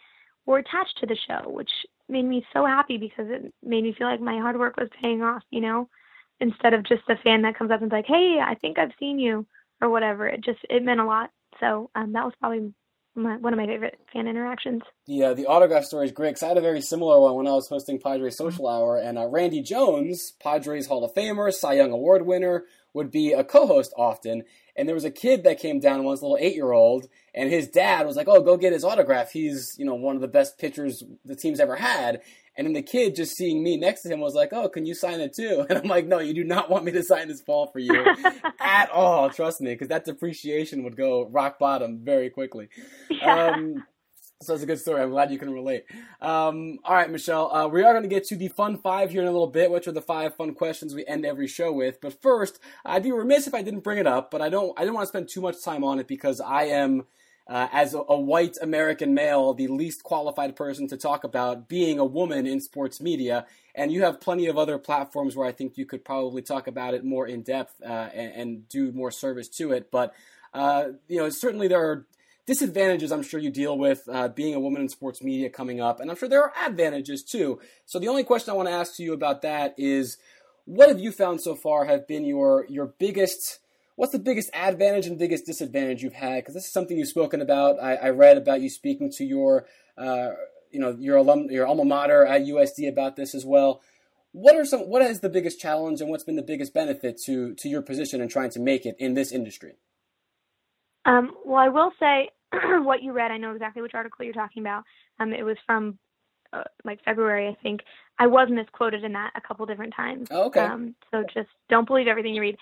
were 0.47 0.59
attached 0.59 0.99
to 1.01 1.07
the 1.07 1.17
show, 1.27 1.49
which 1.49 1.71
made 2.09 2.25
me 2.25 2.45
so 2.53 2.65
happy 2.67 2.97
because 2.97 3.27
it 3.29 3.53
made 3.63 3.85
me 3.85 3.95
feel 3.97 4.07
like 4.07 4.21
my 4.21 4.39
hard 4.39 4.59
work 4.59 4.77
was 4.77 4.89
paying 5.01 5.23
off, 5.23 5.43
you 5.51 5.61
know, 5.61 5.89
instead 6.41 6.75
of 6.75 6.83
just 6.85 7.03
a 7.09 7.17
fan 7.17 7.43
that 7.43 7.57
comes 7.57 7.71
up 7.71 7.83
and's 7.83 7.93
like, 7.93 8.07
hey, 8.07 8.39
I 8.45 8.55
think 8.55 8.79
I've 8.79 8.93
seen 8.99 9.19
you 9.19 9.47
or 9.81 9.89
whatever. 9.89 10.27
It 10.27 10.43
just, 10.43 10.61
it 10.71 10.85
meant 10.85 11.01
a 11.01 11.05
lot. 11.05 11.31
So 11.61 11.91
um, 11.95 12.13
that 12.13 12.25
was 12.25 12.35
probably 12.41 12.73
my, 13.19 13.37
one 13.37 13.53
of 13.53 13.59
my 13.59 13.67
favorite 13.67 13.99
fan 14.13 14.27
interactions. 14.27 14.83
Yeah, 15.07 15.33
the 15.35 15.47
autograph 15.47 15.85
story 15.85 16.07
is 16.07 16.13
great 16.13 16.35
'cause 16.35 16.43
I 16.43 16.49
had 16.49 16.57
a 16.57 16.63
very 16.63 16.81
similar 16.81 17.21
one 17.21 17.35
when 17.35 17.47
I 17.47 17.53
was 17.53 17.69
hosting 17.69 17.99
Padres 18.01 18.37
Social 18.37 18.69
Hour, 18.69 18.99
and 18.99 19.19
uh, 19.19 19.27
Randy 19.27 19.63
Jones, 19.63 20.33
Padres 20.41 20.87
Hall 20.87 21.05
of 21.05 21.15
Famer, 21.15 21.53
Cy 21.53 21.75
Young 21.75 21.93
Award 21.93 22.27
winner, 22.27 22.65
would 22.95 23.11
be 23.11 23.33
a 23.33 23.45
co-host 23.45 23.93
often. 23.97 24.45
And 24.77 24.89
there 24.89 24.95
was 24.95 25.05
a 25.05 25.11
kid 25.11 25.43
that 25.45 25.59
came 25.59 25.81
down 25.81 26.05
once, 26.05 26.21
a 26.21 26.25
little 26.25 26.39
eight-year-old, 26.41 27.09
and 27.35 27.51
his 27.51 27.69
dad 27.69 28.07
was 28.07 28.17
like, 28.17 28.29
"Oh, 28.29 28.41
go 28.41 28.57
get 28.57 28.73
his 28.73 28.85
autograph. 28.85 29.33
He's 29.33 29.75
you 29.79 29.85
know 29.85 29.95
one 29.95 30.15
of 30.17 30.23
the 30.23 30.29
best 30.29 30.59
pitchers 30.59 31.03
the 31.25 31.37
team's 31.37 31.61
ever 31.61 31.77
had." 31.77 32.21
And 32.59 32.67
then 32.67 32.75
the 32.75 32.83
kid, 32.83 33.15
just 33.15 33.37
seeing 33.37 33.63
me 33.63 33.77
next 33.77 34.03
to 34.03 34.09
him, 34.11 34.21
was 34.21 34.35
like, 34.35 34.53
"Oh, 34.53 34.69
can 34.69 34.85
you 34.85 34.95
sign 34.95 35.21
it 35.21 35.33
too?" 35.33 35.65
And 35.71 35.79
I'm 35.79 35.89
like, 35.89 36.07
"No, 36.07 36.19
you 36.19 36.35
do 36.35 36.45
not 36.45 36.69
want 36.69 36.85
me 36.85 36.93
to 36.93 37.05
sign 37.05 37.29
this 37.29 37.41
ball 37.41 37.69
for 37.69 37.79
you 37.79 38.05
at 38.61 38.91
all. 38.91 39.31
Trust 39.31 39.61
me, 39.61 39.73
because 39.73 39.89
that 39.89 40.05
depreciation 40.05 40.83
would 40.83 40.97
go 40.97 41.29
rock 41.29 41.59
bottom 41.59 42.01
very 42.03 42.29
quickly." 42.31 42.69
yeah. 43.09 43.53
Um, 43.55 43.85
so 44.41 44.55
it's 44.55 44.63
a 44.63 44.67
good 44.67 44.79
story. 44.79 45.03
I'm 45.03 45.11
glad 45.11 45.33
you 45.33 45.39
can 45.39 45.51
relate. 45.51 45.85
Um, 46.21 46.79
all 46.85 46.95
right, 46.95 47.11
Michelle, 47.11 47.53
uh, 47.53 47.67
we 47.67 47.83
are 47.83 47.93
going 47.93 48.05
to 48.05 48.09
get 48.09 48.25
to 48.27 48.37
the 48.37 48.47
fun 48.49 48.79
five 48.79 49.11
here 49.11 49.23
in 49.23 49.27
a 49.27 49.33
little 49.33 49.49
bit, 49.49 49.71
which 49.71 49.89
are 49.89 49.93
the 49.93 50.01
five 50.01 50.37
fun 50.37 50.55
questions 50.55 50.95
we 50.95 51.05
end 51.07 51.27
every 51.27 51.49
show 51.49 51.73
with. 51.73 52.01
But 52.01 52.23
first, 52.23 52.61
I'd 52.85 53.03
be 53.03 53.11
remiss 53.11 53.49
if 53.49 53.55
I 53.55 53.63
didn't 53.63 53.83
bring 53.83 53.99
it 53.99 54.07
up. 54.07 54.31
But 54.31 54.41
I 54.41 54.49
don't. 54.49 54.79
I 54.79 54.83
didn't 54.83 54.95
want 54.95 55.07
to 55.07 55.09
spend 55.09 55.29
too 55.29 55.41
much 55.41 55.57
time 55.65 55.85
on 55.85 55.99
it 55.99 56.07
because 56.09 56.41
I 56.41 56.65
am. 56.65 57.07
Uh, 57.49 57.67
as 57.73 57.95
a, 57.95 57.99
a 58.09 58.21
white 58.21 58.59
American 58.61 59.15
male, 59.15 59.55
the 59.55 59.69
least 59.69 60.03
qualified 60.03 60.55
person 60.55 60.87
to 60.87 60.99
talk 60.99 61.25
about 61.25 61.67
being 61.67 61.99
a 61.99 62.05
woman 62.05 62.47
in 62.47 62.61
sports 62.61 63.01
media, 63.01 63.47
and 63.75 63.91
you 63.91 64.03
have 64.03 64.21
plenty 64.21 64.49
of 64.49 64.59
other 64.59 64.77
platforms 64.77 65.35
where 65.35 65.49
I 65.49 65.53
think 65.53 65.79
you 65.79 65.87
could 65.87 66.05
probably 66.05 66.43
talk 66.43 66.67
about 66.67 66.93
it 66.93 67.05
more 67.05 67.27
in 67.27 67.41
depth 67.43 67.81
uh, 67.83 68.11
and, 68.13 68.33
and 68.35 68.69
do 68.69 68.93
more 68.93 69.11
service 69.11 69.49
to 69.51 69.73
it. 69.73 69.91
But 69.91 70.13
uh, 70.53 70.89
you 71.09 71.19
know, 71.19 71.31
certainly 71.31 71.69
there 71.69 71.81
are 71.81 72.07
disadvantages 72.45 73.13
I'm 73.13 73.23
sure 73.23 73.41
you 73.41 73.51
deal 73.51 73.79
with 73.79 74.03
uh, 74.13 74.29
being 74.29 74.55
a 74.55 74.61
woman 74.61 74.83
in 74.83 74.89
sports 74.89 75.23
media 75.23 75.49
coming 75.49 75.81
up, 75.81 76.01
and 76.01 76.11
I'm 76.11 76.17
sure 76.17 76.29
there 76.29 76.43
are 76.43 76.53
advantages 76.67 77.23
too. 77.23 77.61
So 77.87 77.99
the 77.99 78.09
only 78.09 78.25
question 78.25 78.53
I 78.53 78.57
want 78.57 78.69
to 78.69 78.75
ask 78.75 78.99
you 78.99 79.15
about 79.15 79.41
that 79.43 79.75
is, 79.79 80.19
what 80.67 80.91
have 80.91 81.01
you 81.01 81.13
found 81.13 81.41
so 81.41 81.55
far 81.55 81.87
have 81.87 82.07
been 82.07 82.27
your 82.27 82.67
your 82.69 82.87
biggest 82.99 83.61
what's 83.99 84.13
the 84.13 84.19
biggest 84.21 84.49
advantage 84.55 85.09
and 85.09 85.19
biggest 85.19 85.45
disadvantage 85.45 86.05
you've 86.05 86.13
had? 86.13 86.37
Because 86.37 86.55
this 86.55 86.65
is 86.67 86.73
something 86.73 86.97
you've 86.97 87.09
spoken 87.09 87.43
about. 87.43 87.83
I, 87.83 87.97
I 87.97 88.09
read 88.11 88.37
about 88.37 88.61
you 88.61 88.71
speaking 88.71 89.11
to 89.17 89.25
your 89.25 89.67
uh, 89.99 90.31
you 90.71 90.79
know 90.79 90.97
your 90.99 91.17
alum 91.17 91.49
your 91.51 91.67
alma 91.67 91.85
mater 91.85 92.25
at 92.25 92.43
USD 92.43 92.89
about 92.89 93.17
this 93.17 93.35
as 93.35 93.45
well. 93.45 93.83
What 94.31 94.55
are 94.55 94.65
some 94.65 94.83
what 94.83 95.03
is 95.03 95.19
the 95.19 95.29
biggest 95.29 95.61
challenge 95.61 96.01
and 96.01 96.09
what's 96.09 96.23
been 96.23 96.37
the 96.37 96.43
biggest 96.43 96.73
benefit 96.73 97.21
to 97.25 97.55
to 97.57 97.69
your 97.69 97.83
position 97.83 98.21
and 98.21 98.31
trying 98.31 98.51
to 98.51 98.61
make 98.61 98.87
it 98.87 98.95
in 99.01 99.15
this 99.15 99.33
industry? 99.33 99.75
Um, 101.05 101.33
well, 101.45 101.59
I 101.59 101.69
will 101.69 101.91
say 101.99 102.31
what 102.85 103.03
you 103.03 103.13
read. 103.13 103.33
I 103.33 103.37
know 103.39 103.53
exactly 103.53 103.83
which 103.83 103.95
article 103.95 104.25
you're 104.25 104.33
talking 104.33 104.63
about. 104.63 104.85
Um, 105.19 105.33
it 105.33 105.43
was 105.43 105.57
from 105.67 105.99
uh, 106.53 106.63
like 106.85 107.03
February, 107.05 107.49
I 107.49 107.57
think. 107.65 107.81
I 108.21 108.29
was 108.29 108.49
misquoted 108.49 109.03
in 109.03 109.13
that 109.15 109.33
a 109.35 109.41
couple 109.41 109.67
different 109.67 109.95
times. 109.97 110.29
Oh, 110.31 110.47
okay. 110.47 110.61
Um, 110.61 110.95
so 111.11 111.25
just 111.35 111.49
don't 111.69 111.87
believe 111.87 112.07
everything 112.07 112.35
you 112.35 112.41
read. 112.41 112.57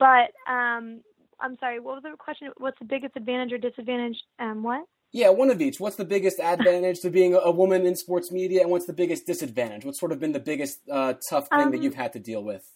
But 0.00 0.32
um, 0.50 1.02
I'm 1.38 1.56
sorry. 1.60 1.78
What 1.78 1.96
was 1.96 2.02
the 2.02 2.16
question? 2.18 2.50
What's 2.56 2.78
the 2.80 2.86
biggest 2.86 3.16
advantage 3.16 3.52
or 3.52 3.58
disadvantage? 3.58 4.16
Um, 4.40 4.64
what? 4.64 4.86
Yeah, 5.12 5.28
one 5.28 5.50
of 5.50 5.60
each. 5.60 5.78
What's 5.78 5.96
the 5.96 6.04
biggest 6.04 6.40
advantage 6.42 7.00
to 7.00 7.10
being 7.10 7.34
a 7.34 7.50
woman 7.50 7.86
in 7.86 7.94
sports 7.94 8.32
media, 8.32 8.62
and 8.62 8.70
what's 8.70 8.86
the 8.86 8.92
biggest 8.94 9.26
disadvantage? 9.26 9.84
What's 9.84 10.00
sort 10.00 10.10
of 10.10 10.18
been 10.18 10.32
the 10.32 10.40
biggest 10.40 10.80
uh, 10.90 11.14
tough 11.28 11.48
thing 11.48 11.70
that 11.70 11.76
Um, 11.76 11.82
you've 11.82 11.94
had 11.94 12.14
to 12.14 12.18
deal 12.18 12.42
with 12.42 12.66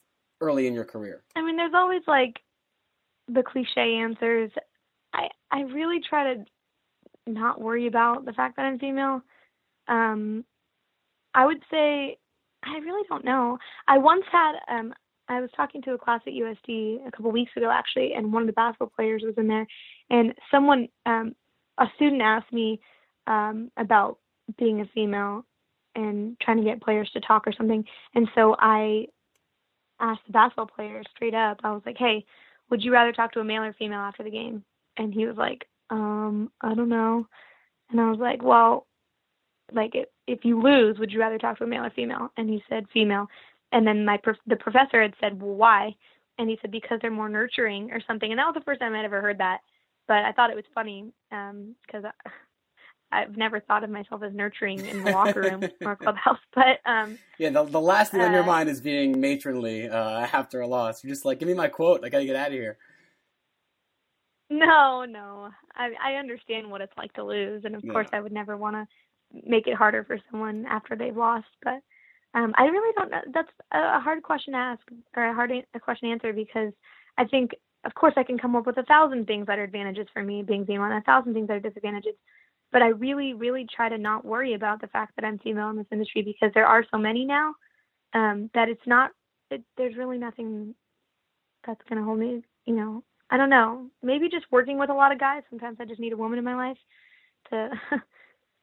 early 0.41 0.67
in 0.67 0.75
your 0.75 0.85
career? 0.85 1.25
I 1.35 1.43
mean, 1.43 1.57
there's 1.57 1.75
always 1.75 2.03
like 2.07 2.41
the 3.27 3.43
cliche 3.43 3.97
answers. 3.97 4.51
I 5.15 5.29
I 5.51 5.63
really 5.63 6.01
try 6.09 6.35
to 6.35 6.45
not 7.27 7.61
worry 7.61 7.87
about 7.87 8.27
the 8.27 8.35
fact 8.35 8.57
that 8.57 8.67
I'm 8.67 8.79
female. 8.79 9.23
Um, 9.89 10.45
I 11.35 11.47
would 11.47 11.63
say 11.71 12.19
I 12.63 12.79
really 12.79 13.07
don't 13.09 13.25
know. 13.25 13.59
I 13.89 13.99
once 13.99 14.25
had 14.31 14.53
um 14.69 14.93
I 15.29 15.41
was 15.41 15.51
talking 15.57 15.83
to 15.83 15.95
a 15.95 15.99
class 15.99 16.21
at 16.27 16.35
USD 16.35 17.07
a 17.07 17.11
couple 17.11 17.31
weeks 17.31 17.53
ago 17.57 17.71
actually, 17.71 18.15
and 18.15 18.33
one 18.33 18.43
of 18.43 18.47
the 18.47 18.53
basketball 18.53 18.93
players 18.95 19.23
was 19.25 19.35
in 19.37 19.47
there, 19.49 19.67
and 20.11 20.35
someone 20.51 20.89
um 21.07 21.35
a 21.79 21.87
student 21.97 22.23
asked 22.23 22.53
me 22.53 22.81
um 23.27 23.71
about 23.77 24.19
being 24.59 24.81
a 24.81 24.87
female, 24.95 25.45
and 25.95 26.39
trying 26.41 26.59
to 26.59 26.65
get 26.65 26.83
players 26.83 27.11
to 27.13 27.21
talk 27.21 27.47
or 27.47 27.53
something. 27.53 27.85
And 28.15 28.29
so 28.35 28.57
I 28.59 29.07
asked 30.01 30.23
the 30.27 30.33
basketball 30.33 30.67
players 30.67 31.07
straight 31.15 31.35
up. 31.35 31.61
I 31.65 31.73
was 31.73 31.83
like, 31.87 31.97
"Hey, 31.99 32.25
would 32.71 32.83
you 32.83 32.93
rather 32.93 33.13
talk 33.13 33.33
to 33.33 33.41
a 33.41 33.45
male 33.45 33.63
or 33.63 33.73
female 33.75 34.01
after 34.01 34.23
the 34.23 34.31
game?" 34.31 34.65
And 34.97 35.13
he 35.15 35.27
was 35.27 35.37
like, 35.37 35.67
"Um, 35.91 36.51
I 36.61 36.75
don't 36.75 36.89
know." 36.89 37.27
And 37.91 38.01
I 38.01 38.11
was 38.11 38.19
like, 38.19 38.43
"Well, 38.43 38.87
like 39.73 39.95
if 39.95 40.09
if 40.27 40.45
you 40.45 40.61
lose, 40.61 40.99
would 40.99 41.13
you 41.13 41.21
rather 41.21 41.39
talk 41.39 41.59
to 41.59 41.65
a 41.65 41.67
male 41.67 41.85
or 41.85 41.91
female?" 41.91 42.31
And 42.37 42.49
he 42.51 42.63
said 42.69 42.87
female. 42.93 43.29
And 43.75 43.85
then 43.85 44.05
my 44.05 44.17
prof- 44.17 44.39
the 44.47 44.57
professor 44.57 45.03
had 45.03 45.15
said, 45.21 45.43
"Well, 45.43 45.57
why?" 45.57 45.95
And 46.39 46.49
he 46.49 46.59
said 46.63 46.71
because 46.71 47.01
they're 47.03 47.11
more 47.11 47.29
nurturing 47.29 47.91
or 47.91 48.01
something. 48.07 48.31
And 48.31 48.39
that 48.39 48.47
was 48.47 48.55
the 48.55 48.65
first 48.65 48.81
time 48.81 48.95
I'd 48.95 49.05
ever 49.05 49.21
heard 49.21 49.39
that. 49.39 49.61
But 50.07 50.19
I 50.19 50.33
thought 50.33 50.51
it 50.51 50.57
was 50.57 50.65
funny 50.75 51.13
because 51.29 52.05
um, 52.05 52.13
I've 53.11 53.37
never 53.37 53.61
thought 53.61 53.83
of 53.83 53.91
myself 53.91 54.23
as 54.23 54.33
nurturing 54.33 54.85
in 54.87 55.03
the 55.03 55.11
locker 55.11 55.43
room 55.43 55.69
or 55.85 55.97
clubhouse. 55.97 56.39
But 56.55 56.79
um, 56.87 57.19
yeah, 57.39 57.51
the, 57.51 57.65
the 57.65 57.81
last 57.81 58.13
thing 58.13 58.21
uh, 58.21 58.25
on 58.25 58.33
your 58.33 58.45
uh, 58.45 58.47
mind 58.47 58.69
is 58.69 58.81
being 58.81 59.21
matronly 59.21 59.89
uh, 59.89 60.21
after 60.33 60.61
a 60.61 60.67
loss. 60.69 61.03
You're 61.03 61.13
just 61.13 61.25
like, 61.25 61.41
give 61.41 61.49
me 61.49 61.55
my 61.55 61.69
quote. 61.69 62.05
I 62.05 62.11
gotta 62.11 62.27
get 62.27 62.37
out 62.37 62.49
of 62.49 62.53
here. 62.53 62.79
No, 64.51 65.05
no. 65.05 65.51
I 65.75 65.91
I 66.01 66.15
understand 66.15 66.71
what 66.71 66.81
it's 66.81 66.97
like 66.97 67.13
to 67.15 67.25
lose, 67.25 67.65
and 67.65 67.75
of 67.75 67.83
yeah. 67.83 67.93
course, 67.93 68.09
I 68.13 68.21
would 68.21 68.33
never 68.33 68.57
want 68.57 68.77
to 68.77 68.87
make 69.45 69.67
it 69.67 69.75
harder 69.75 70.05
for 70.05 70.19
someone 70.31 70.65
after 70.67 70.95
they've 70.95 71.17
lost. 71.17 71.49
But 71.65 71.81
um, 72.35 72.53
I 72.57 72.65
really 72.65 72.93
don't 72.97 73.11
know. 73.11 73.21
That's 73.33 73.49
a 73.73 74.01
hard 74.01 74.23
question 74.23 74.53
to 74.53 74.59
ask 74.59 74.83
or 75.17 75.25
a 75.25 75.35
hard 75.35 75.53
a 75.53 75.81
question 75.81 76.09
to 76.09 76.13
answer 76.13 76.33
because 76.33 76.73
I 77.17 77.25
think, 77.25 77.53
of 77.85 77.95
course, 77.95 78.15
I 78.17 78.25
can 78.25 78.39
come 78.39 78.57
up 78.57 78.67
with 78.67 78.79
a 78.79 78.83
thousand 78.85 79.27
things 79.27 79.47
that 79.47 79.59
are 79.59 79.65
advantages 79.65 80.07
for 80.13 80.23
me 80.23 80.43
being 80.43 80.67
female, 80.67 80.85
and 80.85 80.95
a 80.95 81.01
thousand 81.03 81.35
things 81.35 81.49
that 81.49 81.55
are 81.55 81.61
disadvantages 81.61 82.15
but 82.75 82.83
I 82.83 82.89
really, 82.89 83.35
really 83.35 83.69
try 83.73 83.89
to 83.89 83.97
not 83.97 84.25
worry 84.25 84.55
about 84.55 84.81
the 84.81 84.89
fact 84.89 85.13
that 85.15 85.25
I'm 85.25 85.39
female 85.39 85.71
in 85.71 85.77
this 85.77 85.87
industry 85.93 86.23
because 86.23 86.53
there 86.55 86.67
are 86.67 86.85
so 86.91 86.99
many 86.99 87.25
now 87.25 87.55
um, 88.15 88.51
that 88.53 88.69
it's 88.69 88.85
not. 88.85 89.13
It, 89.53 89.63
there's 89.77 89.97
really 89.97 90.19
nothing 90.19 90.75
that's 91.65 91.81
gonna 91.89 92.03
hold 92.03 92.19
me. 92.19 92.43
You 92.67 92.75
know, 92.75 93.05
I 93.31 93.37
don't 93.37 93.49
know. 93.49 93.87
Maybe 94.03 94.29
just 94.29 94.47
working 94.51 94.77
with 94.77 94.91
a 94.91 94.95
lot 94.95 95.13
of 95.13 95.21
guys. 95.21 95.45
Sometimes 95.51 95.77
I 95.81 95.85
just 95.85 96.01
need 96.01 96.13
a 96.13 96.17
woman 96.17 96.37
in 96.37 96.45
my 96.45 96.57
life 96.57 96.77
to 97.51 97.71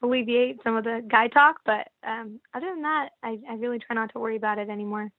alleviate 0.02 0.64
some 0.64 0.76
of 0.76 0.84
the 0.84 1.04
guy 1.08 1.28
talk. 1.28 1.58
But 1.66 1.90
um, 2.08 2.40
other 2.54 2.68
than 2.68 2.82
that, 2.84 3.10
I, 3.24 3.38
I 3.50 3.56
really 3.56 3.80
try 3.80 3.96
not 3.96 4.12
to 4.14 4.20
worry 4.20 4.38
about 4.38 4.58
it 4.58 4.70
anymore 4.70 5.12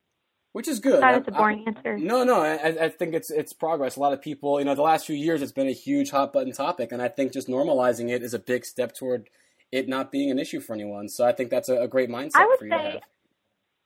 which 0.53 0.69
is 0.69 0.81
good. 0.81 1.03
That's 1.03 1.27
a 1.27 1.31
boring 1.31 1.65
I, 1.67 1.71
answer. 1.71 1.99
No, 1.99 2.25
no, 2.25 2.41
I, 2.41 2.85
I, 2.85 2.89
think 2.91 3.15
it's 3.15 3.31
it's 3.31 3.53
progress. 3.53 3.97
A 3.97 4.01
lot 4.01 4.13
of 4.13 4.21
people, 4.21 4.59
you 4.59 4.65
know, 4.65 4.75
the 4.75 4.83
last 4.83 5.07
few 5.07 5.17
years, 5.17 5.43
it's 5.43 5.53
been 5.53 5.69
a 5.69 5.73
huge 5.73 6.11
hot 6.11 6.33
button 6.33 6.53
topic, 6.53 6.93
and 6.93 7.01
I 7.01 7.09
think 7.09 7.33
just 7.33 7.49
normalizing 7.49 8.11
it 8.11 8.23
is 8.23 8.35
a 8.35 8.39
big 8.39 8.65
step 8.65 8.95
toward 8.95 9.29
it 9.71 9.89
not 9.89 10.13
being 10.13 10.31
an 10.31 10.39
issue 10.39 10.61
for 10.61 10.75
anyone. 10.75 11.09
So 11.09 11.25
I 11.25 11.33
think 11.33 11.51
that's 11.51 11.71
a, 11.71 11.83
a 11.83 11.89
great 11.89 12.11
mindset 12.11 12.37
I 12.37 12.47
would 12.47 12.59
for 12.59 12.67
you 12.67 12.73
say, 12.73 12.77
to 12.77 12.91
have. 12.91 13.01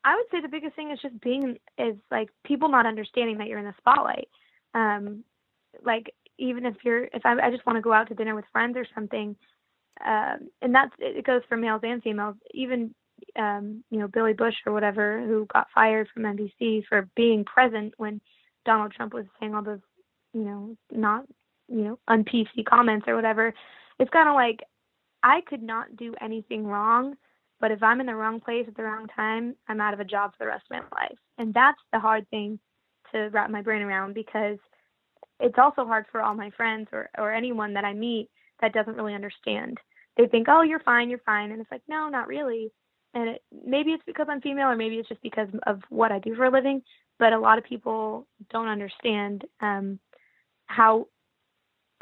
I 0.05 0.17
would 0.17 0.27
say 0.31 0.41
the 0.41 0.49
biggest 0.49 0.75
thing 0.75 0.91
is 0.91 0.99
just 1.01 1.21
being 1.21 1.59
is 1.79 1.97
like 2.11 2.31
people 2.45 2.69
not 2.69 2.87
understanding 2.87 3.39
that 3.39 3.47
you're 3.47 3.61
in 3.61 3.65
the 3.65 3.75
spotlight. 3.79 4.29
Um, 4.75 5.23
like 5.85 6.13
even 6.39 6.67
if 6.67 6.77
you're 6.85 7.05
if 7.05 7.25
I, 7.25 7.35
I 7.41 7.51
just 7.51 7.65
want 7.65 7.77
to 7.77 7.83
go 7.83 7.93
out 7.93 8.09
to 8.09 8.15
dinner 8.15 8.35
with 8.35 8.45
friends 8.53 8.77
or 8.77 8.87
something, 8.93 9.37
um, 10.05 10.49
and 10.63 10.75
that's 10.75 10.93
it 10.99 11.25
goes 11.25 11.43
for 11.49 11.57
males 11.57 11.81
and 11.85 12.03
females. 12.03 12.37
Even 12.53 12.95
um, 13.39 13.83
you 13.91 13.99
know, 13.99 14.09
Billy 14.09 14.33
Bush 14.33 14.55
or 14.67 14.73
whatever, 14.73 15.25
who 15.27 15.47
got 15.53 15.69
fired 15.75 16.09
from 16.13 16.25
NBC 16.25 16.85
for 16.89 17.09
being 17.17 17.45
present 17.45 17.95
when 17.97 18.21
Donald 18.65 18.93
Trump 18.93 19.15
was 19.15 19.25
saying 19.41 19.55
all 19.55 19.63
those, 19.63 19.81
you 20.33 20.43
know, 20.43 20.77
not, 20.91 21.25
you 21.69 21.83
know, 21.83 21.99
un 22.09 22.25
PC 22.25 22.65
comments 22.65 23.07
or 23.09 23.15
whatever. 23.15 23.55
It's 23.99 24.11
kind 24.11 24.29
of 24.29 24.35
like 24.35 24.61
I 25.23 25.41
could 25.47 25.63
not 25.63 25.97
do 25.97 26.15
anything 26.21 26.67
wrong, 26.67 27.15
but 27.61 27.71
if 27.71 27.83
I'm 27.83 28.01
in 28.01 28.07
the 28.07 28.15
wrong 28.15 28.41
place 28.41 28.67
at 28.69 28.77
the 28.77 28.83
wrong 28.83 29.07
time, 29.15 29.57
I'm 29.69 29.81
out 29.81 29.95
of 29.95 30.01
a 30.01 30.05
job 30.05 30.33
for 30.33 30.45
the 30.45 30.49
rest 30.49 30.65
of 30.71 30.77
my 30.77 31.01
life. 31.01 31.19
And 31.39 31.55
that's 31.55 31.81
the 31.93 32.01
hard 32.01 32.29
thing 32.31 32.59
to 33.13 33.29
wrap 33.33 33.51
my 33.51 33.63
brain 33.63 33.83
around 33.83 34.15
because 34.15 34.59
it's 35.41 35.59
also 35.59 35.85
hard 35.85 36.07
for 36.11 36.23
all 36.23 36.35
my 36.35 36.51
friends 36.51 36.89
or, 36.93 37.09
or 37.19 37.33
anyone 37.33 37.75
that 37.75 37.85
I 37.85 37.93
meet 37.93 38.29
that 38.61 38.73
doesn't 38.73 38.97
really 38.97 39.15
understand. 39.15 39.79
They 40.17 40.27
think, 40.27 40.47
oh, 40.49 40.63
you're 40.63 40.81
fine, 40.81 41.11
you're 41.11 41.19
fine. 41.21 41.53
And 41.53 41.61
it's 41.61 41.71
like, 41.71 41.83
no, 41.89 42.09
not 42.09 42.29
really 42.29 42.73
and 43.17 43.31
it, 43.31 43.43
maybe 43.65 43.93
it's 43.93 44.03
because 44.07 44.27
I'm 44.29 44.43
female 44.43 44.67
or 44.67 44.77
maybe 44.77 44.97
it's 44.97 45.09
just 45.09 45.23
because 45.23 45.49
of 45.67 45.81
what 45.89 46.13
I 46.13 46.19
do 46.19 46.37
for 46.37 46.45
a 46.45 46.51
living, 46.51 46.83
but 47.19 47.33
a 47.33 47.39
lot 47.39 47.57
of 47.57 47.65
people 47.65 48.27
don't 48.51 48.69
understand 48.69 49.45
um, 49.61 49.99
how 50.67 51.07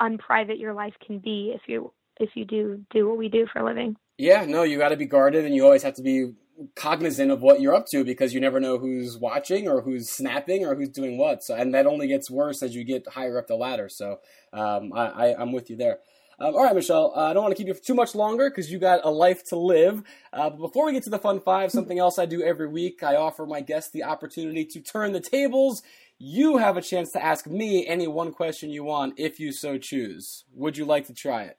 unprivate 0.00 0.58
your 0.58 0.74
life 0.74 0.94
can 1.06 1.20
be 1.20 1.52
if 1.54 1.62
you 1.68 1.92
if 2.18 2.30
you 2.34 2.44
do 2.44 2.84
do 2.90 3.08
what 3.08 3.16
we 3.16 3.28
do 3.28 3.46
for 3.52 3.60
a 3.60 3.64
living. 3.64 3.96
Yeah, 4.18 4.44
no, 4.44 4.64
you 4.64 4.76
got 4.76 4.88
to 4.88 4.96
be 4.96 5.06
guarded, 5.06 5.44
and 5.44 5.54
you 5.54 5.64
always 5.64 5.84
have 5.84 5.94
to 5.94 6.02
be 6.02 6.32
cognizant 6.74 7.30
of 7.30 7.42
what 7.42 7.60
you're 7.60 7.74
up 7.74 7.86
to 7.86 8.04
because 8.04 8.34
you 8.34 8.40
never 8.40 8.58
know 8.58 8.78
who's 8.78 9.16
watching 9.16 9.68
or 9.68 9.82
who's 9.82 10.10
snapping 10.10 10.64
or 10.64 10.74
who's 10.74 10.88
doing 10.88 11.16
what. 11.16 11.44
So, 11.44 11.54
and 11.54 11.74
that 11.74 11.86
only 11.86 12.08
gets 12.08 12.30
worse 12.30 12.62
as 12.62 12.74
you 12.74 12.82
get 12.82 13.06
higher 13.06 13.38
up 13.38 13.46
the 13.46 13.56
ladder. 13.56 13.88
So, 13.88 14.18
um, 14.52 14.92
I, 14.92 15.06
I, 15.06 15.40
I'm 15.40 15.52
with 15.52 15.70
you 15.70 15.76
there. 15.76 15.98
Um, 16.38 16.54
all 16.54 16.64
right, 16.64 16.74
Michelle, 16.74 17.12
uh, 17.16 17.30
I 17.30 17.32
don't 17.32 17.42
want 17.42 17.52
to 17.52 17.56
keep 17.56 17.68
you 17.68 17.74
for 17.74 17.82
too 17.82 17.94
much 17.94 18.14
longer 18.14 18.50
because 18.50 18.70
you 18.70 18.78
got 18.78 19.00
a 19.04 19.10
life 19.10 19.44
to 19.50 19.56
live. 19.56 20.02
Uh, 20.32 20.50
but 20.50 20.58
before 20.58 20.86
we 20.86 20.92
get 20.92 21.04
to 21.04 21.10
the 21.10 21.18
fun 21.18 21.40
five, 21.40 21.70
something 21.70 21.98
else 21.98 22.18
I 22.18 22.26
do 22.26 22.42
every 22.42 22.68
week, 22.68 23.02
I 23.02 23.16
offer 23.16 23.46
my 23.46 23.60
guests 23.60 23.90
the 23.90 24.04
opportunity 24.04 24.64
to 24.66 24.80
turn 24.80 25.12
the 25.12 25.20
tables. 25.20 25.82
You 26.18 26.58
have 26.58 26.76
a 26.76 26.82
chance 26.82 27.12
to 27.12 27.24
ask 27.24 27.46
me 27.46 27.86
any 27.86 28.08
one 28.08 28.32
question 28.32 28.70
you 28.70 28.84
want 28.84 29.14
if 29.18 29.38
you 29.38 29.52
so 29.52 29.78
choose. 29.78 30.44
Would 30.54 30.76
you 30.76 30.84
like 30.84 31.06
to 31.06 31.14
try 31.14 31.44
it? 31.44 31.58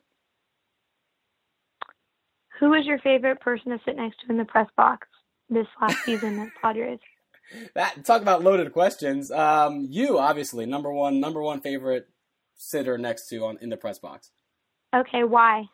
Who 2.60 2.70
was 2.70 2.86
your 2.86 3.00
favorite 3.00 3.42
person 3.42 3.72
to 3.72 3.80
sit 3.86 3.98
next 3.98 4.22
to 4.22 4.32
in 4.32 4.38
the 4.38 4.46
press 4.46 4.68
box 4.78 5.08
this 5.50 5.68
last 5.82 6.04
season 6.06 6.40
at 6.40 6.50
Padres? 6.62 7.00
That 7.76 8.06
talk 8.06 8.22
about 8.22 8.44
loaded 8.44 8.72
questions. 8.74 9.30
Um, 9.30 9.88
you 9.90 10.18
obviously 10.18 10.66
number 10.66 10.92
one, 10.92 11.20
number 11.20 11.42
one 11.42 11.62
favorite 11.62 12.08
sitter 12.56 12.98
next 12.98 13.28
to 13.28 13.46
on 13.46 13.58
in 13.62 13.70
the 13.70 13.78
press 13.78 14.00
box. 14.00 14.32
Okay, 14.96 15.24
why? 15.24 15.66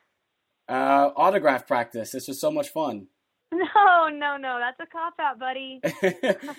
Uh, 0.67 1.11
autograph 1.15 1.67
practice. 1.67 2.15
It's 2.15 2.25
just 2.25 2.41
so 2.41 2.51
much 2.51 2.69
fun. 2.69 3.07
No, 3.53 4.07
no, 4.09 4.37
no. 4.37 4.59
That's 4.59 4.79
a 4.79 4.85
cop 4.85 5.13
out, 5.19 5.37
buddy. 5.37 5.81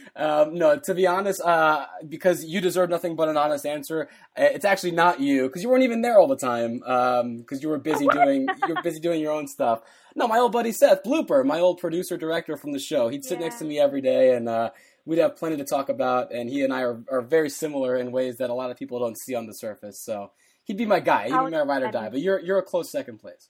um, 0.17 0.59
no, 0.59 0.79
to 0.79 0.95
be 0.95 1.07
honest, 1.07 1.41
uh, 1.41 1.87
because 2.07 2.45
you 2.45 2.61
deserve 2.61 2.91
nothing 2.91 3.17
but 3.17 3.29
an 3.29 3.37
honest 3.37 3.65
answer. 3.65 4.09
Uh, 4.37 4.45
it's 4.53 4.65
actually 4.65 4.93
not 4.93 5.19
you 5.19 5.47
because 5.47 5.63
you 5.63 5.69
weren't 5.69 5.85
even 5.85 6.03
there 6.03 6.19
all 6.19 6.29
the 6.29 6.37
time 6.37 6.79
because 6.79 7.23
um, 7.23 7.45
you 7.61 7.69
were 7.69 7.79
busy 7.79 8.07
doing 8.13 8.47
you 8.67 8.75
were 8.75 8.83
busy 8.83 9.01
doing 9.01 9.21
your 9.21 9.33
own 9.33 9.47
stuff. 9.47 9.81
No, 10.15 10.29
my 10.29 10.39
old 10.39 10.53
buddy 10.53 10.71
Seth 10.71 11.03
Blooper, 11.03 11.45
my 11.45 11.61
old 11.61 11.79
producer 11.79 12.17
director 12.17 12.57
from 12.57 12.73
the 12.73 12.79
show. 12.79 13.09
He'd 13.09 13.25
sit 13.25 13.39
yeah. 13.39 13.47
next 13.47 13.59
to 13.61 13.65
me 13.65 13.81
every 13.81 14.03
day, 14.03 14.35
and 14.35 14.49
uh, 14.49 14.71
we'd 15.07 15.19
have 15.19 15.37
plenty 15.37 15.57
to 15.57 15.65
talk 15.65 15.89
about. 15.89 16.33
And 16.33 16.49
he 16.49 16.63
and 16.63 16.73
I 16.73 16.83
are, 16.83 17.03
are 17.11 17.23
very 17.23 17.49
similar 17.49 17.97
in 17.97 18.13
ways 18.13 18.37
that 18.37 18.51
a 18.51 18.55
lot 18.55 18.71
of 18.71 18.77
people 18.77 18.99
don't 18.99 19.19
see 19.19 19.35
on 19.35 19.47
the 19.47 19.55
surface. 19.55 19.99
So 19.99 20.31
he'd 20.65 20.77
be 20.77 20.87
my 20.87 21.01
guy. 21.01 21.25
He'd 21.25 21.31
be 21.31 21.51
my 21.51 21.63
ride 21.63 21.83
or 21.83 21.91
die. 21.91 22.09
But 22.09 22.21
you're 22.21 22.41
you're 22.41 22.59
a 22.59 22.63
close 22.63 22.91
second 22.91 23.19
place. 23.19 23.49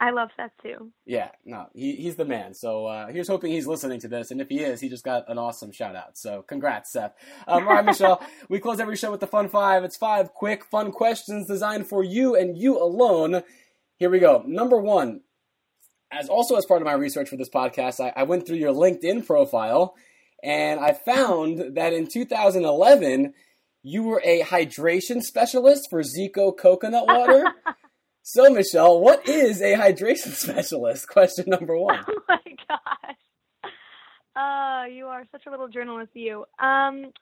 I 0.00 0.10
love 0.10 0.28
Seth 0.36 0.52
too. 0.62 0.92
Yeah, 1.06 1.30
no, 1.44 1.66
he, 1.74 1.96
he's 1.96 2.14
the 2.14 2.24
man. 2.24 2.54
So 2.54 2.86
uh, 2.86 3.08
here's 3.08 3.26
hoping 3.26 3.50
he's 3.50 3.66
listening 3.66 3.98
to 4.00 4.08
this, 4.08 4.30
and 4.30 4.40
if 4.40 4.48
he 4.48 4.60
is, 4.60 4.80
he 4.80 4.88
just 4.88 5.04
got 5.04 5.28
an 5.28 5.38
awesome 5.38 5.72
shout 5.72 5.96
out. 5.96 6.16
So 6.16 6.42
congrats, 6.42 6.92
Seth. 6.92 7.14
Um, 7.48 7.66
all 7.66 7.74
right, 7.74 7.84
Michelle, 7.84 8.24
we 8.48 8.60
close 8.60 8.78
every 8.78 8.96
show 8.96 9.10
with 9.10 9.20
the 9.20 9.26
fun 9.26 9.48
five. 9.48 9.82
It's 9.82 9.96
five 9.96 10.32
quick, 10.32 10.64
fun 10.64 10.92
questions 10.92 11.48
designed 11.48 11.88
for 11.88 12.04
you 12.04 12.36
and 12.36 12.56
you 12.56 12.80
alone. 12.80 13.42
Here 13.96 14.08
we 14.08 14.20
go. 14.20 14.44
Number 14.46 14.78
one, 14.78 15.22
as 16.12 16.28
also 16.28 16.54
as 16.54 16.64
part 16.64 16.80
of 16.80 16.86
my 16.86 16.92
research 16.92 17.28
for 17.28 17.36
this 17.36 17.50
podcast, 17.50 17.98
I, 17.98 18.12
I 18.14 18.22
went 18.22 18.46
through 18.46 18.58
your 18.58 18.72
LinkedIn 18.72 19.26
profile, 19.26 19.96
and 20.44 20.78
I 20.78 20.92
found 20.92 21.74
that 21.76 21.92
in 21.92 22.06
2011 22.06 23.34
you 23.88 24.02
were 24.02 24.20
a 24.22 24.42
hydration 24.42 25.22
specialist 25.22 25.88
for 25.88 26.02
Zico 26.02 26.54
coconut 26.54 27.06
water. 27.06 27.44
so, 28.22 28.50
Michelle, 28.50 29.00
what 29.00 29.26
is 29.26 29.62
a 29.62 29.74
hydration 29.74 30.32
specialist? 30.32 31.08
Question 31.08 31.46
number 31.48 31.76
one. 31.78 32.04
Oh 32.06 32.20
my 32.28 32.40
gosh. 32.68 33.72
Uh, 34.36 34.86
you 34.92 35.06
are 35.06 35.24
such 35.32 35.46
a 35.46 35.50
little 35.50 35.68
journalist, 35.68 36.10
you. 36.14 36.44
Um, 36.58 37.12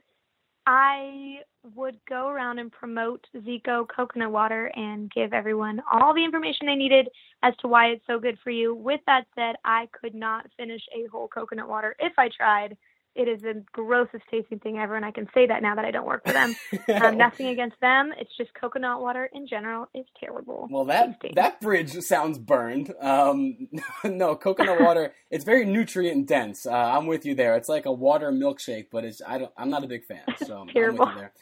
I 0.66 1.38
would 1.76 1.98
go 2.08 2.28
around 2.28 2.58
and 2.58 2.72
promote 2.72 3.24
Zico 3.36 3.86
coconut 3.88 4.32
water 4.32 4.66
and 4.74 5.08
give 5.12 5.32
everyone 5.32 5.80
all 5.92 6.12
the 6.12 6.24
information 6.24 6.66
they 6.66 6.74
needed 6.74 7.08
as 7.44 7.54
to 7.60 7.68
why 7.68 7.86
it's 7.86 8.04
so 8.08 8.18
good 8.18 8.38
for 8.42 8.50
you. 8.50 8.74
With 8.74 9.00
that 9.06 9.26
said, 9.36 9.54
I 9.64 9.88
could 9.92 10.14
not 10.14 10.46
finish 10.56 10.82
a 10.92 11.08
whole 11.12 11.28
coconut 11.28 11.68
water 11.68 11.94
if 12.00 12.12
I 12.18 12.28
tried 12.28 12.76
it 13.16 13.28
is 13.28 13.40
the 13.40 13.64
grossest 13.72 14.24
tasting 14.30 14.58
thing 14.58 14.78
ever, 14.78 14.94
and 14.94 15.04
I 15.04 15.10
can 15.10 15.26
say 15.32 15.46
that 15.46 15.62
now 15.62 15.74
that 15.74 15.84
I 15.84 15.90
don't 15.90 16.06
work 16.06 16.24
for 16.26 16.32
them. 16.32 16.54
um, 17.02 17.16
nothing 17.16 17.48
against 17.48 17.80
them. 17.80 18.12
It's 18.18 18.30
just 18.36 18.50
coconut 18.54 19.00
water 19.00 19.28
in 19.32 19.46
general 19.48 19.88
is 19.94 20.04
terrible. 20.20 20.68
Well, 20.70 20.84
that 20.86 21.20
tasting. 21.20 21.34
that 21.36 21.60
bridge 21.60 21.92
sounds 22.00 22.38
burned. 22.38 22.92
Um, 23.00 23.68
no, 24.04 24.36
coconut 24.36 24.80
water. 24.80 25.12
It's 25.28 25.44
very 25.44 25.64
nutrient 25.64 26.28
dense. 26.28 26.66
Uh, 26.66 26.72
I'm 26.72 27.06
with 27.06 27.26
you 27.26 27.34
there. 27.34 27.56
It's 27.56 27.68
like 27.68 27.84
a 27.84 27.92
water 27.92 28.30
milkshake, 28.30 28.86
but 28.92 29.04
it's 29.04 29.20
I 29.26 29.38
don't. 29.38 29.52
I'm 29.56 29.70
not 29.70 29.82
a 29.82 29.88
big 29.88 30.04
fan. 30.04 30.22
So 30.44 30.66
terrible. 30.72 31.02
I'm 31.02 31.08
with 31.08 31.16
you 31.16 31.20
there. 31.22 31.32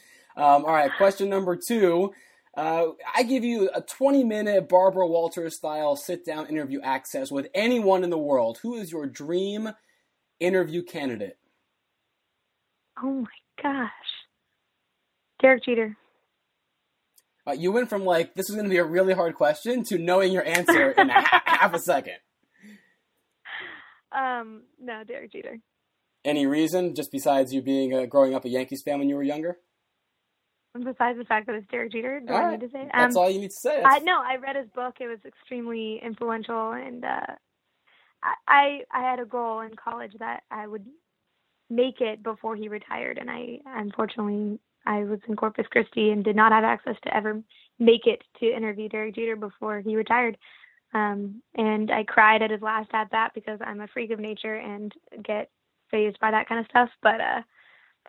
Um, 0.44 0.64
all 0.64 0.72
right, 0.72 0.90
question 0.96 1.28
number 1.28 1.54
two. 1.56 2.12
Uh, 2.56 2.86
I 3.14 3.24
give 3.24 3.44
you 3.44 3.68
a 3.74 3.80
20 3.82 4.24
minute 4.24 4.68
Barbara 4.68 5.06
Walters 5.06 5.56
style 5.56 5.96
sit 5.96 6.24
down 6.24 6.46
interview 6.46 6.80
access 6.82 7.30
with 7.30 7.48
anyone 7.54 8.04
in 8.04 8.10
the 8.10 8.18
world. 8.18 8.58
Who 8.62 8.74
is 8.74 8.92
your 8.92 9.06
dream 9.06 9.70
interview 10.40 10.82
candidate? 10.82 11.36
Oh 13.02 13.22
my 13.22 13.62
gosh. 13.62 13.90
Derek 15.40 15.64
Jeter. 15.64 15.96
Uh, 17.46 17.52
you 17.52 17.72
went 17.72 17.90
from 17.90 18.04
like, 18.04 18.34
this 18.34 18.48
is 18.48 18.54
going 18.54 18.64
to 18.64 18.70
be 18.70 18.78
a 18.78 18.84
really 18.84 19.12
hard 19.12 19.34
question 19.34 19.84
to 19.84 19.98
knowing 19.98 20.32
your 20.32 20.44
answer 20.46 20.92
in 20.92 21.10
a 21.10 21.24
half 21.44 21.74
a 21.74 21.78
second. 21.78 22.14
Um, 24.12 24.62
no, 24.80 25.02
Derek 25.04 25.32
Jeter. 25.32 25.58
Any 26.24 26.46
reason, 26.46 26.94
just 26.94 27.10
besides 27.12 27.52
you 27.52 27.60
being 27.60 27.92
uh, 27.92 28.06
growing 28.06 28.34
up 28.34 28.44
a 28.44 28.48
Yankees 28.48 28.82
fan 28.82 28.98
when 28.98 29.08
you 29.08 29.16
were 29.16 29.22
younger? 29.22 29.58
Besides 30.72 31.18
the 31.18 31.24
fact 31.24 31.46
that 31.46 31.54
it's 31.56 31.66
Derek 31.70 31.92
Jeter, 31.92 32.20
do 32.20 32.32
all 32.32 32.38
I 32.38 32.42
right. 32.44 32.60
need 32.60 32.66
to 32.66 32.72
say? 32.72 32.82
it? 32.82 32.90
That's 32.94 33.14
Um, 33.16 33.22
all 33.22 33.30
you 33.30 33.40
need 33.40 33.50
to 33.50 33.56
say. 33.60 33.82
I 33.84 33.98
no, 34.00 34.20
I 34.24 34.36
read 34.36 34.56
his 34.56 34.68
book. 34.74 34.94
It 35.00 35.06
was 35.08 35.18
extremely 35.26 36.00
influential, 36.02 36.72
and 36.72 37.04
uh, 37.04 37.26
I, 38.22 38.34
I 38.48 38.80
I 38.90 39.08
had 39.10 39.20
a 39.20 39.24
goal 39.26 39.60
in 39.60 39.76
college 39.76 40.12
that 40.18 40.42
I 40.50 40.66
would 40.66 40.84
make 41.74 42.00
it 42.00 42.22
before 42.22 42.56
he 42.56 42.68
retired, 42.68 43.18
and 43.18 43.30
I 43.30 43.58
unfortunately 43.66 44.58
I 44.86 45.04
was 45.04 45.20
in 45.28 45.36
Corpus 45.36 45.66
Christi 45.70 46.10
and 46.10 46.24
did 46.24 46.36
not 46.36 46.52
have 46.52 46.64
access 46.64 46.96
to 47.04 47.16
ever 47.16 47.42
make 47.78 48.06
it 48.06 48.22
to 48.40 48.54
interview 48.54 48.88
Derek 48.88 49.14
Jeter 49.14 49.36
before 49.36 49.80
he 49.80 49.96
retired. 49.96 50.36
Um, 50.92 51.42
and 51.56 51.90
I 51.90 52.04
cried 52.04 52.42
at 52.42 52.50
his 52.50 52.62
last 52.62 52.90
at 52.92 53.10
bat 53.10 53.32
because 53.34 53.58
I'm 53.64 53.80
a 53.80 53.88
freak 53.88 54.10
of 54.10 54.20
nature 54.20 54.56
and 54.56 54.92
get 55.24 55.50
fazed 55.90 56.20
by 56.20 56.30
that 56.30 56.48
kind 56.48 56.60
of 56.60 56.66
stuff. 56.66 56.90
But 57.02 57.20
uh, 57.20 57.40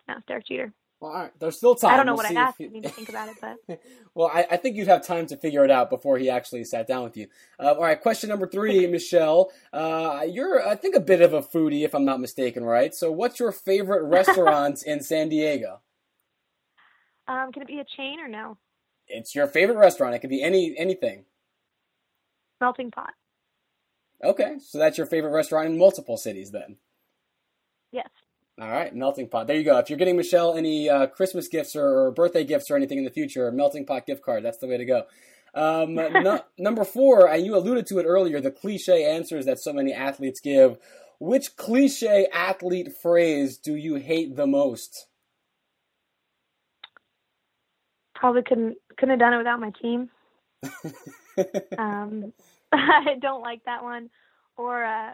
no, 0.08 0.14
Derek 0.28 0.46
Jeter. 0.46 0.72
Well, 1.00 1.12
all 1.12 1.18
right. 1.24 1.32
There's 1.38 1.56
still 1.58 1.74
time. 1.74 1.92
I 1.92 1.96
don't 1.98 2.06
know 2.06 2.12
We'll 2.14 2.24
what 2.24 2.36
I 2.36 2.40
asked. 2.40 2.58
he- 2.58 2.64
I 2.64 2.68
need 2.68 2.84
to 2.84 2.88
think 2.88 3.08
about 3.10 3.28
it, 3.28 3.36
but 3.40 3.80
well, 4.14 4.30
I, 4.32 4.46
I 4.52 4.56
think 4.56 4.76
you'd 4.76 4.88
have 4.88 5.06
time 5.06 5.26
to 5.26 5.36
figure 5.36 5.62
it 5.64 5.70
out 5.70 5.90
before 5.90 6.16
he 6.16 6.30
actually 6.30 6.64
sat 6.64 6.86
down 6.86 7.04
with 7.04 7.16
you. 7.18 7.28
Uh, 7.60 7.74
all 7.74 7.82
right, 7.82 8.00
question 8.00 8.30
number 8.30 8.46
three, 8.46 8.86
Michelle. 8.90 9.50
Uh, 9.72 10.24
you're, 10.26 10.66
I 10.66 10.74
think, 10.74 10.94
a 10.96 11.00
bit 11.00 11.20
of 11.20 11.34
a 11.34 11.42
foodie, 11.42 11.84
if 11.84 11.94
I'm 11.94 12.06
not 12.06 12.18
mistaken, 12.20 12.64
right? 12.64 12.94
So, 12.94 13.12
what's 13.12 13.38
your 13.38 13.52
favorite 13.52 14.04
restaurant 14.08 14.82
in 14.84 15.02
San 15.02 15.28
Diego? 15.28 15.80
um, 17.28 17.50
can 17.52 17.60
it 17.62 17.68
be 17.68 17.80
a 17.80 17.84
chain 17.96 18.20
or 18.20 18.28
no? 18.28 18.56
It's 19.08 19.34
your 19.34 19.46
favorite 19.48 19.76
restaurant. 19.78 20.14
It 20.14 20.20
could 20.20 20.30
be 20.30 20.42
any 20.42 20.76
anything. 20.78 21.26
Melting 22.60 22.90
pot. 22.90 23.10
Okay, 24.24 24.56
so 24.60 24.78
that's 24.78 24.96
your 24.96 25.06
favorite 25.06 25.32
restaurant 25.32 25.66
in 25.68 25.76
multiple 25.76 26.16
cities, 26.16 26.50
then. 26.52 26.78
Yes. 27.92 28.08
All 28.58 28.70
right, 28.70 28.94
melting 28.94 29.28
pot. 29.28 29.46
There 29.46 29.56
you 29.56 29.64
go. 29.64 29.76
If 29.78 29.90
you're 29.90 29.98
getting 29.98 30.16
Michelle 30.16 30.56
any 30.56 30.88
uh, 30.88 31.06
Christmas 31.08 31.46
gifts 31.48 31.76
or, 31.76 31.86
or 31.86 32.10
birthday 32.10 32.42
gifts 32.42 32.70
or 32.70 32.76
anything 32.76 32.98
in 32.98 33.04
the 33.04 33.10
future, 33.10 33.50
melting 33.52 33.84
pot 33.84 34.06
gift 34.06 34.22
card. 34.22 34.44
That's 34.44 34.58
the 34.58 34.66
way 34.66 34.78
to 34.78 34.84
go. 34.84 35.02
Um, 35.54 35.94
no, 36.22 36.40
number 36.58 36.84
four, 36.84 37.28
and 37.28 37.44
you 37.44 37.54
alluded 37.54 37.86
to 37.88 37.98
it 37.98 38.04
earlier, 38.04 38.40
the 38.40 38.50
cliche 38.50 39.04
answers 39.04 39.44
that 39.44 39.58
so 39.58 39.72
many 39.72 39.92
athletes 39.92 40.40
give. 40.40 40.78
Which 41.18 41.56
cliche 41.56 42.28
athlete 42.32 42.92
phrase 43.02 43.58
do 43.58 43.74
you 43.74 43.96
hate 43.96 44.36
the 44.36 44.46
most? 44.46 45.06
Probably 48.14 48.42
couldn't 48.42 48.76
couldn't 48.98 49.10
have 49.10 49.18
done 49.18 49.34
it 49.34 49.38
without 49.38 49.60
my 49.60 49.70
team. 49.82 50.10
Um, 51.78 52.32
I 52.72 53.16
don't 53.20 53.42
like 53.42 53.64
that 53.66 53.82
one. 53.82 54.10
Or 54.56 54.84
uh, 54.84 55.12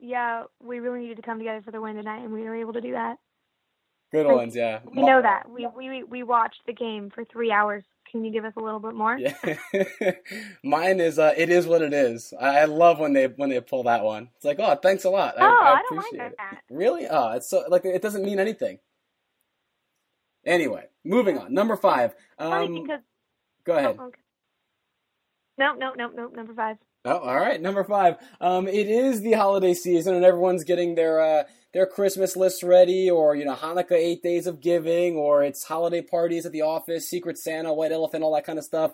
yeah, 0.00 0.44
we 0.62 0.80
really 0.80 1.00
needed 1.00 1.16
to 1.16 1.22
come 1.22 1.38
together 1.38 1.62
for 1.64 1.72
the 1.72 1.80
win 1.80 1.96
tonight, 1.96 2.22
and 2.24 2.32
we 2.32 2.42
were 2.42 2.56
able 2.56 2.74
to 2.74 2.80
do 2.82 2.92
that. 2.92 3.16
Good 4.12 4.26
Like, 4.26 4.36
ones, 4.36 4.56
yeah. 4.56 4.80
We 4.84 5.02
know 5.02 5.22
that. 5.22 5.50
We 5.50 5.68
we 5.76 6.04
we 6.04 6.22
watched 6.24 6.62
the 6.66 6.74
game 6.74 7.10
for 7.14 7.24
three 7.24 7.52
hours. 7.52 7.84
Can 8.10 8.24
you 8.24 8.32
give 8.32 8.44
us 8.44 8.54
a 8.56 8.60
little 8.60 8.80
bit 8.80 8.94
more? 8.94 9.20
Yeah. 9.20 9.34
Mine 10.64 11.00
is 11.00 11.18
uh, 11.18 11.34
it 11.36 11.50
is 11.50 11.66
what 11.66 11.82
it 11.82 11.92
is. 11.94 12.34
I 12.40 12.60
I 12.60 12.64
love 12.66 12.98
when 13.00 13.12
they 13.14 13.26
when 13.28 13.50
they 13.50 13.60
pull 13.60 13.84
that 13.84 14.04
one. 14.04 14.30
It's 14.36 14.44
like, 14.44 14.58
oh, 14.60 14.76
thanks 14.76 15.04
a 15.04 15.10
lot. 15.10 15.38
I, 15.38 15.46
oh, 15.46 15.46
I 15.60 15.74
I, 15.74 15.82
like 15.96 16.12
appreciate 16.12 16.32
that. 16.38 16.58
it. 16.70 16.74
Really? 16.74 17.06
Oh, 17.08 17.32
it's 17.32 17.50
so 17.50 17.64
like 17.68 17.84
it 17.84 18.02
doesn't 18.02 18.24
mean 18.24 18.40
anything. 18.40 18.78
Anyway, 20.46 20.86
moving 21.04 21.38
on. 21.38 21.54
Number 21.54 21.76
five. 21.76 22.14
Um, 22.38 22.74
because 22.74 23.00
go 23.64 23.76
ahead. 23.76 24.00
oh, 24.00 24.06
okay. 24.06 24.20
no, 25.58 25.74
no, 25.74 25.92
no, 25.96 26.08
no. 26.08 26.28
Number 26.28 26.54
five. 26.54 26.76
Oh, 27.06 27.18
all 27.18 27.36
right. 27.36 27.60
Number 27.60 27.84
five. 27.84 28.16
Um, 28.40 28.66
it 28.66 28.88
is 28.88 29.20
the 29.20 29.32
holiday 29.32 29.74
season, 29.74 30.14
and 30.14 30.24
everyone's 30.24 30.64
getting 30.64 30.94
their 30.94 31.20
uh, 31.20 31.44
their 31.74 31.86
Christmas 31.86 32.34
lists 32.36 32.62
ready, 32.62 33.10
or 33.10 33.34
you 33.34 33.44
know, 33.44 33.54
Hanukkah 33.54 33.92
eight 33.92 34.22
days 34.22 34.46
of 34.46 34.60
giving, 34.60 35.16
or 35.16 35.42
it's 35.42 35.64
holiday 35.64 36.00
parties 36.00 36.46
at 36.46 36.52
the 36.52 36.62
office, 36.62 37.08
Secret 37.08 37.36
Santa, 37.36 37.74
White 37.74 37.92
Elephant, 37.92 38.24
all 38.24 38.34
that 38.34 38.46
kind 38.46 38.58
of 38.58 38.64
stuff. 38.64 38.92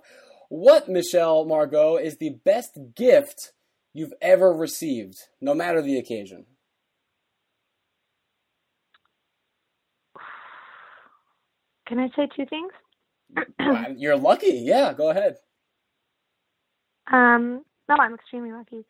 What, 0.48 0.88
Michelle 0.88 1.44
Margaux, 1.44 1.96
is 1.98 2.16
the 2.16 2.36
best 2.44 2.76
gift 2.96 3.52
you've 3.92 4.14
ever 4.20 4.52
received, 4.52 5.16
no 5.40 5.54
matter 5.54 5.80
the 5.80 5.96
occasion? 5.96 6.46
Can 11.86 12.00
I 12.00 12.08
say 12.16 12.28
two 12.36 12.46
things? 12.46 12.72
You're 13.96 14.16
lucky. 14.16 14.62
Yeah, 14.64 14.92
go 14.92 15.10
ahead. 15.10 15.36
Um, 17.12 17.64
no, 17.90 17.96
I'm 17.96 18.14
extremely 18.14 18.52
lucky. 18.52 18.86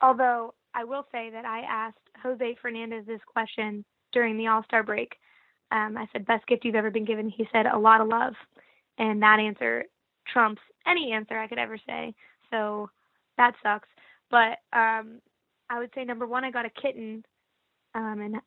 Although 0.00 0.54
I 0.74 0.84
will 0.84 1.06
say 1.12 1.30
that 1.30 1.44
I 1.44 1.60
asked 1.60 1.98
Jose 2.22 2.56
Fernandez 2.60 3.04
this 3.06 3.20
question 3.26 3.84
during 4.12 4.36
the 4.36 4.46
All 4.46 4.64
Star 4.64 4.82
break. 4.82 5.12
Um, 5.70 5.98
I 5.98 6.08
said, 6.12 6.26
"Best 6.26 6.46
gift 6.46 6.64
you've 6.64 6.74
ever 6.74 6.90
been 6.90 7.04
given?" 7.04 7.28
He 7.28 7.46
said, 7.52 7.66
"A 7.66 7.78
lot 7.78 8.00
of 8.00 8.08
love," 8.08 8.34
and 8.96 9.22
that 9.22 9.38
answer 9.38 9.84
trumps 10.26 10.62
any 10.86 11.12
answer 11.12 11.38
I 11.38 11.46
could 11.46 11.58
ever 11.58 11.78
say. 11.86 12.14
So 12.50 12.88
that 13.36 13.54
sucks. 13.62 13.88
But 14.30 14.58
um, 14.72 15.20
I 15.68 15.78
would 15.78 15.90
say 15.94 16.04
number 16.04 16.26
one, 16.26 16.44
I 16.44 16.50
got 16.50 16.64
a 16.64 16.70
kitten 16.70 17.24
um, 17.94 18.20
in 18.20 18.40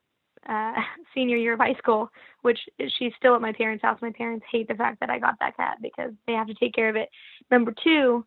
uh, 0.49 0.73
senior 1.13 1.37
year 1.37 1.53
of 1.53 1.59
high 1.59 1.75
school, 1.75 2.09
which 2.41 2.59
she's 2.97 3.13
still 3.17 3.35
at 3.35 3.41
my 3.41 3.53
parents' 3.53 3.83
house. 3.83 3.99
My 4.01 4.11
parents 4.11 4.45
hate 4.51 4.67
the 4.67 4.75
fact 4.75 4.99
that 4.99 5.11
I 5.11 5.19
got 5.19 5.35
that 5.39 5.57
cat 5.57 5.77
because 5.81 6.11
they 6.25 6.33
have 6.33 6.47
to 6.47 6.55
take 6.55 6.73
care 6.73 6.89
of 6.89 6.95
it. 6.95 7.09
Number 7.51 7.73
two, 7.83 8.25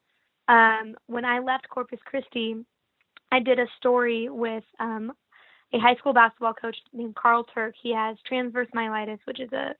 um, 0.49 0.95
when 1.07 1.25
I 1.25 1.39
left 1.39 1.69
Corpus 1.69 2.01
Christi, 2.05 2.57
I 3.33 3.41
did 3.41 3.59
a 3.59 3.67
story 3.79 4.29
with 4.29 4.65
um, 4.79 5.13
a 5.73 5.79
high 5.79 5.97
school 5.97 6.13
basketball 6.13 6.55
coach 6.55 6.77
named 6.93 7.17
Carl 7.17 7.45
Turk. 7.45 7.75
He 7.81 7.93
has 7.95 8.17
transverse 8.27 8.69
myelitis, 8.75 9.19
which 9.25 9.41
is 9.41 9.53
a 9.53 9.75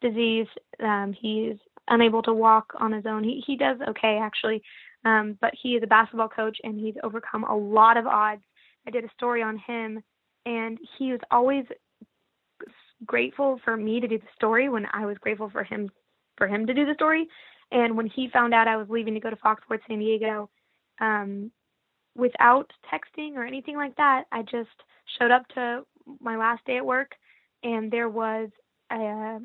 disease. 0.00 0.46
Um, 0.80 1.14
he's 1.18 1.56
unable 1.88 2.22
to 2.22 2.34
walk 2.34 2.72
on 2.78 2.92
his 2.92 3.06
own. 3.06 3.24
He 3.24 3.42
he 3.46 3.56
does 3.56 3.78
okay 3.88 4.18
actually, 4.20 4.62
um, 5.04 5.38
but 5.40 5.52
he 5.60 5.70
is 5.70 5.82
a 5.82 5.86
basketball 5.86 6.28
coach 6.28 6.58
and 6.64 6.78
he's 6.78 6.94
overcome 7.02 7.44
a 7.44 7.56
lot 7.56 7.96
of 7.96 8.06
odds. 8.06 8.42
I 8.86 8.90
did 8.90 9.04
a 9.04 9.10
story 9.16 9.42
on 9.42 9.58
him, 9.58 10.02
and 10.44 10.78
he 10.98 11.12
was 11.12 11.20
always 11.30 11.64
grateful 13.06 13.60
for 13.64 13.76
me 13.76 14.00
to 14.00 14.08
do 14.08 14.18
the 14.18 14.24
story 14.34 14.68
when 14.68 14.86
I 14.92 15.06
was 15.06 15.16
grateful 15.18 15.50
for 15.50 15.64
him 15.64 15.90
for 16.36 16.46
him 16.46 16.66
to 16.66 16.74
do 16.74 16.84
the 16.84 16.94
story. 16.94 17.28
And 17.72 17.96
when 17.96 18.06
he 18.06 18.28
found 18.28 18.52
out 18.52 18.68
I 18.68 18.76
was 18.76 18.86
leaving 18.90 19.14
to 19.14 19.20
go 19.20 19.30
to 19.30 19.36
Fox 19.36 19.62
Sports 19.64 19.84
San 19.88 19.98
Diego, 19.98 20.50
um, 21.00 21.50
without 22.14 22.70
texting 22.92 23.34
or 23.34 23.44
anything 23.44 23.76
like 23.76 23.96
that, 23.96 24.24
I 24.30 24.42
just 24.42 24.68
showed 25.18 25.30
up 25.30 25.48
to 25.54 25.84
my 26.20 26.36
last 26.36 26.64
day 26.66 26.76
at 26.76 26.86
work, 26.86 27.12
and 27.62 27.90
there 27.90 28.08
was 28.08 28.50
a 28.92 29.38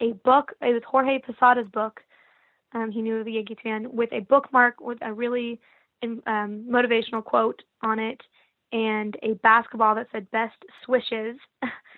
a 0.00 0.12
book. 0.24 0.52
It 0.60 0.74
was 0.74 0.82
Jorge 0.86 1.20
Posada's 1.20 1.70
book. 1.70 2.00
Um, 2.72 2.90
he 2.90 3.00
knew 3.00 3.24
the 3.24 3.32
Yankees 3.32 3.56
fan 3.62 3.88
with 3.90 4.12
a 4.12 4.20
bookmark 4.20 4.80
with 4.80 4.98
a 5.00 5.12
really 5.12 5.58
um, 6.02 6.20
motivational 6.68 7.24
quote 7.24 7.62
on 7.82 7.98
it, 7.98 8.20
and 8.72 9.16
a 9.22 9.32
basketball 9.42 9.94
that 9.94 10.08
said 10.12 10.30
"Best 10.30 10.56
Swishes." 10.84 11.36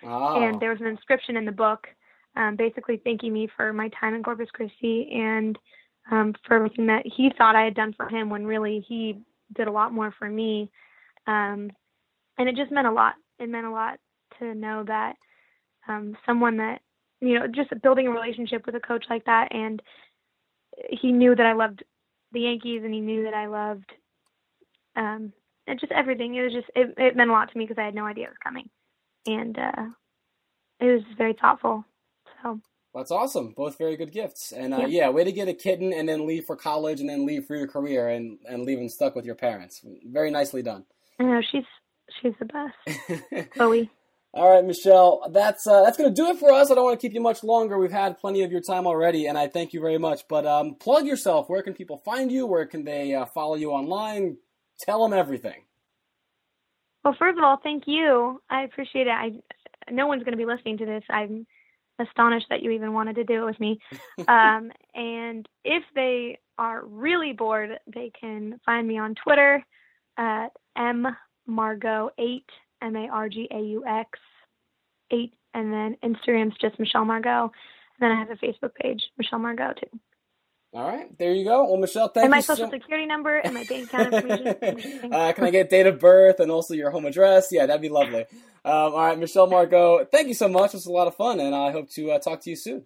Oh. 0.03 0.41
and 0.41 0.61
there 0.61 0.69
was 0.69 0.79
an 0.79 0.87
inscription 0.87 1.35
in 1.35 1.43
the 1.43 1.51
book 1.51 1.87
um, 2.35 2.55
basically 2.55 3.01
thanking 3.03 3.33
me 3.33 3.49
for 3.55 3.73
my 3.73 3.89
time 3.99 4.13
in 4.13 4.23
Corpus 4.23 4.49
Christi 4.53 5.09
and 5.13 5.57
um, 6.11 6.33
for 6.45 6.55
everything 6.55 6.87
that 6.87 7.03
he 7.05 7.31
thought 7.37 7.55
I 7.55 7.63
had 7.63 7.75
done 7.75 7.93
for 7.93 8.07
him 8.07 8.29
when 8.29 8.45
really 8.45 8.83
he 8.87 9.19
did 9.55 9.67
a 9.67 9.71
lot 9.71 9.93
more 9.93 10.13
for 10.17 10.29
me. 10.29 10.69
Um, 11.27 11.71
and 12.37 12.47
it 12.47 12.55
just 12.55 12.71
meant 12.71 12.87
a 12.87 12.91
lot. 12.91 13.15
It 13.39 13.49
meant 13.49 13.67
a 13.67 13.71
lot 13.71 13.99
to 14.39 14.55
know 14.55 14.83
that 14.87 15.15
um, 15.87 16.17
someone 16.25 16.57
that, 16.57 16.81
you 17.21 17.37
know, 17.37 17.47
just 17.47 17.69
building 17.81 18.07
a 18.07 18.11
relationship 18.11 18.65
with 18.65 18.75
a 18.75 18.79
coach 18.79 19.05
like 19.09 19.25
that. 19.25 19.53
And 19.53 19.81
he 20.89 21.11
knew 21.11 21.35
that 21.35 21.45
I 21.45 21.53
loved 21.53 21.83
the 22.31 22.41
Yankees 22.41 22.81
and 22.83 22.93
he 22.93 23.01
knew 23.01 23.23
that 23.23 23.33
I 23.33 23.47
loved 23.47 23.91
um, 24.95 25.33
and 25.67 25.79
just 25.79 25.91
everything. 25.91 26.35
It 26.35 26.43
was 26.43 26.53
just, 26.53 26.67
it, 26.75 26.93
it 26.97 27.15
meant 27.15 27.29
a 27.29 27.33
lot 27.33 27.51
to 27.51 27.57
me 27.57 27.65
because 27.65 27.79
I 27.79 27.85
had 27.85 27.95
no 27.95 28.05
idea 28.05 28.25
it 28.25 28.29
was 28.29 28.37
coming 28.43 28.69
and 29.27 29.57
uh, 29.57 29.85
it 30.79 30.85
was 30.85 31.01
very 31.17 31.33
thoughtful. 31.33 31.85
So 32.43 32.59
That's 32.93 33.11
awesome. 33.11 33.53
Both 33.55 33.77
very 33.77 33.95
good 33.97 34.11
gifts. 34.11 34.51
And 34.51 34.73
uh, 34.73 34.79
Yep. 34.79 34.89
yeah, 34.89 35.09
way 35.09 35.23
to 35.23 35.31
get 35.31 35.47
a 35.47 35.53
kitten 35.53 35.93
and 35.93 36.07
then 36.09 36.25
leave 36.27 36.45
for 36.45 36.55
college 36.55 36.99
and 36.99 37.09
then 37.09 37.25
leave 37.25 37.45
for 37.45 37.55
your 37.55 37.67
career 37.67 38.09
and, 38.09 38.39
and 38.47 38.63
leave 38.63 38.79
them 38.79 38.89
stuck 38.89 39.15
with 39.15 39.25
your 39.25 39.35
parents. 39.35 39.81
Very 40.05 40.31
nicely 40.31 40.61
done. 40.63 40.85
I 41.19 41.23
know 41.23 41.41
she's 41.41 41.65
she's 42.21 42.33
the 42.39 42.45
best, 42.45 43.51
Chloe. 43.51 43.89
All 44.31 44.47
right, 44.49 44.63
Michelle, 44.63 45.27
that's 45.31 45.65
uh, 45.67 45.81
that's 45.83 45.97
going 45.97 46.13
to 46.13 46.15
do 46.15 46.29
it 46.29 46.37
for 46.37 46.51
us. 46.51 46.69
I 46.69 46.75
don't 46.75 46.83
want 46.83 46.99
to 46.99 47.05
keep 47.05 47.15
you 47.15 47.21
much 47.21 47.43
longer. 47.43 47.79
We've 47.79 47.91
had 47.91 48.19
plenty 48.19 48.43
of 48.43 48.51
your 48.51 48.61
time 48.61 48.85
already, 48.85 49.25
and 49.25 49.37
I 49.37 49.47
thank 49.47 49.73
you 49.73 49.81
very 49.81 49.97
much. 49.97 50.21
But 50.29 50.45
um, 50.45 50.75
plug 50.75 51.05
yourself. 51.05 51.49
Where 51.49 51.63
can 51.63 51.73
people 51.73 51.97
find 52.05 52.31
you? 52.31 52.45
Where 52.45 52.67
can 52.67 52.83
they 52.83 53.15
uh, 53.15 53.25
follow 53.25 53.55
you 53.55 53.71
online? 53.71 54.37
Tell 54.81 55.03
them 55.03 55.17
everything. 55.17 55.63
Well, 57.03 57.15
first 57.17 57.37
of 57.37 57.43
all, 57.43 57.57
thank 57.63 57.83
you. 57.87 58.39
I 58.49 58.63
appreciate 58.63 59.07
it. 59.07 59.11
I 59.11 59.31
no 59.91 60.05
one's 60.05 60.23
going 60.23 60.33
to 60.33 60.37
be 60.37 60.45
listening 60.45 60.77
to 60.77 60.85
this. 60.85 61.03
I'm 61.09 61.47
astonished 61.99 62.47
that 62.49 62.63
you 62.63 62.71
even 62.71 62.93
wanted 62.93 63.15
to 63.15 63.23
do 63.23 63.43
it 63.43 63.45
with 63.45 63.59
me. 63.59 63.79
um, 64.27 64.71
and 64.95 65.47
if 65.63 65.83
they 65.95 66.39
are 66.57 66.85
really 66.85 67.33
bored, 67.33 67.79
they 67.87 68.11
can 68.19 68.59
find 68.65 68.87
me 68.87 68.97
on 68.97 69.15
Twitter 69.15 69.63
at 70.17 70.49
mmargaux8 70.77 72.43
M 72.81 72.95
A 72.95 73.07
R 73.09 73.29
G 73.29 73.47
A 73.51 73.59
U 73.59 73.85
X 73.85 74.19
eight, 75.11 75.33
and 75.53 75.71
then 75.73 75.97
Instagram's 76.03 76.55
just 76.59 76.79
Michelle 76.79 77.05
Margaux. 77.05 77.51
and 77.99 77.99
then 77.99 78.11
I 78.11 78.19
have 78.19 78.29
a 78.29 78.35
Facebook 78.35 78.75
page, 78.75 79.01
Michelle 79.17 79.39
Margaux, 79.39 79.73
too. 79.73 79.99
All 80.71 80.87
right, 80.87 81.17
there 81.17 81.33
you 81.33 81.43
go. 81.43 81.65
Well, 81.65 81.77
Michelle, 81.77 82.09
thank 82.09 82.25
and 82.25 82.31
my 82.31 82.37
you. 82.37 82.43
social 82.43 82.67
so- 82.67 82.71
security 82.71 83.07
number 83.07 83.37
and 83.37 83.55
my 83.55 83.63
bank 83.63 83.87
account 83.87 84.13
information. 84.13 85.13
uh, 85.13 85.33
can 85.33 85.43
I 85.45 85.49
get 85.49 85.69
date 85.69 85.87
of 85.87 85.99
birth 85.99 86.39
and 86.39 86.51
also 86.51 86.75
your 86.75 86.91
home 86.91 87.05
address? 87.05 87.47
Yeah, 87.51 87.65
that'd 87.65 87.81
be 87.81 87.89
lovely. 87.89 88.21
Um, 88.65 88.93
all 88.93 88.97
right, 88.97 89.17
Michelle 89.17 89.47
Margaux, 89.47 90.05
thank 90.11 90.27
you 90.27 90.33
so 90.35 90.47
much. 90.47 90.71
It 90.71 90.77
was 90.77 90.85
a 90.85 90.91
lot 90.91 91.07
of 91.07 91.15
fun, 91.15 91.39
and 91.39 91.55
I 91.55 91.71
hope 91.71 91.89
to 91.91 92.11
uh, 92.11 92.19
talk 92.19 92.41
to 92.41 92.49
you 92.51 92.55
soon. 92.55 92.85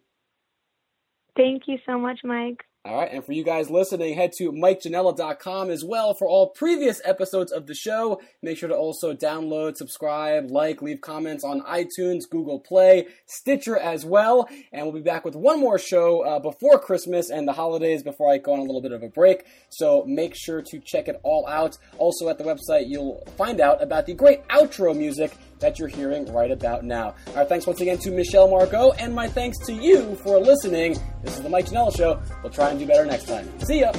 Thank 1.35 1.63
you 1.67 1.77
so 1.85 1.97
much, 1.97 2.19
Mike. 2.23 2.63
All 2.85 2.97
right, 2.97 3.13
and 3.13 3.23
for 3.23 3.31
you 3.31 3.45
guys 3.45 3.69
listening, 3.69 4.13
head 4.13 4.33
to 4.39 4.51
MikeJanela.com 4.51 5.69
as 5.69 5.85
well 5.85 6.13
for 6.13 6.27
all 6.27 6.49
previous 6.49 6.99
episodes 7.05 7.53
of 7.53 7.65
the 7.65 7.73
show. 7.73 8.19
Make 8.41 8.57
sure 8.57 8.67
to 8.67 8.75
also 8.75 9.13
download, 9.13 9.77
subscribe, 9.77 10.51
like, 10.51 10.81
leave 10.81 10.99
comments 10.99 11.45
on 11.45 11.61
iTunes, 11.61 12.29
Google 12.29 12.59
Play, 12.59 13.07
Stitcher 13.25 13.77
as 13.77 14.03
well. 14.03 14.49
And 14.73 14.83
we'll 14.85 14.95
be 14.95 14.99
back 14.99 15.23
with 15.23 15.33
one 15.33 15.61
more 15.61 15.79
show 15.79 16.25
uh, 16.25 16.39
before 16.39 16.77
Christmas 16.77 17.29
and 17.29 17.47
the 17.47 17.53
holidays 17.53 18.03
before 18.03 18.29
I 18.29 18.37
go 18.37 18.51
on 18.51 18.59
a 18.59 18.63
little 18.63 18.81
bit 18.81 18.91
of 18.91 19.01
a 19.01 19.07
break. 19.07 19.45
So 19.69 20.03
make 20.05 20.35
sure 20.35 20.61
to 20.61 20.79
check 20.81 21.07
it 21.07 21.21
all 21.23 21.47
out. 21.47 21.77
Also, 21.99 22.27
at 22.27 22.37
the 22.37 22.43
website, 22.43 22.89
you'll 22.89 23.23
find 23.37 23.61
out 23.61 23.81
about 23.81 24.07
the 24.07 24.13
great 24.13 24.45
outro 24.49 24.93
music 24.93 25.31
that 25.63 25.79
you're 25.79 25.87
hearing 25.87 26.31
right 26.31 26.51
about 26.51 26.83
now. 26.83 27.15
Right, 27.35 27.47
thanks 27.47 27.65
once 27.65 27.81
again 27.81 27.97
to 27.99 28.11
Michelle 28.11 28.49
Margaux, 28.49 28.91
and 28.99 29.15
my 29.15 29.27
thanks 29.27 29.57
to 29.65 29.73
you 29.73 30.15
for 30.17 30.37
listening. 30.37 30.97
This 31.23 31.37
is 31.37 31.41
the 31.41 31.49
Mike 31.49 31.67
Janela 31.67 31.95
Show. 31.95 32.21
We'll 32.43 32.51
try 32.51 32.69
and 32.69 32.77
do 32.77 32.85
better 32.85 33.05
next 33.05 33.27
time. 33.27 33.47
See 33.61 33.79
ya! 33.79 33.93